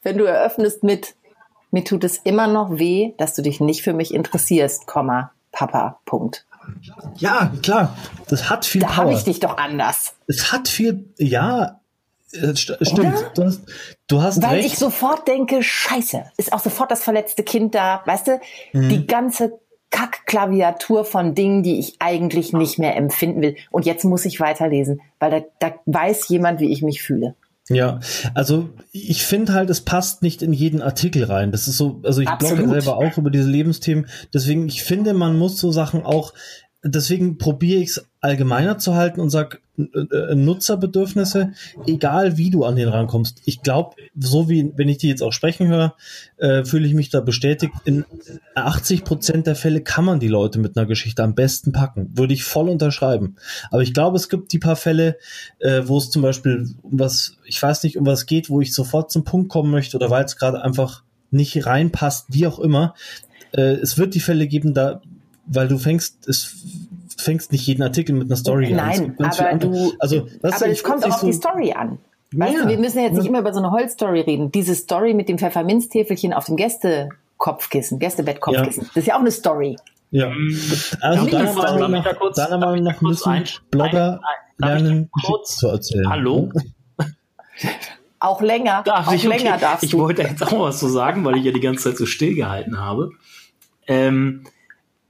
wenn 0.03 0.18
du 0.18 0.25
eröffnest 0.25 0.85
mit, 0.85 1.14
mir 1.73 1.85
tut 1.85 2.05
es 2.05 2.18
immer 2.18 2.47
noch 2.47 2.79
weh, 2.79 3.12
dass 3.18 3.35
du 3.35 3.42
dich 3.42 3.61
nicht 3.61 3.83
für 3.83 3.92
mich 3.92 4.14
interessierst, 4.14 4.87
Komma, 4.87 5.33
Papa, 5.51 6.01
Punkt. 6.05 6.47
Ja, 7.16 7.53
klar. 7.62 7.97
Das 8.29 8.49
hat 8.49 8.64
viel 8.64 8.83
da 8.83 8.97
habe 8.97 9.12
ich 9.12 9.25
dich 9.25 9.40
doch 9.40 9.57
anders. 9.59 10.14
Es 10.27 10.53
hat 10.53 10.68
viel, 10.68 11.12
ja, 11.18 11.64
äh, 11.64 11.82
st 12.33 12.79
stimmt. 12.81 13.31
Du 13.35 13.45
hast, 13.45 13.62
du 14.09 14.23
hast 14.23 14.42
Weil 14.42 14.57
recht. 14.57 14.66
ich 14.66 14.79
sofort 14.79 15.29
denke, 15.29 15.62
scheiße, 15.62 16.25
ist 16.37 16.53
auch 16.53 16.61
sofort 16.61 16.90
das 16.90 17.03
verletzte 17.03 17.42
Kind 17.42 17.75
da. 17.75 18.03
Weißt 18.07 18.29
du, 18.29 18.40
mhm. 18.73 18.88
die 18.88 19.07
ganze 19.07 19.61
Kackklaviatur 19.90 21.05
von 21.05 21.35
Dingen, 21.35 21.62
die 21.62 21.79
ich 21.79 21.97
eigentlich 22.01 22.53
nicht 22.53 22.79
mehr 22.79 22.97
empfinden 22.97 23.42
will. 23.42 23.57
Und 23.71 23.87
jetzt 23.87 24.05
muss 24.05 24.25
ich 24.25 24.40
weiterlesen, 24.40 25.01
weil 25.18 25.31
da, 25.31 25.40
da 25.61 25.75
weiß 25.87 26.29
jemand, 26.29 26.61
wie 26.61 26.73
ich 26.73 26.83
mich 26.83 27.03
fühle. 27.03 27.35
Ja, 27.68 28.01
also 28.35 28.71
ich 28.90 29.25
finde 29.25 29.55
halt, 29.55 29.71
es 29.71 29.83
passt 29.83 30.23
nicht 30.23 30.42
in 30.42 30.53
jeden 30.53 30.83
Artikel 30.83 31.25
rein. 31.25 31.53
Das 31.53 31.68
ist 31.68 31.77
so, 31.77 32.01
also 32.05 32.21
ich 32.21 32.31
blogge 32.31 32.68
selber 32.68 32.97
auch 32.97 33.16
über 33.18 33.31
diese 33.31 33.49
Lebensthemen. 33.49 34.09
Deswegen, 34.35 34.66
ich 34.66 34.83
finde, 34.83 35.14
man 35.14 35.38
muss 35.38 35.59
so 35.59 35.71
Sachen 35.71 36.05
auch 36.05 36.33
deswegen 36.83 37.38
probiere 37.38 37.81
ich 37.81 37.90
es 37.90 38.07
allgemeiner 38.21 38.79
zu 38.79 38.95
halten 38.95 39.21
und 39.21 39.31
sag 39.31 39.55
äh, 39.55 39.59
äh, 39.59 39.62
Nutzerbedürfnisse, 39.76 41.52
egal 41.87 42.37
wie 42.37 42.50
du 42.50 42.64
an 42.64 42.76
den 42.76 42.88
rankommst. 42.88 43.40
Ich 43.46 43.62
glaube, 43.62 43.96
so 44.18 44.50
wie 44.50 44.70
wenn 44.76 44.88
ich 44.88 44.98
die 44.98 45.08
jetzt 45.08 45.22
auch 45.22 45.32
sprechen 45.32 45.68
höre, 45.68 45.94
äh, 46.37 46.64
fühle 46.64 46.87
ich 46.87 46.92
mich 46.92 47.08
da 47.08 47.20
bestätigt. 47.20 47.72
In 47.87 48.04
80 48.54 49.04
Prozent 49.04 49.46
der 49.46 49.56
Fälle 49.56 49.80
kann 49.80 50.04
man 50.04 50.20
die 50.20 50.28
Leute 50.28 50.58
mit 50.58 50.76
einer 50.76 50.87
Geschichte 50.87 51.22
am 51.22 51.35
besten 51.35 51.72
packen. 51.72 52.11
Würde 52.14 52.35
ich 52.35 52.44
voll 52.44 52.68
unterschreiben. 52.68 53.37
Aber 53.70 53.82
ich 53.82 53.94
glaube, 53.94 54.16
es 54.16 54.28
gibt 54.28 54.52
die 54.52 54.58
paar 54.58 54.76
Fälle, 54.76 55.16
äh, 55.58 55.82
wo 55.87 55.96
es 55.96 56.11
zum 56.11 56.20
Beispiel 56.20 56.68
um 56.82 56.98
was, 56.98 57.38
ich 57.44 57.62
weiß 57.62 57.82
nicht, 57.85 57.96
um 57.96 58.04
was 58.04 58.26
geht, 58.26 58.50
wo 58.50 58.61
ich 58.61 58.74
sofort 58.74 59.11
zum 59.11 59.24
Punkt 59.24 59.48
kommen 59.48 59.70
möchte 59.70 59.96
oder 59.96 60.11
weil 60.11 60.24
es 60.24 60.37
gerade 60.37 60.62
einfach 60.62 61.02
nicht 61.30 61.64
reinpasst, 61.64 62.26
wie 62.28 62.46
auch 62.46 62.58
immer. 62.58 62.94
Äh, 63.52 63.76
es 63.76 63.96
wird 63.96 64.14
die 64.14 64.20
Fälle 64.20 64.46
geben, 64.46 64.74
da 64.74 65.00
weil 65.46 65.68
du 65.68 65.78
fängst, 65.78 66.28
es 66.28 66.54
fängst 67.18 67.53
nicht 67.53 67.66
jeden 67.66 67.83
Artikel 67.83 68.14
mit 68.14 68.29
einer 68.29 68.37
Story 68.37 68.72
Nein, 68.72 69.14
an. 69.18 69.31
aber 69.31 69.55
du, 69.55 69.92
also, 69.98 70.27
aber 70.42 70.68
es 70.68 70.83
kommt 70.83 71.05
auch 71.05 71.11
auf 71.11 71.20
so 71.20 71.27
die 71.27 71.33
Story 71.33 71.72
an. 71.72 71.98
Weißt 72.35 72.55
ja. 72.55 72.62
du, 72.62 72.68
wir 72.68 72.79
müssen 72.79 72.98
ja 72.98 73.05
jetzt 73.05 73.16
nicht 73.16 73.27
immer 73.27 73.40
über 73.40 73.53
so 73.53 73.59
eine 73.59 73.70
Holzstory 73.70 74.20
reden. 74.20 74.51
Diese 74.51 74.75
Story 74.75 75.12
mit 75.12 75.29
dem 75.29 75.38
Pfefferminztäfelchen 75.38 76.33
auf 76.33 76.46
dem 76.46 76.57
Gästekopfkissen, 76.57 77.98
Gästebettkopfkissen, 77.98 78.85
ja. 78.85 78.88
das 78.88 78.96
ist 78.96 79.07
ja 79.07 79.16
auch 79.16 79.20
eine 79.20 79.31
Story. 79.31 79.77
Ja. 80.11 80.31
Also 81.01 81.27
deiner 81.27 81.53
Meinung 81.55 81.90
nach, 81.90 82.18
kurz, 82.18 82.37
deiner 82.37 82.59
Meinung 82.59 82.85
nach 82.85 83.01
müssen 83.01 83.44
Blogger 83.70 84.20
lernen, 84.59 85.11
kurz, 85.25 85.57
zu 85.57 85.68
erzählen. 85.68 86.09
Hallo? 86.09 86.51
auch 88.20 88.40
länger, 88.40 88.83
Darf 88.85 89.09
auch 89.09 89.12
ich, 89.12 89.25
länger 89.25 89.53
okay. 89.53 89.61
darfst 89.61 89.85
ich 89.85 89.90
du. 89.90 89.96
Ich 89.96 90.03
wollte 90.03 90.22
jetzt 90.22 90.42
auch 90.42 90.61
was 90.61 90.79
zu 90.79 90.88
sagen, 90.88 91.25
weil 91.25 91.37
ich 91.37 91.44
ja 91.44 91.53
die 91.53 91.61
ganze 91.61 91.85
Zeit 91.85 91.96
so 91.96 92.07
still 92.07 92.35
gehalten 92.35 92.79
habe. 92.79 93.11
Ähm, 93.87 94.44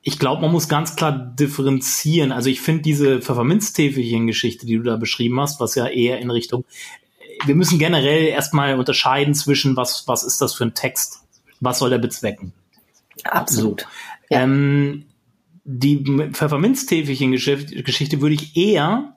ich 0.02 0.18
glaube, 0.18 0.42
man 0.42 0.50
muss 0.50 0.68
ganz 0.68 0.96
klar 0.96 1.12
differenzieren. 1.12 2.32
Also 2.32 2.50
ich 2.50 2.60
finde 2.60 2.82
diese 2.82 3.20
Pfefferminztäfelchen-Geschichte, 3.20 4.66
die 4.66 4.76
du 4.76 4.82
da 4.82 4.96
beschrieben 4.96 5.40
hast, 5.40 5.60
was 5.60 5.76
ja 5.76 5.86
eher 5.86 6.18
in 6.18 6.30
Richtung, 6.30 6.64
wir 7.46 7.54
müssen 7.54 7.78
generell 7.78 8.24
erstmal 8.26 8.78
unterscheiden 8.78 9.34
zwischen, 9.34 9.76
was, 9.76 10.08
was 10.08 10.24
ist 10.24 10.40
das 10.40 10.54
für 10.54 10.64
ein 10.64 10.74
Text? 10.74 11.22
Was 11.60 11.78
soll 11.78 11.90
der 11.90 11.98
bezwecken? 11.98 12.52
Absolut. 13.24 13.82
So. 13.82 13.86
Ja. 14.30 14.42
Ähm, 14.42 15.04
die 15.64 16.04
Pfefferminztäfelchen-Geschichte 16.32 18.20
würde 18.20 18.34
ich 18.34 18.56
eher 18.56 19.16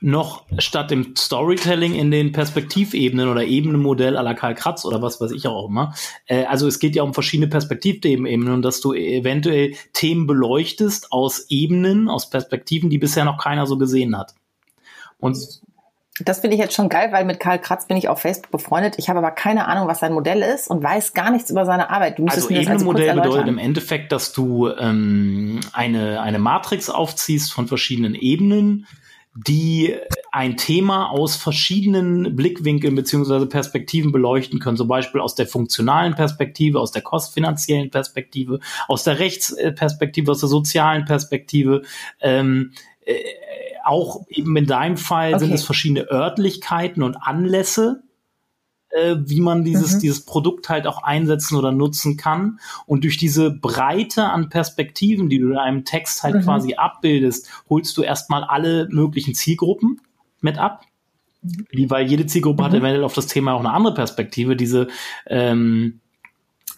noch 0.00 0.44
statt 0.58 0.90
dem 0.90 1.16
Storytelling 1.16 1.94
in 1.94 2.10
den 2.10 2.32
Perspektivebenen 2.32 3.28
oder 3.28 3.44
Ebenenmodell 3.44 4.16
à 4.16 4.22
la 4.22 4.34
Karl 4.34 4.54
Kratz 4.54 4.84
oder 4.84 5.02
was 5.02 5.20
weiß 5.20 5.32
ich 5.32 5.46
auch 5.46 5.68
immer. 5.68 5.94
Äh, 6.26 6.44
also 6.44 6.68
es 6.68 6.78
geht 6.78 6.94
ja 6.94 7.02
um 7.02 7.14
verschiedene 7.14 7.48
Perspektivebenen 7.48 8.52
und 8.52 8.62
dass 8.62 8.80
du 8.80 8.92
eventuell 8.92 9.74
Themen 9.92 10.26
beleuchtest 10.26 11.12
aus 11.12 11.46
Ebenen, 11.48 12.08
aus 12.08 12.30
Perspektiven, 12.30 12.90
die 12.90 12.98
bisher 12.98 13.24
noch 13.24 13.42
keiner 13.42 13.66
so 13.66 13.76
gesehen 13.76 14.16
hat. 14.16 14.34
Und 15.18 15.36
das 16.20 16.40
finde 16.40 16.56
ich 16.56 16.62
jetzt 16.62 16.74
schon 16.74 16.88
geil, 16.88 17.10
weil 17.12 17.24
mit 17.24 17.40
Karl 17.40 17.60
Kratz 17.60 17.86
bin 17.86 17.96
ich 17.96 18.08
auf 18.08 18.20
Facebook 18.20 18.50
befreundet. 18.50 18.96
Ich 18.98 19.08
habe 19.08 19.18
aber 19.18 19.30
keine 19.30 19.66
Ahnung, 19.66 19.88
was 19.88 20.00
sein 20.00 20.12
Modell 20.12 20.42
ist 20.42 20.68
und 20.68 20.82
weiß 20.82 21.14
gar 21.14 21.30
nichts 21.30 21.50
über 21.50 21.64
seine 21.64 21.90
Arbeit. 21.90 22.18
Du 22.18 22.26
also 22.26 22.48
mir 22.48 22.60
das 22.60 22.68
also 22.68 22.84
Modell 22.84 23.14
bedeutet 23.14 23.48
im 23.48 23.58
Endeffekt, 23.58 24.12
dass 24.12 24.32
du 24.32 24.68
ähm, 24.68 25.60
eine, 25.72 26.20
eine 26.20 26.38
Matrix 26.38 26.90
aufziehst 26.90 27.52
von 27.52 27.68
verschiedenen 27.68 28.14
Ebenen, 28.14 28.86
die 29.46 29.94
ein 30.32 30.56
Thema 30.56 31.10
aus 31.10 31.36
verschiedenen 31.36 32.34
Blickwinkeln 32.34 32.96
beziehungsweise 32.96 33.46
Perspektiven 33.46 34.10
beleuchten 34.10 34.58
können. 34.58 34.76
Zum 34.76 34.88
Beispiel 34.88 35.20
aus 35.20 35.36
der 35.36 35.46
funktionalen 35.46 36.16
Perspektive, 36.16 36.80
aus 36.80 36.90
der 36.90 37.02
kostfinanziellen 37.02 37.90
Perspektive, 37.90 38.58
aus 38.88 39.04
der 39.04 39.20
Rechtsperspektive, 39.20 40.32
aus 40.32 40.40
der 40.40 40.48
sozialen 40.48 41.04
Perspektive. 41.04 41.82
Ähm, 42.20 42.72
äh, 43.04 43.14
auch 43.84 44.26
eben 44.28 44.56
in 44.56 44.66
deinem 44.66 44.96
Fall 44.96 45.34
okay. 45.34 45.44
sind 45.44 45.54
es 45.54 45.64
verschiedene 45.64 46.10
Örtlichkeiten 46.10 47.02
und 47.02 47.16
Anlässe, 47.16 48.02
äh, 48.90 49.16
wie 49.18 49.40
man 49.40 49.64
dieses, 49.64 49.94
mhm. 49.94 50.00
dieses 50.00 50.24
Produkt 50.24 50.68
halt 50.68 50.86
auch 50.86 51.02
einsetzen 51.02 51.56
oder 51.56 51.72
nutzen 51.72 52.16
kann. 52.16 52.60
Und 52.86 53.04
durch 53.04 53.16
diese 53.16 53.50
Breite 53.50 54.24
an 54.24 54.48
Perspektiven, 54.48 55.28
die 55.28 55.38
du 55.38 55.50
in 55.50 55.58
einem 55.58 55.84
Text 55.84 56.22
halt 56.22 56.36
mhm. 56.36 56.42
quasi 56.42 56.74
abbildest, 56.74 57.48
holst 57.68 57.96
du 57.96 58.02
erstmal 58.02 58.44
alle 58.44 58.88
möglichen 58.90 59.34
Zielgruppen 59.34 60.00
mit 60.40 60.58
ab. 60.58 60.84
Mhm. 61.42 61.90
Weil 61.90 62.06
jede 62.06 62.26
Zielgruppe 62.26 62.62
mhm. 62.62 62.66
hat 62.66 62.74
eventuell 62.74 63.04
auf 63.04 63.14
das 63.14 63.26
Thema 63.26 63.54
auch 63.54 63.60
eine 63.60 63.72
andere 63.72 63.94
Perspektive. 63.94 64.56
Diese 64.56 64.88
ähm, 65.26 66.00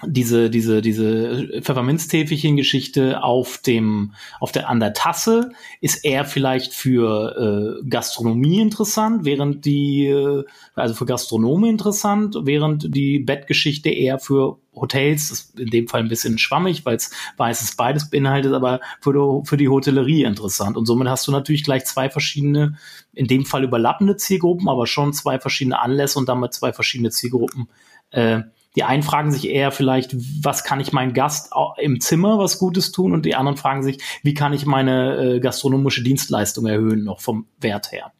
diese, 0.06 0.50
diese, 0.50 0.80
diese 0.80 1.60
Pfefferminztäfelchen-Geschichte 1.62 3.22
auf 3.22 3.58
dem, 3.58 4.14
auf 4.38 4.52
der, 4.52 4.68
an 4.68 4.80
der 4.80 4.94
Tasse 4.94 5.50
ist 5.80 6.04
eher 6.04 6.24
vielleicht 6.24 6.72
für 6.72 7.80
äh, 7.82 7.88
Gastronomie 7.88 8.60
interessant, 8.60 9.24
während 9.24 9.64
die, 9.64 10.06
äh, 10.06 10.44
also 10.74 10.94
für 10.94 11.06
Gastronome 11.06 11.68
interessant, 11.68 12.36
während 12.42 12.94
die 12.94 13.18
Bettgeschichte 13.18 13.90
eher 13.90 14.18
für 14.18 14.58
Hotels, 14.74 15.30
ist 15.30 15.58
in 15.58 15.68
dem 15.68 15.88
Fall 15.88 16.00
ein 16.00 16.08
bisschen 16.08 16.38
schwammig, 16.38 16.84
weil 16.86 16.96
es 16.96 17.10
weißes 17.36 17.76
beides 17.76 18.08
beinhaltet, 18.08 18.54
aber 18.54 18.80
für 19.00 19.12
die, 19.12 19.48
für 19.48 19.56
die 19.56 19.68
Hotellerie 19.68 20.24
interessant. 20.24 20.76
Und 20.76 20.86
somit 20.86 21.08
hast 21.08 21.26
du 21.26 21.32
natürlich 21.32 21.64
gleich 21.64 21.84
zwei 21.84 22.08
verschiedene, 22.08 22.76
in 23.12 23.26
dem 23.26 23.44
Fall 23.44 23.64
überlappende 23.64 24.16
Zielgruppen, 24.16 24.68
aber 24.68 24.86
schon 24.86 25.12
zwei 25.12 25.38
verschiedene 25.38 25.80
Anlässe 25.80 26.18
und 26.18 26.28
damit 26.28 26.54
zwei 26.54 26.72
verschiedene 26.72 27.10
Zielgruppen. 27.10 27.68
Äh, 28.10 28.42
die 28.76 28.84
einen 28.84 29.02
fragen 29.02 29.32
sich 29.32 29.48
eher 29.48 29.72
vielleicht, 29.72 30.14
was 30.44 30.64
kann 30.64 30.80
ich 30.80 30.92
meinem 30.92 31.12
Gast 31.12 31.52
im 31.78 32.00
Zimmer 32.00 32.38
was 32.38 32.58
Gutes 32.58 32.92
tun? 32.92 33.12
Und 33.12 33.26
die 33.26 33.34
anderen 33.34 33.56
fragen 33.56 33.82
sich, 33.82 33.98
wie 34.22 34.34
kann 34.34 34.52
ich 34.52 34.64
meine 34.64 35.16
äh, 35.16 35.40
gastronomische 35.40 36.02
Dienstleistung 36.02 36.66
erhöhen, 36.66 37.04
noch 37.04 37.20
vom 37.20 37.46
Wert 37.58 37.90
her? 37.90 38.12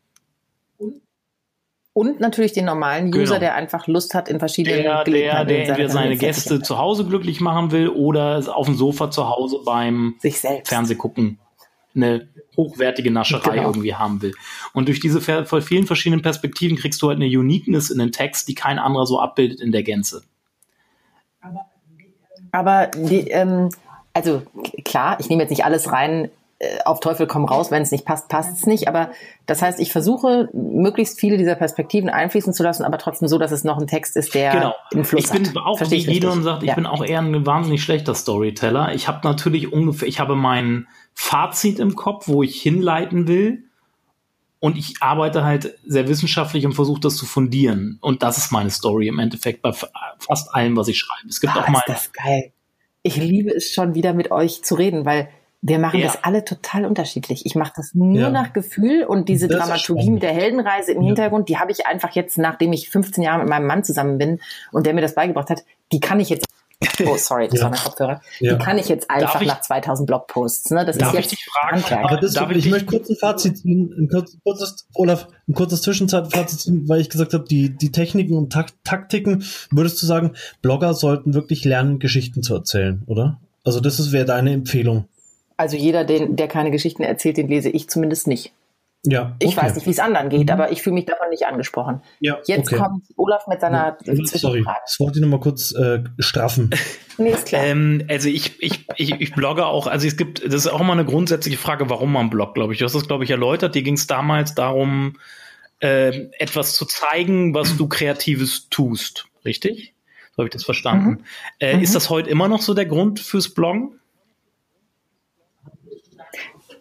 Und 1.92 2.20
natürlich 2.20 2.52
den 2.52 2.64
normalen 2.64 3.08
User, 3.08 3.24
genau. 3.24 3.38
der 3.40 3.54
einfach 3.56 3.86
Lust 3.86 4.14
hat, 4.14 4.28
in 4.28 4.38
verschiedenen 4.38 4.82
Der, 4.82 5.04
der, 5.04 5.44
der 5.44 5.68
entweder 5.68 5.88
seine 5.88 6.16
Gäste 6.16 6.62
zu 6.62 6.78
Hause 6.78 7.04
glücklich 7.04 7.40
machen 7.40 7.72
will 7.72 7.88
oder 7.88 8.42
auf 8.56 8.66
dem 8.66 8.76
Sofa 8.76 9.10
zu 9.10 9.28
Hause 9.28 9.58
beim 9.64 10.14
Fernsehgucken 10.64 11.38
eine 11.94 12.28
hochwertige 12.56 13.10
Nascherei 13.10 13.56
genau. 13.56 13.68
irgendwie 13.68 13.94
haben 13.94 14.22
will. 14.22 14.34
Und 14.72 14.86
durch 14.88 15.00
diese 15.00 15.20
vielen 15.20 15.86
verschiedenen 15.86 16.22
Perspektiven 16.22 16.76
kriegst 16.76 17.02
du 17.02 17.08
halt 17.08 17.16
eine 17.16 17.26
Uniqueness 17.26 17.90
in 17.90 17.98
den 17.98 18.12
Text, 18.12 18.48
die 18.48 18.54
kein 18.54 18.78
anderer 18.78 19.06
so 19.06 19.18
abbildet 19.18 19.60
in 19.60 19.72
der 19.72 19.82
Gänze. 19.82 20.22
Aber 22.52 22.88
die, 22.88 23.28
ähm, 23.30 23.70
also 24.12 24.42
klar, 24.84 25.18
ich 25.20 25.28
nehme 25.28 25.42
jetzt 25.42 25.50
nicht 25.50 25.64
alles 25.64 25.92
rein, 25.92 26.30
äh, 26.58 26.78
auf 26.84 27.00
Teufel 27.00 27.26
komm 27.26 27.46
raus, 27.46 27.70
wenn 27.70 27.80
es 27.80 27.90
nicht 27.90 28.04
passt, 28.04 28.28
passt 28.28 28.54
es 28.54 28.66
nicht. 28.66 28.86
Aber 28.86 29.10
das 29.46 29.62
heißt, 29.62 29.80
ich 29.80 29.92
versuche, 29.92 30.50
möglichst 30.52 31.18
viele 31.18 31.38
dieser 31.38 31.54
Perspektiven 31.54 32.10
einfließen 32.10 32.52
zu 32.52 32.62
lassen, 32.62 32.84
aber 32.84 32.98
trotzdem 32.98 33.28
so, 33.28 33.38
dass 33.38 33.50
es 33.50 33.64
noch 33.64 33.78
ein 33.78 33.86
Text 33.86 34.14
ist, 34.16 34.34
der 34.34 34.52
genau. 34.52 34.74
einen 34.92 35.04
Fluss 35.04 35.24
ich 35.24 35.30
bin 35.30 35.48
hat. 35.48 35.56
auch, 35.56 35.80
wie 35.80 35.96
jeder 35.96 36.32
sagt, 36.42 36.62
ich 36.62 36.68
ja. 36.68 36.74
bin 36.74 36.84
auch 36.84 37.02
eher 37.02 37.20
ein 37.20 37.46
wahnsinnig 37.46 37.82
schlechter 37.82 38.14
Storyteller. 38.14 38.94
Ich 38.94 39.08
habe 39.08 39.20
natürlich 39.26 39.72
ungefähr, 39.72 40.06
ich 40.06 40.20
habe 40.20 40.36
mein 40.36 40.86
Fazit 41.14 41.78
im 41.78 41.96
Kopf, 41.96 42.28
wo 42.28 42.42
ich 42.42 42.60
hinleiten 42.60 43.26
will. 43.26 43.64
Und 44.60 44.76
ich 44.76 44.96
arbeite 45.00 45.42
halt 45.42 45.78
sehr 45.86 46.06
wissenschaftlich 46.06 46.66
und 46.66 46.74
versuche 46.74 47.00
das 47.00 47.16
zu 47.16 47.24
fundieren. 47.24 47.98
Und 48.02 48.22
das 48.22 48.36
ist 48.36 48.52
meine 48.52 48.70
Story 48.70 49.08
im 49.08 49.18
Endeffekt 49.18 49.62
bei 49.62 49.72
fast 49.72 50.54
allem, 50.54 50.76
was 50.76 50.88
ich 50.88 50.98
schreibe. 50.98 51.28
Es 51.28 51.40
gibt 51.40 51.56
ah, 51.56 51.60
auch 51.60 51.68
mal. 51.68 51.78
Ist 51.78 51.88
das 51.88 52.12
geil. 52.12 52.52
Ich 53.02 53.16
liebe 53.16 53.50
es 53.50 53.72
schon 53.72 53.94
wieder 53.94 54.12
mit 54.12 54.30
euch 54.30 54.62
zu 54.62 54.74
reden, 54.74 55.06
weil 55.06 55.30
wir 55.62 55.78
machen 55.78 56.00
ja. 56.00 56.06
das 56.06 56.24
alle 56.24 56.44
total 56.44 56.84
unterschiedlich. 56.84 57.44
Ich 57.44 57.54
mache 57.54 57.72
das 57.76 57.94
nur 57.94 58.20
ja. 58.20 58.30
nach 58.30 58.52
Gefühl 58.52 59.04
und 59.04 59.28
diese 59.28 59.48
das 59.48 59.58
Dramaturgie 59.58 60.10
mit 60.10 60.22
der 60.22 60.32
Heldenreise 60.32 60.92
im 60.92 61.02
ja. 61.02 61.08
Hintergrund, 61.08 61.48
die 61.48 61.58
habe 61.58 61.72
ich 61.72 61.86
einfach 61.86 62.12
jetzt, 62.12 62.38
nachdem 62.38 62.72
ich 62.72 62.88
15 62.88 63.22
Jahre 63.22 63.40
mit 63.40 63.48
meinem 63.48 63.66
Mann 63.66 63.84
zusammen 63.84 64.18
bin 64.18 64.40
und 64.72 64.86
der 64.86 64.94
mir 64.94 65.02
das 65.02 65.14
beigebracht 65.14 65.50
hat, 65.50 65.64
die 65.92 66.00
kann 66.00 66.20
ich 66.20 66.30
jetzt 66.30 66.46
Oh, 67.04 67.16
sorry, 67.16 67.48
das 67.48 67.58
ja. 67.58 67.64
war 67.64 67.70
mein 67.70 67.80
Kopfhörer. 67.80 68.20
Ja. 68.40 68.54
Die 68.54 68.64
kann 68.64 68.78
ich 68.78 68.88
jetzt 68.88 69.10
einfach 69.10 69.40
ich, 69.40 69.48
nach 69.48 69.60
2000 69.60 70.06
Blogposts. 70.06 70.70
Ne? 70.70 70.84
Das 70.84 70.96
darf 70.96 71.12
ist 71.12 71.14
jetzt 71.14 71.32
ich 71.32 71.38
dich 71.38 71.46
fragen? 71.46 72.04
Aber 72.04 72.16
das 72.16 72.32
darf 72.32 72.50
ich, 72.50 72.58
ich 72.58 72.70
möchte 72.70 72.86
kurz 72.86 73.10
ein 73.10 73.16
Fazit 73.16 73.58
ziehen, 73.58 73.94
ein 73.98 74.08
kurzes, 74.44 74.86
Olaf, 74.94 75.28
ein 75.48 75.54
kurzes 75.54 75.82
Zwischenzeitfazit 75.82 76.60
ziehen, 76.60 76.88
weil 76.88 77.00
ich 77.00 77.10
gesagt 77.10 77.34
habe, 77.34 77.44
die, 77.44 77.76
die 77.76 77.92
Techniken 77.92 78.34
und 78.34 78.50
Tak 78.50 78.72
Taktiken, 78.84 79.44
würdest 79.70 80.00
du 80.00 80.06
sagen, 80.06 80.32
Blogger 80.62 80.94
sollten 80.94 81.34
wirklich 81.34 81.64
lernen, 81.64 81.98
Geschichten 81.98 82.42
zu 82.42 82.54
erzählen, 82.54 83.02
oder? 83.06 83.40
Also 83.62 83.80
das 83.80 84.12
wäre 84.12 84.24
deine 84.24 84.52
Empfehlung. 84.52 85.06
Also 85.58 85.76
jeder, 85.76 86.04
den, 86.04 86.36
der 86.36 86.48
keine 86.48 86.70
Geschichten 86.70 87.02
erzählt, 87.02 87.36
den 87.36 87.48
lese 87.48 87.68
ich 87.68 87.90
zumindest 87.90 88.26
nicht. 88.26 88.52
Ja. 89.06 89.36
Okay. 89.36 89.48
Ich 89.48 89.56
weiß 89.56 89.74
nicht, 89.76 89.86
wie 89.86 89.90
es 89.90 89.98
anderen 89.98 90.28
geht, 90.28 90.44
mhm. 90.46 90.50
aber 90.50 90.72
ich 90.72 90.82
fühle 90.82 90.94
mich 90.94 91.06
davon 91.06 91.30
nicht 91.30 91.46
angesprochen. 91.46 92.02
Ja, 92.20 92.38
Jetzt 92.44 92.70
okay. 92.70 92.82
kommt 92.82 93.06
Olaf 93.16 93.46
mit 93.46 93.60
seiner 93.60 93.96
ja, 94.04 94.14
Sorry, 94.26 94.62
das 94.62 95.00
wollte 95.00 95.18
ich 95.18 95.22
nochmal 95.22 95.40
kurz 95.40 95.72
äh, 95.72 96.04
straffen. 96.18 96.70
nee, 97.18 97.30
ist 97.30 97.46
klar. 97.46 97.64
Ähm, 97.64 98.04
also 98.08 98.28
ich, 98.28 98.62
ich, 98.62 98.86
ich, 98.96 99.12
ich 99.12 99.34
blogge 99.34 99.64
auch, 99.64 99.86
also 99.86 100.06
es 100.06 100.18
gibt, 100.18 100.44
das 100.44 100.54
ist 100.54 100.66
auch 100.66 100.80
immer 100.80 100.92
eine 100.92 101.06
grundsätzliche 101.06 101.56
Frage, 101.56 101.88
warum 101.88 102.12
man 102.12 102.28
bloggt, 102.28 102.54
glaube 102.54 102.74
ich. 102.74 102.78
Du 102.78 102.84
hast 102.84 102.94
das, 102.94 103.06
glaube 103.06 103.24
ich, 103.24 103.30
erläutert. 103.30 103.74
Dir 103.74 103.82
ging 103.82 103.94
es 103.94 104.06
damals 104.06 104.54
darum, 104.54 105.16
äh, 105.80 106.28
etwas 106.38 106.74
zu 106.74 106.84
zeigen, 106.84 107.54
was 107.54 107.78
du 107.78 107.88
Kreatives 107.88 108.68
tust. 108.68 109.28
Richtig? 109.46 109.94
So 110.32 110.38
habe 110.38 110.48
ich 110.48 110.52
das 110.52 110.64
verstanden. 110.64 111.08
Mhm. 111.08 111.24
Äh, 111.58 111.76
mhm. 111.76 111.82
Ist 111.82 111.94
das 111.94 112.10
heute 112.10 112.28
immer 112.28 112.48
noch 112.48 112.60
so 112.60 112.74
der 112.74 112.86
Grund 112.86 113.18
fürs 113.18 113.48
Bloggen? 113.48 113.99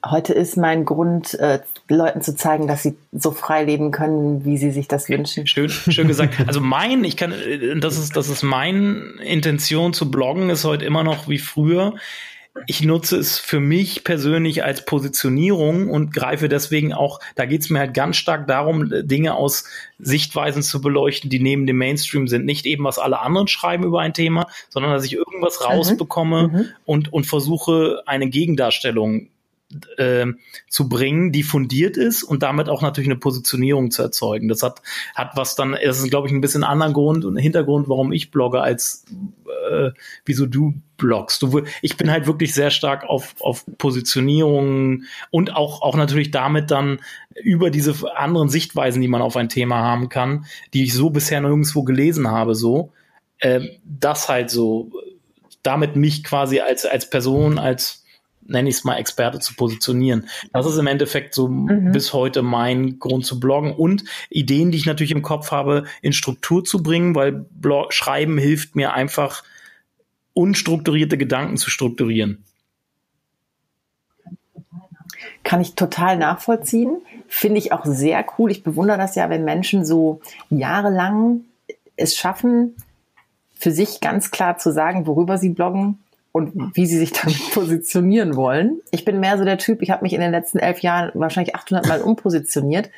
Heute 0.09 0.33
ist 0.33 0.57
mein 0.57 0.85
Grund, 0.85 1.33
äh, 1.35 1.59
Leuten 1.87 2.21
zu 2.21 2.35
zeigen, 2.35 2.67
dass 2.67 2.83
sie 2.83 2.95
so 3.11 3.31
frei 3.31 3.63
leben 3.63 3.91
können, 3.91 4.45
wie 4.45 4.57
sie 4.57 4.71
sich 4.71 4.87
das 4.87 5.09
wünschen. 5.09 5.45
Schön, 5.45 5.69
schön 5.69 6.07
gesagt. 6.07 6.35
Also 6.47 6.61
mein, 6.61 7.03
ich 7.03 7.17
kann, 7.17 7.31
äh, 7.31 7.79
das 7.79 7.97
ist, 7.97 8.15
das 8.15 8.29
ist 8.29 8.43
meine 8.43 9.01
Intention 9.23 9.93
zu 9.93 10.09
bloggen, 10.09 10.49
ist 10.49 10.65
heute 10.65 10.85
immer 10.85 11.03
noch 11.03 11.27
wie 11.27 11.37
früher. 11.39 11.95
Ich 12.65 12.83
nutze 12.83 13.17
es 13.17 13.37
für 13.37 13.59
mich 13.59 14.03
persönlich 14.03 14.63
als 14.63 14.83
Positionierung 14.83 15.89
und 15.89 16.11
greife 16.11 16.49
deswegen 16.49 16.93
auch, 16.93 17.19
da 17.35 17.45
geht 17.45 17.61
es 17.61 17.69
mir 17.69 17.79
halt 17.79 17.93
ganz 17.93 18.17
stark 18.17 18.47
darum, 18.47 18.91
Dinge 19.03 19.35
aus 19.35 19.65
Sichtweisen 19.99 20.63
zu 20.63 20.81
beleuchten, 20.81 21.29
die 21.29 21.39
neben 21.39 21.67
dem 21.67 21.77
Mainstream 21.77 22.27
sind. 22.27 22.45
Nicht 22.45 22.65
eben, 22.65 22.83
was 22.83 22.99
alle 22.99 23.19
anderen 23.21 23.47
schreiben 23.47 23.83
über 23.83 24.01
ein 24.01 24.13
Thema, 24.13 24.47
sondern 24.69 24.91
dass 24.91 25.05
ich 25.05 25.13
irgendwas 25.13 25.59
mhm. 25.59 25.65
rausbekomme 25.67 26.47
mhm. 26.47 26.65
und, 26.85 27.13
und 27.13 27.25
versuche, 27.27 28.01
eine 28.05 28.27
Gegendarstellung 28.27 29.29
äh, 29.97 30.25
zu 30.67 30.89
bringen, 30.89 31.31
die 31.31 31.43
fundiert 31.43 31.97
ist 31.97 32.23
und 32.23 32.43
damit 32.43 32.69
auch 32.69 32.81
natürlich 32.81 33.09
eine 33.09 33.19
Positionierung 33.19 33.91
zu 33.91 34.01
erzeugen. 34.01 34.47
Das 34.47 34.63
hat, 34.63 34.81
hat 35.15 35.31
was 35.35 35.55
dann, 35.55 35.77
das 35.83 35.99
ist, 35.99 36.09
glaube 36.09 36.27
ich, 36.27 36.33
ein 36.33 36.41
bisschen 36.41 36.63
anderen 36.63 36.93
Grund 36.93 37.25
und 37.25 37.37
Hintergrund, 37.37 37.87
warum 37.87 38.11
ich 38.11 38.31
blogge, 38.31 38.61
als 38.61 39.05
äh, 39.69 39.91
wieso 40.25 40.45
du 40.45 40.73
bloggst. 40.97 41.41
Du, 41.41 41.61
ich 41.81 41.97
bin 41.97 42.11
halt 42.11 42.27
wirklich 42.27 42.53
sehr 42.53 42.71
stark 42.71 43.03
auf, 43.03 43.35
auf 43.39 43.65
Positionierung 43.77 45.03
und 45.29 45.55
auch, 45.55 45.81
auch 45.81 45.95
natürlich 45.95 46.31
damit 46.31 46.71
dann 46.71 46.99
über 47.41 47.69
diese 47.69 48.17
anderen 48.17 48.49
Sichtweisen, 48.49 49.01
die 49.01 49.07
man 49.07 49.21
auf 49.21 49.35
ein 49.35 49.49
Thema 49.49 49.77
haben 49.77 50.09
kann, 50.09 50.45
die 50.73 50.83
ich 50.83 50.93
so 50.93 51.09
bisher 51.09 51.41
nirgendwo 51.41 51.83
gelesen 51.83 52.27
habe, 52.29 52.55
so, 52.55 52.91
äh, 53.39 53.61
das 53.83 54.29
halt 54.29 54.49
so, 54.49 54.91
damit 55.63 55.95
mich 55.95 56.23
quasi 56.23 56.59
als, 56.59 56.85
als 56.85 57.09
Person, 57.09 57.59
als 57.59 57.98
nenne 58.49 58.69
ich 58.69 58.75
es 58.75 58.83
mal, 58.83 58.97
Experte 58.97 59.39
zu 59.39 59.55
positionieren. 59.55 60.27
Das 60.51 60.65
ist 60.65 60.77
im 60.77 60.87
Endeffekt 60.87 61.33
so 61.33 61.47
mhm. 61.47 61.91
bis 61.91 62.13
heute 62.13 62.41
mein 62.41 62.99
Grund 62.99 63.25
zu 63.25 63.39
bloggen 63.39 63.73
und 63.73 64.03
Ideen, 64.29 64.71
die 64.71 64.77
ich 64.77 64.85
natürlich 64.85 65.11
im 65.11 65.21
Kopf 65.21 65.51
habe, 65.51 65.85
in 66.01 66.13
Struktur 66.13 66.63
zu 66.63 66.83
bringen, 66.83 67.15
weil 67.15 67.31
Blog 67.31 67.93
Schreiben 67.93 68.37
hilft 68.37 68.75
mir 68.75 68.93
einfach, 68.93 69.43
unstrukturierte 70.33 71.17
Gedanken 71.17 71.57
zu 71.57 71.69
strukturieren. 71.69 72.43
Kann 75.43 75.61
ich 75.61 75.75
total 75.75 76.17
nachvollziehen. 76.17 76.97
Finde 77.27 77.57
ich 77.57 77.71
auch 77.71 77.85
sehr 77.85 78.25
cool. 78.37 78.51
Ich 78.51 78.63
bewundere 78.63 78.97
das 78.97 79.15
ja, 79.15 79.29
wenn 79.29 79.43
Menschen 79.43 79.85
so 79.85 80.21
jahrelang 80.49 81.41
es 81.95 82.15
schaffen, 82.15 82.75
für 83.55 83.71
sich 83.71 83.99
ganz 83.99 84.31
klar 84.31 84.57
zu 84.57 84.71
sagen, 84.71 85.05
worüber 85.05 85.37
sie 85.37 85.49
bloggen, 85.49 85.99
und 86.31 86.75
wie 86.75 86.85
sie 86.85 86.97
sich 86.97 87.11
damit 87.11 87.51
positionieren 87.53 88.35
wollen. 88.35 88.81
Ich 88.91 89.05
bin 89.05 89.19
mehr 89.19 89.37
so 89.37 89.45
der 89.45 89.57
Typ, 89.57 89.81
ich 89.81 89.91
habe 89.91 90.03
mich 90.03 90.13
in 90.13 90.21
den 90.21 90.31
letzten 90.31 90.59
elf 90.59 90.79
Jahren 90.79 91.11
wahrscheinlich 91.13 91.55
800 91.55 91.87
Mal 91.87 92.01
umpositioniert, 92.01 92.89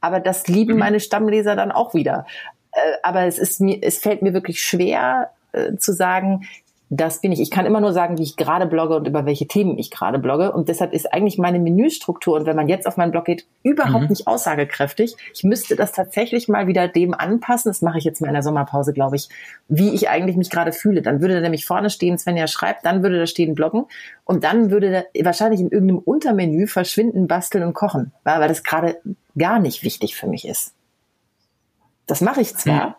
aber 0.00 0.20
das 0.20 0.48
lieben 0.48 0.74
mhm. 0.74 0.78
meine 0.80 1.00
Stammleser 1.00 1.56
dann 1.56 1.72
auch 1.72 1.94
wieder. 1.94 2.26
Äh, 2.72 2.78
aber 3.02 3.24
es 3.24 3.38
ist 3.38 3.60
mir, 3.60 3.78
es 3.82 3.98
fällt 3.98 4.22
mir 4.22 4.34
wirklich 4.34 4.62
schwer 4.62 5.30
äh, 5.52 5.76
zu 5.76 5.92
sagen, 5.92 6.46
das 6.90 7.20
bin 7.20 7.32
ich. 7.32 7.40
Ich 7.40 7.50
kann 7.50 7.64
immer 7.64 7.80
nur 7.80 7.92
sagen, 7.92 8.18
wie 8.18 8.22
ich 8.22 8.36
gerade 8.36 8.66
blogge 8.66 8.96
und 8.96 9.08
über 9.08 9.24
welche 9.24 9.46
Themen 9.46 9.78
ich 9.78 9.90
gerade 9.90 10.18
blogge. 10.18 10.52
Und 10.52 10.68
deshalb 10.68 10.92
ist 10.92 11.12
eigentlich 11.12 11.38
meine 11.38 11.58
Menüstruktur, 11.58 12.36
und 12.36 12.46
wenn 12.46 12.56
man 12.56 12.68
jetzt 12.68 12.86
auf 12.86 12.96
meinen 12.96 13.10
Blog 13.10 13.24
geht, 13.24 13.46
überhaupt 13.62 14.04
mhm. 14.04 14.10
nicht 14.10 14.26
aussagekräftig. 14.26 15.16
Ich 15.32 15.44
müsste 15.44 15.76
das 15.76 15.92
tatsächlich 15.92 16.46
mal 16.46 16.66
wieder 16.66 16.86
dem 16.86 17.14
anpassen. 17.14 17.70
Das 17.70 17.80
mache 17.80 17.98
ich 17.98 18.04
jetzt 18.04 18.20
mal 18.20 18.28
in 18.28 18.34
der 18.34 18.42
Sommerpause, 18.42 18.92
glaube 18.92 19.16
ich, 19.16 19.28
wie 19.68 19.90
ich 19.90 20.10
eigentlich 20.10 20.36
mich 20.36 20.50
gerade 20.50 20.72
fühle. 20.72 21.00
Dann 21.00 21.20
würde 21.20 21.34
da 21.34 21.40
nämlich 21.40 21.64
vorne 21.64 21.88
stehen, 21.88 22.18
Svenja 22.18 22.46
schreibt, 22.46 22.84
dann 22.84 23.02
würde 23.02 23.18
da 23.18 23.26
stehen 23.26 23.54
Bloggen. 23.54 23.86
Und 24.24 24.44
dann 24.44 24.70
würde 24.70 24.90
da 24.92 25.24
wahrscheinlich 25.24 25.60
in 25.60 25.70
irgendeinem 25.70 25.98
Untermenü 25.98 26.66
verschwinden, 26.66 27.26
basteln 27.26 27.64
und 27.64 27.72
kochen. 27.72 28.12
Weil 28.24 28.46
das 28.46 28.62
gerade 28.62 29.00
gar 29.36 29.58
nicht 29.58 29.82
wichtig 29.84 30.16
für 30.16 30.26
mich 30.26 30.46
ist. 30.46 30.74
Das 32.06 32.20
mache 32.20 32.42
ich 32.42 32.54
zwar. 32.54 32.88
Mhm. 32.88 32.94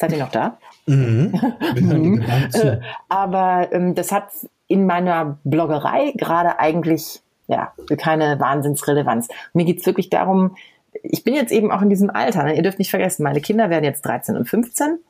Seid 0.00 0.12
ihr 0.12 0.18
noch 0.18 0.30
da? 0.30 0.56
Mhm. 0.86 1.38
mhm. 1.74 2.24
Äh, 2.54 2.78
aber 3.10 3.68
ähm, 3.70 3.94
das 3.94 4.10
hat 4.10 4.30
in 4.66 4.86
meiner 4.86 5.38
Bloggerei 5.44 6.14
gerade 6.16 6.58
eigentlich 6.58 7.20
ja 7.48 7.74
keine 7.98 8.40
Wahnsinnsrelevanz. 8.40 9.28
Mir 9.52 9.66
geht's 9.66 9.84
wirklich 9.84 10.08
darum, 10.08 10.56
ich 11.02 11.22
bin 11.22 11.34
jetzt 11.34 11.52
eben 11.52 11.70
auch 11.70 11.82
in 11.82 11.90
diesem 11.90 12.08
Alter. 12.08 12.44
Ne? 12.44 12.56
Ihr 12.56 12.62
dürft 12.62 12.78
nicht 12.78 12.88
vergessen, 12.88 13.24
meine 13.24 13.42
Kinder 13.42 13.68
werden 13.68 13.84
jetzt 13.84 14.00
13 14.06 14.36
und 14.36 14.48
15. 14.48 15.00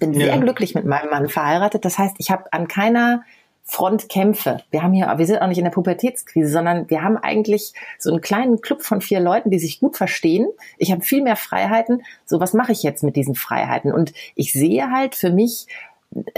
Bin 0.00 0.12
ja. 0.12 0.26
sehr 0.26 0.38
glücklich 0.38 0.74
mit 0.74 0.84
meinem 0.84 1.08
Mann 1.08 1.30
verheiratet. 1.30 1.86
Das 1.86 1.98
heißt, 1.98 2.16
ich 2.18 2.30
habe 2.30 2.52
an 2.52 2.68
keiner 2.68 3.22
Frontkämpfe. 3.64 4.58
Wir 4.70 4.82
haben 4.82 4.92
hier, 4.92 5.12
wir 5.16 5.26
sind 5.26 5.40
auch 5.40 5.46
nicht 5.46 5.58
in 5.58 5.64
der 5.64 5.70
Pubertätskrise, 5.70 6.50
sondern 6.50 6.88
wir 6.90 7.02
haben 7.02 7.16
eigentlich 7.16 7.72
so 7.98 8.10
einen 8.10 8.20
kleinen 8.20 8.60
Club 8.60 8.82
von 8.82 9.00
vier 9.00 9.20
Leuten, 9.20 9.50
die 9.50 9.58
sich 9.58 9.80
gut 9.80 9.96
verstehen. 9.96 10.48
Ich 10.76 10.92
habe 10.92 11.00
viel 11.02 11.22
mehr 11.22 11.36
Freiheiten. 11.36 12.02
So, 12.26 12.40
was 12.40 12.52
mache 12.52 12.72
ich 12.72 12.82
jetzt 12.82 13.02
mit 13.02 13.16
diesen 13.16 13.34
Freiheiten? 13.34 13.92
Und 13.92 14.12
ich 14.34 14.52
sehe 14.52 14.90
halt 14.90 15.14
für 15.14 15.30
mich 15.30 15.66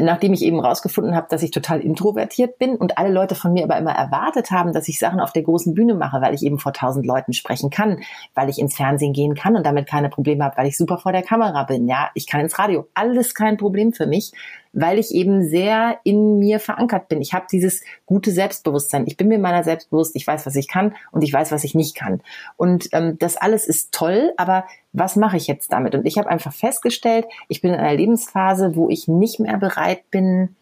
nachdem 0.00 0.32
ich 0.32 0.42
eben 0.42 0.60
rausgefunden 0.60 1.14
habe, 1.14 1.26
dass 1.30 1.42
ich 1.42 1.50
total 1.50 1.80
introvertiert 1.80 2.58
bin 2.58 2.76
und 2.76 2.98
alle 2.98 3.12
Leute 3.12 3.34
von 3.34 3.52
mir 3.52 3.64
aber 3.64 3.76
immer 3.76 3.92
erwartet 3.92 4.50
haben, 4.50 4.72
dass 4.72 4.88
ich 4.88 4.98
Sachen 4.98 5.20
auf 5.20 5.32
der 5.32 5.42
großen 5.42 5.74
Bühne 5.74 5.94
mache, 5.94 6.20
weil 6.20 6.34
ich 6.34 6.42
eben 6.42 6.58
vor 6.58 6.72
tausend 6.72 7.04
Leuten 7.06 7.32
sprechen 7.32 7.70
kann, 7.70 8.00
weil 8.34 8.48
ich 8.48 8.58
ins 8.58 8.76
Fernsehen 8.76 9.12
gehen 9.12 9.34
kann 9.34 9.56
und 9.56 9.66
damit 9.66 9.86
keine 9.86 10.08
Probleme 10.08 10.44
habe, 10.44 10.56
weil 10.56 10.66
ich 10.66 10.76
super 10.76 10.98
vor 10.98 11.12
der 11.12 11.22
Kamera 11.22 11.64
bin. 11.64 11.86
Ja, 11.88 12.10
ich 12.14 12.26
kann 12.26 12.40
ins 12.40 12.58
Radio. 12.58 12.88
Alles 12.94 13.34
kein 13.34 13.56
Problem 13.56 13.92
für 13.92 14.06
mich 14.06 14.32
weil 14.76 14.98
ich 14.98 15.12
eben 15.12 15.48
sehr 15.48 15.98
in 16.04 16.38
mir 16.38 16.60
verankert 16.60 17.08
bin. 17.08 17.22
Ich 17.22 17.32
habe 17.32 17.46
dieses 17.50 17.82
gute 18.04 18.30
Selbstbewusstsein. 18.30 19.06
Ich 19.06 19.16
bin 19.16 19.28
mir 19.28 19.38
meiner 19.38 19.64
selbst. 19.64 19.88
Ich 20.12 20.26
weiß, 20.26 20.44
was 20.44 20.54
ich 20.54 20.68
kann 20.68 20.94
und 21.12 21.22
ich 21.22 21.32
weiß, 21.32 21.50
was 21.50 21.64
ich 21.64 21.74
nicht 21.74 21.96
kann. 21.96 22.20
Und 22.58 22.90
ähm, 22.92 23.16
das 23.18 23.38
alles 23.38 23.66
ist 23.66 23.92
toll, 23.92 24.32
aber 24.36 24.66
was 24.92 25.16
mache 25.16 25.38
ich 25.38 25.46
jetzt 25.46 25.72
damit? 25.72 25.94
Und 25.94 26.04
ich 26.06 26.18
habe 26.18 26.28
einfach 26.28 26.52
festgestellt, 26.52 27.24
ich 27.48 27.62
bin 27.62 27.72
in 27.72 27.80
einer 27.80 27.96
Lebensphase, 27.96 28.76
wo 28.76 28.90
ich 28.90 29.08
nicht 29.08 29.40
mehr 29.40 29.56
bereit 29.56 30.10
bin, 30.10 30.56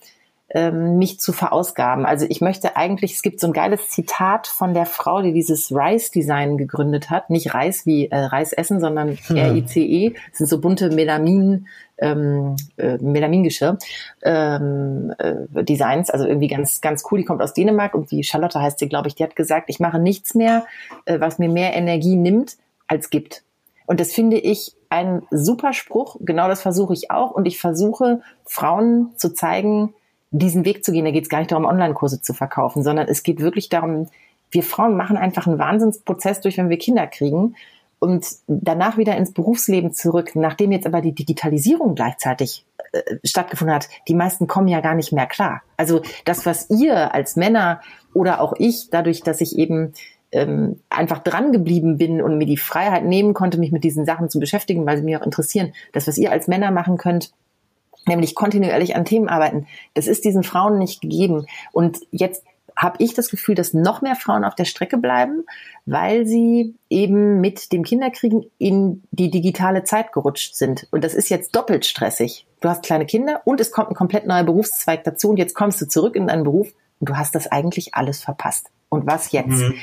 ähm, 0.55 0.99
mich 0.99 1.19
zu 1.19 1.33
verausgaben. 1.33 2.07
Also 2.07 2.27
ich 2.29 2.41
möchte 2.41 2.77
eigentlich, 2.77 3.15
es 3.15 3.23
gibt 3.23 3.41
so 3.41 3.49
ein 3.49 3.53
geiles 3.53 3.91
Zitat 3.91 4.47
von 4.47 4.73
der 4.73 4.87
Frau, 4.87 5.21
die 5.21 5.33
dieses 5.33 5.73
Rice-Design 5.73 6.57
gegründet 6.57 7.11
hat. 7.11 7.29
Nicht 7.29 7.55
Reis 7.55 7.85
wie 7.87 8.07
äh, 8.07 8.17
Reis 8.17 8.53
essen, 8.53 8.81
sondern 8.81 9.19
hm. 9.27 9.37
R-I-C-E. 9.37 10.15
Das 10.31 10.39
sind 10.39 10.47
so 10.47 10.61
bunte 10.61 10.91
Melamin 10.91 11.67
ähm, 11.99 12.57
äh, 12.77 12.99
Melamingeschirr 12.99 13.79
ähm, 14.23 15.13
äh, 15.19 15.65
Designs, 15.65 16.11
also 16.11 16.25
irgendwie 16.27 16.49
ganz 16.49 16.81
ganz 16.81 17.05
cool. 17.11 17.19
Die 17.19 17.25
kommt 17.25 17.43
aus 17.43 17.55
Dänemark 17.55 17.95
und 17.95 18.11
die 18.11 18.25
Charlotte 18.25 18.61
heißt 18.61 18.79
sie, 18.79 18.89
glaube 18.89 19.09
ich. 19.09 19.17
Die 19.17 19.25
hat 19.25 19.37
gesagt, 19.37 19.71
ich 19.71 19.81
mache 19.81 19.99
nichts 19.99 20.35
mehr, 20.35 20.67
äh, 21.05 21.21
was 21.21 21.39
mir 21.39 21.49
mehr 21.49 21.75
Energie 21.75 22.17
nimmt 22.17 22.57
als 22.87 23.11
gibt. 23.11 23.43
Und 23.87 24.01
das 24.01 24.13
finde 24.13 24.39
ich 24.39 24.75
ein 24.89 25.23
super 25.31 25.73
Spruch. 25.73 26.17
Genau 26.21 26.49
das 26.49 26.63
versuche 26.63 26.95
ich 26.95 27.11
auch. 27.11 27.33
Und 27.33 27.47
ich 27.47 27.59
versuche 27.59 28.21
Frauen 28.45 29.13
zu 29.17 29.35
zeigen, 29.35 29.95
diesen 30.39 30.65
Weg 30.65 30.85
zu 30.85 30.93
gehen. 30.93 31.05
Da 31.05 31.11
geht 31.11 31.25
es 31.25 31.29
gar 31.29 31.39
nicht 31.39 31.53
darum, 31.53 31.65
Online-Kurse 31.65 32.21
zu 32.21 32.35
verkaufen, 32.35 32.83
sondern 32.83 33.09
es 33.09 33.23
geht 33.23 33.41
wirklich 33.41 33.69
darum, 33.69 34.09
wir 34.51 34.63
Frauen 34.63 34.97
machen 34.97 35.17
einfach 35.17 35.47
einen 35.47 35.59
Wahnsinnsprozess 35.59 36.41
durch, 36.41 36.59
wenn 36.59 36.71
wir 36.71 36.79
Kinder 36.79 37.07
kriegen 37.07 37.57
und 37.99 38.27
danach 38.47 38.99
wieder 38.99 39.17
ins 39.17 39.33
Berufsleben 39.33 39.93
zurück, 39.93 40.33
nachdem 40.35 40.73
jetzt 40.73 40.87
aber 40.87 41.01
die 41.01 41.15
Digitalisierung 41.15 41.95
gleichzeitig 41.95 42.67
äh, 42.93 43.17
stattgefunden 43.25 43.75
hat, 43.75 43.89
die 44.09 44.15
meisten 44.15 44.47
kommen 44.47 44.69
ja 44.69 44.81
gar 44.81 44.95
nicht 44.95 45.13
mehr 45.13 45.27
klar. 45.27 45.63
Also 45.77 46.03
das, 46.25 46.47
was 46.47 46.69
ihr 46.71 47.15
als 47.15 47.37
Männer 47.37 47.81
oder 48.13 48.41
auch 48.41 48.55
ich, 48.59 48.91
dadurch, 48.91 49.23
dass 49.23 49.41
ich 49.41 49.57
eben 49.59 49.93
ähm, 50.33 50.81
einfach 50.91 51.21
dran 51.21 51.53
geblieben 51.53 51.97
bin 51.97 52.21
und 52.21 52.39
mir 52.39 52.47
die 52.47 52.57
Freiheit 52.57 53.05
nehmen 53.05 53.35
konnte, 53.35 53.59
mich 53.59 53.73
mit 53.73 53.85
diesen 53.85 54.05
Sachen 54.05 54.29
zu 54.29 54.41
beschäftigen, 54.41 54.85
weil 54.85 54.99
sie 54.99 55.05
mich 55.05 55.17
auch 55.17 55.25
interessieren, 55.25 55.73
das, 55.93 56.07
was 56.07 56.19
ihr 56.19 56.33
als 56.33 56.49
Männer 56.49 56.73
machen 56.73 56.97
könnt, 56.97 57.33
nämlich 58.07 58.35
kontinuierlich 58.35 58.97
an 58.97 59.05
Themen 59.05 59.29
arbeiten, 59.29 59.67
das 59.95 60.07
ist 60.07 60.25
diesen 60.25 60.43
Frauen 60.43 60.79
nicht 60.79 61.01
gegeben. 61.01 61.47
Und 61.73 62.01
jetzt 62.11 62.45
habe 62.77 62.97
ich 63.03 63.15
das 63.15 63.31
Gefühl, 63.31 63.55
dass 63.55 63.73
noch 63.73 64.03
mehr 64.03 64.17
Frauen 64.17 64.45
auf 64.45 64.55
der 64.55 64.65
Strecke 64.65 64.99
bleiben, 64.99 65.45
weil 65.87 66.27
sie 66.27 66.75
eben 66.91 67.41
mit 67.41 67.73
dem 67.73 67.85
Kinderkriegen 67.85 68.51
in 68.59 69.03
die 69.13 69.31
digitale 69.31 69.85
Zeit 69.85 70.13
gerutscht 70.13 70.57
sind. 70.57 70.89
Und 70.91 71.05
das 71.05 71.15
ist 71.15 71.29
jetzt 71.29 71.55
doppelt 71.55 71.87
stressig. 71.87 72.47
Du 72.61 72.69
hast 72.69 72.83
kleine 72.83 73.07
Kinder 73.07 73.43
und 73.45 73.61
es 73.61 73.71
kommt 73.71 73.91
ein 73.91 73.95
komplett 73.95 74.27
neuer 74.27 74.45
Berufszweig 74.45 75.05
dazu 75.05 75.31
und 75.31 75.37
jetzt 75.37 75.55
kommst 75.55 75.81
du 75.81 75.87
zurück 75.87 76.17
in 76.17 76.27
deinen 76.27 76.45
Beruf 76.45 76.69
und 77.01 77.09
du 77.09 77.17
hast 77.17 77.35
das 77.35 77.47
eigentlich 77.47 77.95
alles 77.95 78.23
verpasst. 78.23 78.71
Und 78.89 79.07
was 79.07 79.33
jetzt? 79.33 79.49
Mhm. 79.49 79.75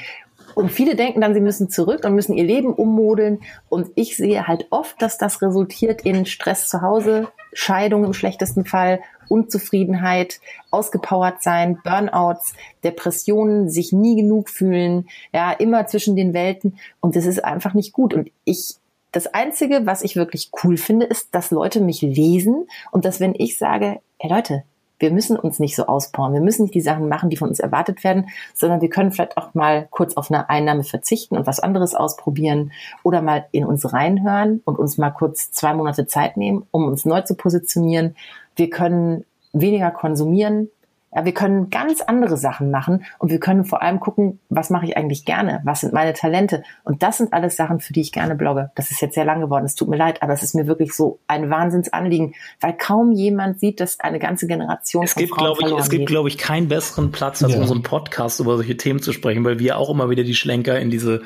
Und 0.55 0.71
viele 0.71 0.95
denken 0.95 1.21
dann, 1.21 1.33
sie 1.33 1.41
müssen 1.41 1.69
zurück 1.69 2.03
und 2.05 2.15
müssen 2.15 2.35
ihr 2.35 2.43
Leben 2.43 2.73
ummodeln. 2.73 3.41
Und 3.69 3.89
ich 3.95 4.17
sehe 4.17 4.47
halt 4.47 4.67
oft, 4.69 5.01
dass 5.01 5.17
das 5.17 5.41
resultiert 5.41 6.01
in 6.01 6.25
Stress 6.25 6.67
zu 6.67 6.81
Hause, 6.81 7.27
Scheidung 7.53 8.05
im 8.05 8.13
schlechtesten 8.13 8.65
Fall, 8.65 9.01
Unzufriedenheit, 9.29 10.39
ausgepowert 10.71 11.41
sein, 11.41 11.79
Burnouts, 11.83 12.53
Depressionen, 12.83 13.69
sich 13.69 13.93
nie 13.93 14.15
genug 14.15 14.49
fühlen, 14.49 15.07
ja, 15.33 15.51
immer 15.51 15.87
zwischen 15.87 16.15
den 16.15 16.33
Welten. 16.33 16.77
Und 16.99 17.15
das 17.15 17.25
ist 17.25 17.43
einfach 17.43 17.73
nicht 17.73 17.93
gut. 17.93 18.13
Und 18.13 18.29
ich 18.43 18.75
das 19.11 19.27
Einzige, 19.27 19.85
was 19.85 20.03
ich 20.03 20.15
wirklich 20.15 20.51
cool 20.63 20.77
finde, 20.77 21.05
ist, 21.05 21.35
dass 21.35 21.51
Leute 21.51 21.81
mich 21.81 22.01
lesen 22.01 22.67
und 22.91 23.03
dass 23.03 23.19
wenn 23.19 23.35
ich 23.35 23.57
sage, 23.57 23.99
hey 24.19 24.31
Leute, 24.31 24.63
wir 25.01 25.11
müssen 25.11 25.37
uns 25.37 25.59
nicht 25.59 25.75
so 25.75 25.87
auspowern. 25.87 26.33
Wir 26.33 26.41
müssen 26.41 26.63
nicht 26.63 26.75
die 26.75 26.81
Sachen 26.81 27.09
machen, 27.09 27.29
die 27.29 27.37
von 27.37 27.49
uns 27.49 27.59
erwartet 27.59 28.03
werden, 28.03 28.29
sondern 28.53 28.81
wir 28.81 28.89
können 28.89 29.11
vielleicht 29.11 29.37
auch 29.37 29.53
mal 29.53 29.87
kurz 29.89 30.15
auf 30.15 30.31
eine 30.31 30.49
Einnahme 30.49 30.83
verzichten 30.83 31.35
und 31.35 31.47
was 31.47 31.59
anderes 31.59 31.95
ausprobieren 31.95 32.71
oder 33.03 33.21
mal 33.21 33.45
in 33.51 33.65
uns 33.65 33.91
reinhören 33.91 34.61
und 34.63 34.77
uns 34.77 34.97
mal 34.97 35.09
kurz 35.09 35.51
zwei 35.51 35.73
Monate 35.73 36.05
Zeit 36.05 36.37
nehmen, 36.37 36.65
um 36.71 36.85
uns 36.85 37.05
neu 37.05 37.21
zu 37.21 37.35
positionieren. 37.35 38.15
Wir 38.55 38.69
können 38.69 39.25
weniger 39.53 39.91
konsumieren, 39.91 40.69
ja, 41.13 41.25
wir 41.25 41.33
können 41.33 41.69
ganz 41.69 42.01
andere 42.01 42.37
Sachen 42.37 42.71
machen 42.71 43.03
und 43.19 43.31
wir 43.31 43.39
können 43.39 43.65
vor 43.65 43.81
allem 43.81 43.99
gucken, 43.99 44.39
was 44.49 44.69
mache 44.69 44.85
ich 44.85 44.95
eigentlich 44.95 45.25
gerne? 45.25 45.61
Was 45.65 45.81
sind 45.81 45.91
meine 45.91 46.13
Talente? 46.13 46.63
Und 46.83 47.03
das 47.03 47.17
sind 47.17 47.33
alles 47.33 47.57
Sachen, 47.57 47.79
für 47.79 47.91
die 47.91 48.01
ich 48.01 48.11
gerne 48.11 48.35
blogge. 48.35 48.71
Das 48.75 48.91
ist 48.91 49.01
jetzt 49.01 49.15
sehr 49.15 49.25
lang 49.25 49.41
geworden, 49.41 49.65
es 49.65 49.75
tut 49.75 49.89
mir 49.89 49.97
leid, 49.97 50.23
aber 50.23 50.33
es 50.33 50.41
ist 50.41 50.55
mir 50.55 50.67
wirklich 50.67 50.93
so 50.93 51.19
ein 51.27 51.49
Wahnsinnsanliegen, 51.49 52.33
weil 52.61 52.73
kaum 52.73 53.11
jemand 53.11 53.59
sieht, 53.59 53.81
dass 53.81 53.99
eine 53.99 54.19
ganze 54.19 54.47
Generation 54.47 55.03
es 55.03 55.15
gibt, 55.15 55.35
glaube 55.35 55.59
ich, 55.65 55.71
Es 55.73 55.89
gibt, 55.89 56.05
glaube 56.05 56.29
ich, 56.29 56.37
keinen 56.37 56.69
besseren 56.69 57.11
Platz, 57.11 57.43
als 57.43 57.53
ja. 57.53 57.59
unserem 57.59 57.83
Podcast 57.83 58.39
über 58.39 58.55
solche 58.55 58.77
Themen 58.77 59.01
zu 59.01 59.11
sprechen, 59.11 59.43
weil 59.43 59.59
wir 59.59 59.77
auch 59.77 59.89
immer 59.89 60.09
wieder 60.09 60.23
die 60.23 60.35
Schlenker 60.35 60.79
in 60.79 60.89
diese, 60.89 61.21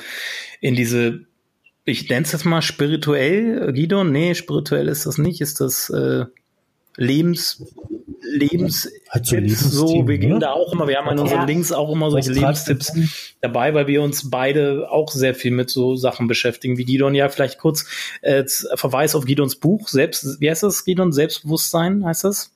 in 0.62 0.76
diese 0.76 1.26
ich 1.88 2.10
nenne 2.10 2.26
es 2.26 2.32
jetzt 2.32 2.46
mal 2.46 2.64
spirituell, 2.64 3.72
Guido? 3.72 4.04
Nee, 4.04 4.34
spirituell 4.34 4.88
ist 4.88 5.06
das 5.06 5.20
nicht. 5.20 5.40
Ist 5.40 5.62
das 5.62 5.92
äh, 5.92 6.26
Lebens, 6.98 7.64
Lebens, 8.36 8.90
halt 9.10 9.26
so, 9.26 9.38
so, 9.48 10.08
wir 10.08 10.18
gehen 10.18 10.40
da 10.40 10.52
auch 10.52 10.74
immer, 10.74 10.88
wir 10.88 10.98
haben 10.98 11.10
an 11.10 11.20
unseren 11.20 11.40
ja. 11.40 11.46
Links 11.46 11.72
auch 11.72 11.92
immer 11.92 12.12
solche 12.12 12.32
Lebenstipps 12.32 12.94
dabei, 13.42 13.74
weil 13.74 13.88
wir 13.88 14.02
uns 14.02 14.30
beide 14.30 14.90
auch 14.90 15.10
sehr 15.10 15.36
viel 15.36 15.52
mit 15.52 15.70
so 15.70 15.96
Sachen 15.96 16.28
beschäftigen, 16.28 16.78
wie 16.78 16.86
Gidon 16.86 17.16
ja 17.16 17.30
vielleicht 17.30 17.58
kurz 17.58 17.86
äh, 18.22 18.44
Verweis 18.76 19.16
auf 19.16 19.26
Gidons 19.26 19.56
Buch, 19.56 19.88
selbst, 19.88 20.40
wie 20.40 20.50
heißt 20.50 20.64
das, 20.64 20.86
Gidon? 20.86 21.12
Selbstbewusstsein 21.12 22.06
heißt 22.06 22.24
das? 22.24 22.52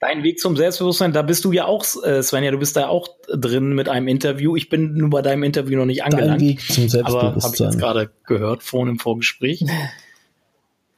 Dein 0.00 0.22
Weg 0.22 0.38
zum 0.38 0.56
Selbstbewusstsein, 0.56 1.12
da 1.12 1.22
bist 1.22 1.44
du 1.44 1.52
ja 1.52 1.64
auch, 1.64 1.84
äh, 2.04 2.22
Svenja, 2.22 2.52
du 2.52 2.58
bist 2.58 2.76
da 2.76 2.88
auch 2.88 3.08
drin 3.28 3.74
mit 3.74 3.88
einem 3.88 4.06
Interview. 4.06 4.54
Ich 4.54 4.68
bin 4.68 4.94
nur 4.94 5.10
bei 5.10 5.22
deinem 5.22 5.42
Interview 5.42 5.76
noch 5.78 5.86
nicht 5.86 6.04
angelangt. 6.04 6.40
Dein 6.40 6.48
Weg 6.48 6.60
zum 6.60 6.88
Selbstbewusstsein. 6.88 7.32
Aber 7.32 7.42
habe 7.42 7.54
ich 7.54 7.60
jetzt 7.60 7.78
gerade 7.78 8.10
gehört, 8.24 8.62
vorhin 8.62 8.90
im 8.90 8.98
Vorgespräch. 8.98 9.64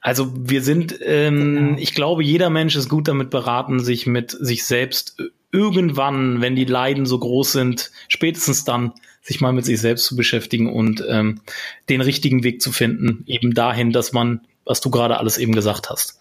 Also 0.00 0.32
wir 0.34 0.62
sind, 0.62 0.98
ähm, 1.02 1.76
ich 1.78 1.94
glaube, 1.94 2.24
jeder 2.24 2.50
Mensch 2.50 2.74
ist 2.74 2.88
gut 2.88 3.08
damit 3.08 3.30
beraten, 3.30 3.80
sich 3.80 4.06
mit 4.06 4.30
sich 4.30 4.64
selbst 4.64 5.16
irgendwann, 5.52 6.40
wenn 6.40 6.56
die 6.56 6.64
Leiden 6.64 7.06
so 7.06 7.18
groß 7.18 7.52
sind, 7.52 7.90
spätestens 8.08 8.64
dann 8.64 8.92
sich 9.20 9.40
mal 9.40 9.52
mit 9.52 9.64
sich 9.64 9.80
selbst 9.80 10.06
zu 10.06 10.16
beschäftigen 10.16 10.72
und 10.72 11.04
ähm, 11.06 11.40
den 11.88 12.00
richtigen 12.00 12.42
Weg 12.42 12.62
zu 12.62 12.72
finden, 12.72 13.24
eben 13.26 13.52
dahin, 13.52 13.92
dass 13.92 14.12
man, 14.12 14.40
was 14.64 14.80
du 14.80 14.90
gerade 14.90 15.18
alles 15.18 15.36
eben 15.36 15.54
gesagt 15.54 15.90
hast. 15.90 16.20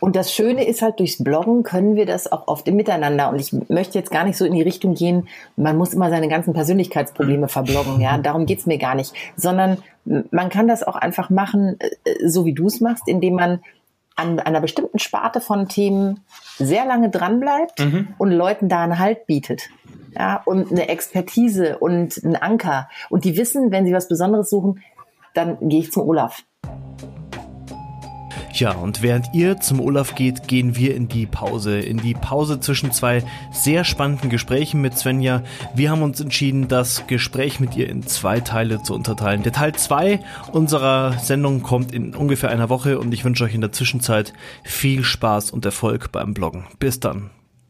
Und 0.00 0.16
das 0.16 0.32
Schöne 0.32 0.66
ist 0.66 0.82
halt, 0.82 0.98
durchs 0.98 1.22
Bloggen 1.22 1.62
können 1.62 1.96
wir 1.96 2.06
das 2.06 2.30
auch 2.30 2.48
oft 2.48 2.66
im 2.68 2.76
Miteinander. 2.76 3.30
Und 3.30 3.40
ich 3.40 3.52
möchte 3.68 3.98
jetzt 3.98 4.10
gar 4.10 4.24
nicht 4.24 4.36
so 4.36 4.44
in 4.44 4.54
die 4.54 4.62
Richtung 4.62 4.94
gehen, 4.94 5.28
man 5.56 5.76
muss 5.76 5.94
immer 5.94 6.10
seine 6.10 6.28
ganzen 6.28 6.54
Persönlichkeitsprobleme 6.54 7.48
verbloggen. 7.48 8.00
Ja, 8.00 8.18
darum 8.18 8.46
geht's 8.46 8.66
mir 8.66 8.78
gar 8.78 8.94
nicht. 8.94 9.12
Sondern 9.36 9.78
man 10.04 10.48
kann 10.48 10.68
das 10.68 10.82
auch 10.82 10.96
einfach 10.96 11.30
machen, 11.30 11.76
äh, 11.80 12.28
so 12.28 12.44
wie 12.44 12.54
du 12.54 12.66
es 12.66 12.80
machst, 12.80 13.08
indem 13.08 13.34
man 13.34 13.60
an 14.16 14.40
einer 14.40 14.60
bestimmten 14.60 14.98
Sparte 14.98 15.40
von 15.40 15.68
Themen 15.68 16.24
sehr 16.58 16.86
lange 16.86 17.10
dranbleibt 17.10 17.80
mhm. 17.80 18.08
und 18.18 18.30
Leuten 18.30 18.68
da 18.68 18.82
einen 18.82 18.98
Halt 18.98 19.26
bietet. 19.26 19.68
Ja, 20.18 20.40
und 20.46 20.70
eine 20.72 20.88
Expertise 20.88 21.78
und 21.78 22.24
einen 22.24 22.36
Anker. 22.36 22.88
Und 23.10 23.24
die 23.24 23.36
wissen, 23.36 23.70
wenn 23.70 23.84
sie 23.84 23.92
was 23.92 24.08
Besonderes 24.08 24.48
suchen, 24.48 24.82
dann 25.34 25.68
gehe 25.68 25.80
ich 25.80 25.92
zum 25.92 26.08
Olaf. 26.08 26.42
Ja, 28.58 28.72
und 28.72 29.02
während 29.02 29.34
ihr 29.34 29.60
zum 29.60 29.80
Olaf 29.80 30.14
geht, 30.14 30.48
gehen 30.48 30.76
wir 30.76 30.94
in 30.94 31.08
die 31.08 31.26
Pause. 31.26 31.78
In 31.78 31.98
die 31.98 32.14
Pause 32.14 32.58
zwischen 32.58 32.90
zwei 32.90 33.22
sehr 33.52 33.84
spannenden 33.84 34.30
Gesprächen 34.30 34.80
mit 34.80 34.96
Svenja. 34.96 35.42
Wir 35.74 35.90
haben 35.90 36.00
uns 36.00 36.22
entschieden, 36.22 36.66
das 36.66 37.06
Gespräch 37.06 37.60
mit 37.60 37.76
ihr 37.76 37.86
in 37.90 38.06
zwei 38.06 38.40
Teile 38.40 38.82
zu 38.82 38.94
unterteilen. 38.94 39.42
Der 39.42 39.52
Teil 39.52 39.74
zwei 39.74 40.20
unserer 40.52 41.18
Sendung 41.18 41.62
kommt 41.62 41.92
in 41.92 42.14
ungefähr 42.14 42.48
einer 42.48 42.70
Woche 42.70 42.98
und 42.98 43.12
ich 43.12 43.26
wünsche 43.26 43.44
euch 43.44 43.54
in 43.54 43.60
der 43.60 43.72
Zwischenzeit 43.72 44.32
viel 44.64 45.04
Spaß 45.04 45.50
und 45.50 45.66
Erfolg 45.66 46.10
beim 46.10 46.32
Bloggen. 46.32 46.64
Bis 46.78 46.98
dann. 46.98 47.30